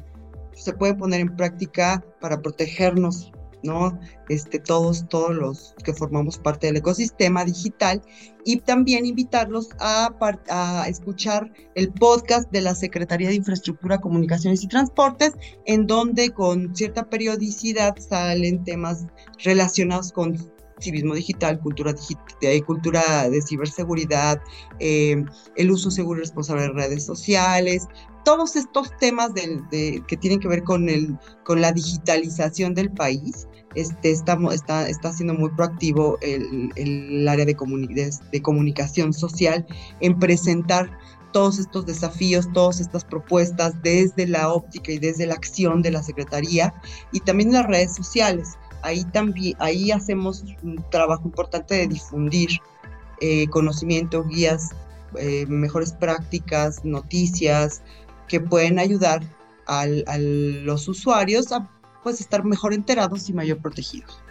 se 0.54 0.74
pueden 0.74 0.98
poner 0.98 1.22
en 1.22 1.36
práctica 1.36 2.04
para 2.22 2.42
protegernos 2.42 3.32
¿no? 3.64 3.98
Este, 4.30 4.60
todos, 4.60 5.08
todos 5.10 5.36
los 5.36 5.76
que 5.84 5.94
formamos 5.94 6.38
parte 6.38 6.68
del 6.68 6.78
ecosistema 6.78 7.44
digital 7.46 8.02
y 8.46 8.58
también 8.58 9.06
invitarlos 9.06 9.70
a, 9.80 10.14
a, 10.50 10.88
escuchar 10.88 11.52
el 11.76 11.92
podcast 11.92 12.52
de 12.52 12.62
la 12.62 12.76
Secretaría 12.76 13.30
de 13.30 13.36
Infraestructura, 13.36 14.00
Comunicaciones 14.00 14.64
y 14.64 14.68
Transportes, 14.68 15.34
en 15.66 15.88
donde 15.88 16.32
con 16.32 16.76
cierta 16.76 17.10
periodicidad 17.10 17.96
salen 17.98 18.64
temas 18.64 19.06
relacionados 19.44 20.12
con 20.12 20.38
civismo 20.80 21.16
digital, 21.16 21.60
cultura, 21.60 21.94
digital, 21.94 22.66
cultura 22.66 23.30
de 23.30 23.42
ciberseguridad, 23.42 24.42
eh, 24.80 25.24
el 25.56 25.72
uso 25.72 25.90
seguro 25.90 26.20
y 26.20 26.24
responsable 26.24 26.64
de 26.64 26.70
redes 26.70 27.06
sociales, 27.06 27.88
todos 28.26 28.56
estos 28.56 28.96
temas 28.98 29.34
de, 29.34 30.04
que 30.08 30.18
tienen 30.18 30.40
que 30.40 30.48
ver 30.48 30.64
con, 30.64 30.90
el, 30.90 31.18
con 31.44 31.62
la 31.62 31.72
digitalización 31.72 32.74
del 32.74 32.92
país 32.92 33.48
este, 33.76 34.12
está, 34.12 34.38
está, 34.88 35.14
siendo 35.14 35.34
muy 35.34 35.50
proactivo 35.50 36.18
el, 36.22 36.72
el 36.76 37.28
área 37.28 37.46
de, 37.46 37.56
comuni 37.56 37.88
de, 37.88 38.12
de, 38.32 38.42
comunicación 38.42 39.14
social 39.14 39.66
en 40.00 40.20
presentar 40.20 40.90
todos 41.32 41.60
estos 41.60 41.86
desafíos, 41.86 42.48
todas 42.54 42.80
estas 42.80 43.04
propuestas 43.04 43.74
desde 43.82 44.28
la 44.28 44.54
óptica 44.54 44.92
y 44.92 45.00
desde 45.00 45.26
la 45.26 45.34
acción 45.34 45.82
de 45.82 45.92
la 45.92 46.04
Secretaría 46.04 46.74
y 47.12 47.20
también 47.20 47.52
las 47.52 47.66
redes 47.66 47.96
sociales. 47.96 48.54
Ahí 48.84 49.04
también, 49.06 49.56
ahí 49.60 49.92
hacemos 49.92 50.44
un 50.62 50.84
trabajo 50.92 51.24
importante 51.26 51.76
de 51.76 51.88
difundir 51.88 52.50
eh, 53.20 53.48
conocimiento, 53.48 54.24
guías, 54.24 54.70
eh, 55.18 55.46
mejores 55.48 55.94
prácticas, 55.94 56.84
noticias 56.86 57.82
que 58.28 58.40
pueden 58.40 58.80
ayudar 58.80 59.22
a 59.66 59.86
los 59.88 60.88
usuarios 60.90 61.52
a 61.54 61.70
pues 62.04 62.22
estar 62.22 62.44
mejor 62.44 62.74
enterados 62.74 63.30
y 63.30 63.34
mayor 63.34 63.60
protegidos. 63.60 64.22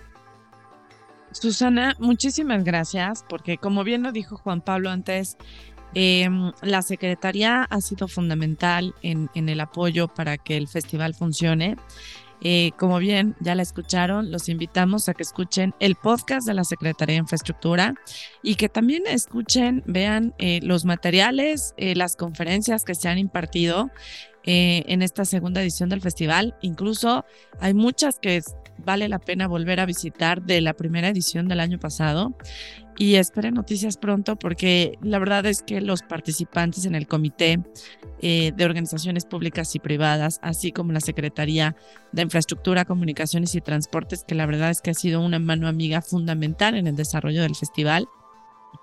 Susana, 1.33 1.97
muchísimas 1.99 2.62
gracias, 2.62 3.25
porque 3.29 3.57
como 3.57 3.85
bien 3.85 4.03
lo 4.03 4.12
dijo 4.12 4.37
Juan 4.37 4.61
Pablo 4.61 4.91
antes, 4.91 5.39
eh, 5.95 6.29
la 6.61 6.83
Secretaría 6.83 7.64
ha 7.64 7.81
sido 7.81 8.07
fundamental 8.07 8.95
en, 9.03 9.31
en, 9.35 9.49
el 9.49 9.61
apoyo 9.61 10.09
para 10.09 10.39
que 10.39 10.57
el 10.57 10.68
festival 10.68 11.14
funcione. 11.14 11.77
Eh, 12.45 12.73
como 12.77 12.99
bien 12.99 13.37
ya 13.39 13.55
la 13.55 13.62
escucharon, 13.62 14.33
los 14.33 14.49
invitamos 14.49 15.09
a 15.09 15.14
que 15.14 15.23
escuchen 15.23 15.75
el 15.79 15.95
podcast 15.95 16.45
de 16.45 16.55
la 16.55 16.64
Secretaría 16.64 17.14
de 17.14 17.20
Infraestructura 17.20 17.95
y 18.43 18.57
que 18.57 18.68
también 18.68 19.05
escuchen, 19.07 19.85
vean 19.87 20.35
eh, 20.39 20.59
los 20.61 20.85
materiales, 20.85 21.73
eh, 21.77 21.95
las 21.95 22.16
conferencias 22.16 22.85
que 22.85 22.97
se 22.97 23.09
han 23.09 23.18
impartido 23.18 23.93
eh, 24.45 24.82
en 24.86 25.03
esta 25.03 25.24
segunda 25.24 25.62
edición 25.62 25.88
del 25.88 26.01
festival. 26.01 26.57
Incluso 26.62 27.24
hay 27.61 27.74
muchas 27.74 28.18
que 28.18 28.43
vale 28.84 29.09
la 29.09 29.18
pena 29.18 29.47
volver 29.47 29.80
a 29.80 29.86
visitar 29.86 30.43
de 30.43 30.61
la 30.61 30.74
primera 30.74 31.09
edición 31.09 31.49
del 31.49 31.61
año 31.61 31.78
pasado. 31.78 32.34
Y 32.99 33.14
esperen 33.14 33.55
noticias 33.55 33.97
pronto 33.97 34.36
porque 34.36 34.99
la 35.01 35.18
verdad 35.18 35.47
es 35.47 35.62
que 35.62 35.80
los 35.80 36.03
participantes 36.03 36.84
en 36.84 36.95
el 36.95 37.07
comité 37.07 37.59
eh, 38.20 38.53
de 38.55 38.64
organizaciones 38.64 39.24
públicas 39.24 39.74
y 39.74 39.78
privadas, 39.78 40.38
así 40.43 40.72
como 40.72 40.93
la 40.93 41.01
Secretaría 41.01 41.74
de 42.12 42.22
Infraestructura, 42.22 42.84
Comunicaciones 42.84 43.55
y 43.55 43.61
Transportes, 43.62 44.24
que 44.24 44.34
la 44.34 44.47
verdad 44.47 44.70
es 44.70 44.82
que 44.82 44.90
ha 44.90 44.95
sido 44.95 45.20
una 45.20 45.38
mano 45.38 45.68
amiga 45.68 46.03
fundamental 46.03 46.76
en 46.76 46.86
el 46.86 46.95
desarrollo 46.95 47.43
del 47.43 47.57
festival, 47.57 48.09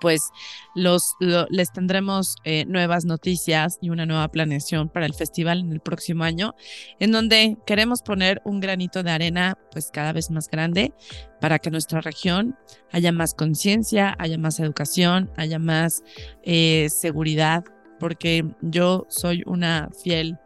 pues 0.00 0.30
los, 0.74 1.14
lo, 1.20 1.46
les 1.50 1.72
tendremos 1.72 2.36
eh, 2.44 2.64
nuevas 2.66 3.04
noticias 3.04 3.78
y 3.80 3.90
una 3.90 4.06
nueva 4.06 4.28
planeación 4.28 4.88
para 4.88 5.06
el 5.06 5.14
festival 5.14 5.60
en 5.60 5.72
el 5.72 5.80
próximo 5.80 6.24
año, 6.24 6.54
en 6.98 7.12
donde 7.12 7.56
queremos 7.66 8.02
poner 8.02 8.40
un 8.44 8.60
granito 8.60 9.02
de 9.02 9.10
arena 9.10 9.58
pues 9.72 9.90
cada 9.92 10.12
vez 10.12 10.30
más 10.30 10.48
grande 10.48 10.92
para 11.40 11.58
que 11.58 11.70
nuestra 11.70 12.00
región 12.00 12.56
haya 12.92 13.12
más 13.12 13.34
conciencia, 13.34 14.16
haya 14.18 14.38
más 14.38 14.60
educación, 14.60 15.30
haya 15.36 15.58
más 15.58 16.02
eh, 16.42 16.88
seguridad, 16.90 17.64
porque 17.98 18.44
yo 18.60 19.06
soy 19.08 19.42
una 19.46 19.88
fiel... 20.02 20.38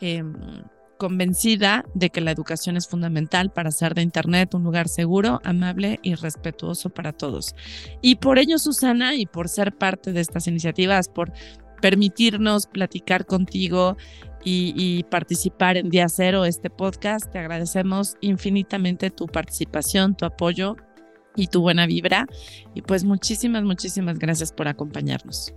Eh, 0.00 0.22
convencida 1.02 1.84
de 1.94 2.10
que 2.10 2.20
la 2.20 2.30
educación 2.30 2.76
es 2.76 2.86
fundamental 2.86 3.50
para 3.50 3.70
hacer 3.70 3.92
de 3.92 4.02
Internet 4.02 4.54
un 4.54 4.62
lugar 4.62 4.86
seguro, 4.86 5.40
amable 5.42 5.98
y 6.04 6.14
respetuoso 6.14 6.90
para 6.90 7.12
todos. 7.12 7.56
Y 8.02 8.14
por 8.14 8.38
ello, 8.38 8.56
Susana, 8.56 9.16
y 9.16 9.26
por 9.26 9.48
ser 9.48 9.76
parte 9.76 10.12
de 10.12 10.20
estas 10.20 10.46
iniciativas, 10.46 11.08
por 11.08 11.32
permitirnos 11.80 12.68
platicar 12.68 13.26
contigo 13.26 13.96
y, 14.44 15.02
participar 15.10 15.76
en 15.76 15.90
Día 15.90 16.08
Cero, 16.08 16.44
este 16.44 16.70
podcast. 16.70 17.32
Te 17.32 17.40
agradecemos 17.40 18.14
infinitamente 18.20 19.10
tu 19.10 19.26
participación, 19.26 20.14
tu 20.14 20.24
apoyo 20.24 20.76
y 21.34 21.48
tu 21.48 21.62
buena 21.62 21.86
vibra. 21.86 22.26
Y 22.76 22.82
pues 22.82 23.02
muchísimas, 23.02 23.64
muchísimas 23.64 24.20
gracias 24.20 24.52
por 24.52 24.68
acompañarnos. 24.68 25.52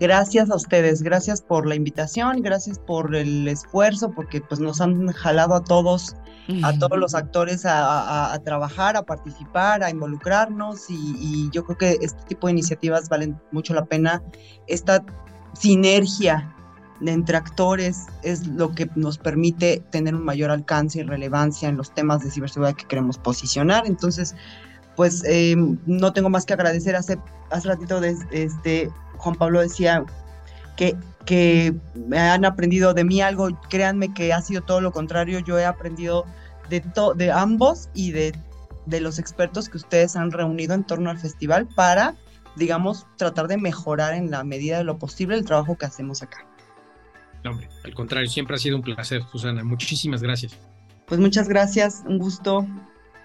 Gracias 0.00 0.48
a 0.48 0.54
ustedes, 0.54 1.02
gracias 1.02 1.42
por 1.42 1.66
la 1.66 1.74
invitación, 1.74 2.40
gracias 2.40 2.78
por 2.78 3.16
el 3.16 3.48
esfuerzo, 3.48 4.12
porque 4.12 4.40
pues 4.40 4.60
nos 4.60 4.80
han 4.80 5.08
jalado 5.08 5.56
a 5.56 5.64
todos, 5.64 6.14
a 6.62 6.72
todos 6.78 6.98
los 6.98 7.16
actores 7.16 7.64
a, 7.66 8.38
trabajar, 8.44 8.96
a 8.96 9.02
participar, 9.02 9.82
a 9.82 9.90
involucrarnos 9.90 10.88
y, 10.88 10.94
y, 11.18 11.50
yo 11.50 11.64
creo 11.64 11.78
que 11.78 11.98
este 12.00 12.22
tipo 12.28 12.46
de 12.46 12.52
iniciativas 12.52 13.08
valen 13.08 13.40
mucho 13.50 13.74
la 13.74 13.86
pena. 13.86 14.22
Esta 14.68 15.04
sinergia 15.54 16.54
entre 17.04 17.36
actores 17.36 18.06
es 18.22 18.46
lo 18.46 18.74
que 18.74 18.88
nos 18.94 19.18
permite 19.18 19.82
tener 19.90 20.14
un 20.14 20.24
mayor 20.24 20.50
alcance 20.50 21.00
y 21.00 21.02
relevancia 21.02 21.68
en 21.68 21.76
los 21.76 21.92
temas 21.92 22.22
de 22.22 22.30
ciberseguridad 22.30 22.76
que 22.76 22.86
queremos 22.86 23.18
posicionar. 23.18 23.86
Entonces, 23.86 24.34
pues 24.98 25.22
eh, 25.24 25.54
no 25.86 26.12
tengo 26.12 26.28
más 26.28 26.44
que 26.44 26.54
agradecer. 26.54 26.96
Hace, 26.96 27.20
hace 27.50 27.68
ratito 27.68 28.00
de, 28.00 28.16
este, 28.32 28.90
Juan 29.18 29.36
Pablo 29.36 29.60
decía 29.60 30.04
que, 30.76 30.96
que 31.24 31.72
han 32.16 32.44
aprendido 32.44 32.94
de 32.94 33.04
mí 33.04 33.22
algo. 33.22 33.48
Créanme 33.70 34.12
que 34.12 34.32
ha 34.32 34.42
sido 34.42 34.62
todo 34.62 34.80
lo 34.80 34.90
contrario. 34.90 35.38
Yo 35.38 35.56
he 35.56 35.64
aprendido 35.64 36.24
de, 36.68 36.82
de 37.14 37.30
ambos 37.30 37.90
y 37.94 38.10
de, 38.10 38.34
de 38.86 39.00
los 39.00 39.20
expertos 39.20 39.68
que 39.68 39.76
ustedes 39.76 40.16
han 40.16 40.32
reunido 40.32 40.74
en 40.74 40.82
torno 40.82 41.10
al 41.10 41.18
festival 41.20 41.68
para, 41.76 42.16
digamos, 42.56 43.06
tratar 43.16 43.46
de 43.46 43.56
mejorar 43.56 44.14
en 44.14 44.32
la 44.32 44.42
medida 44.42 44.78
de 44.78 44.84
lo 44.84 44.98
posible 44.98 45.36
el 45.36 45.44
trabajo 45.44 45.78
que 45.78 45.86
hacemos 45.86 46.24
acá. 46.24 46.44
No, 47.44 47.52
hombre, 47.52 47.68
al 47.84 47.94
contrario, 47.94 48.28
siempre 48.28 48.56
ha 48.56 48.58
sido 48.58 48.74
un 48.74 48.82
placer, 48.82 49.22
Susana. 49.30 49.62
Muchísimas 49.62 50.22
gracias. 50.22 50.56
Pues 51.06 51.20
muchas 51.20 51.48
gracias, 51.48 52.02
un 52.04 52.18
gusto 52.18 52.66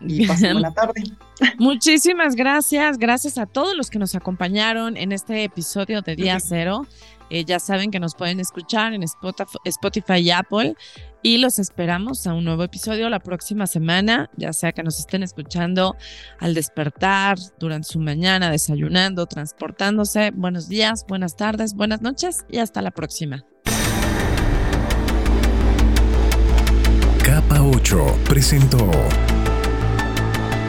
y 0.08 0.28
pasen 0.28 0.54
buena 0.54 0.74
tarde. 0.74 1.04
Muchísimas 1.58 2.36
gracias, 2.36 2.98
gracias 2.98 3.38
a 3.38 3.46
todos 3.46 3.76
los 3.76 3.90
que 3.90 4.00
nos 4.00 4.16
acompañaron 4.16 4.98
en 4.98 5.12
este 5.12 5.44
episodio 5.44 6.02
de 6.02 6.16
Día 6.16 6.40
Cero. 6.40 6.86
Eh, 7.30 7.46
ya 7.46 7.60
saben 7.60 7.90
que 7.90 8.00
nos 8.00 8.14
pueden 8.16 8.40
escuchar 8.40 8.94
en 8.94 9.04
Spotify 9.04 10.20
y 10.20 10.32
Apple 10.32 10.76
y 11.24 11.38
los 11.38 11.58
esperamos 11.58 12.28
a 12.28 12.34
un 12.34 12.44
nuevo 12.44 12.64
episodio 12.64 13.10
la 13.10 13.20
próxima 13.20 13.66
semana, 13.66 14.30
ya 14.36 14.54
sea 14.54 14.74
que 14.74 14.84
nos 14.84 15.00
estén 15.00 15.24
escuchando 15.24 15.96
al 16.40 16.54
despertar, 16.54 17.38
durante 17.60 17.88
su 17.88 18.00
mañana, 18.00 18.52
desayunando, 18.52 19.26
transportándose. 19.26 20.32
Buenos 20.32 20.68
días, 20.68 21.06
buenas 21.08 21.36
tardes, 21.36 21.74
buenas 21.74 22.02
noches 22.02 22.46
y 22.50 22.60
hasta 22.60 22.82
la 22.82 22.92
próxima. 22.92 23.46
Capa 27.24 27.62
8 27.62 28.20
presentó 28.26 28.92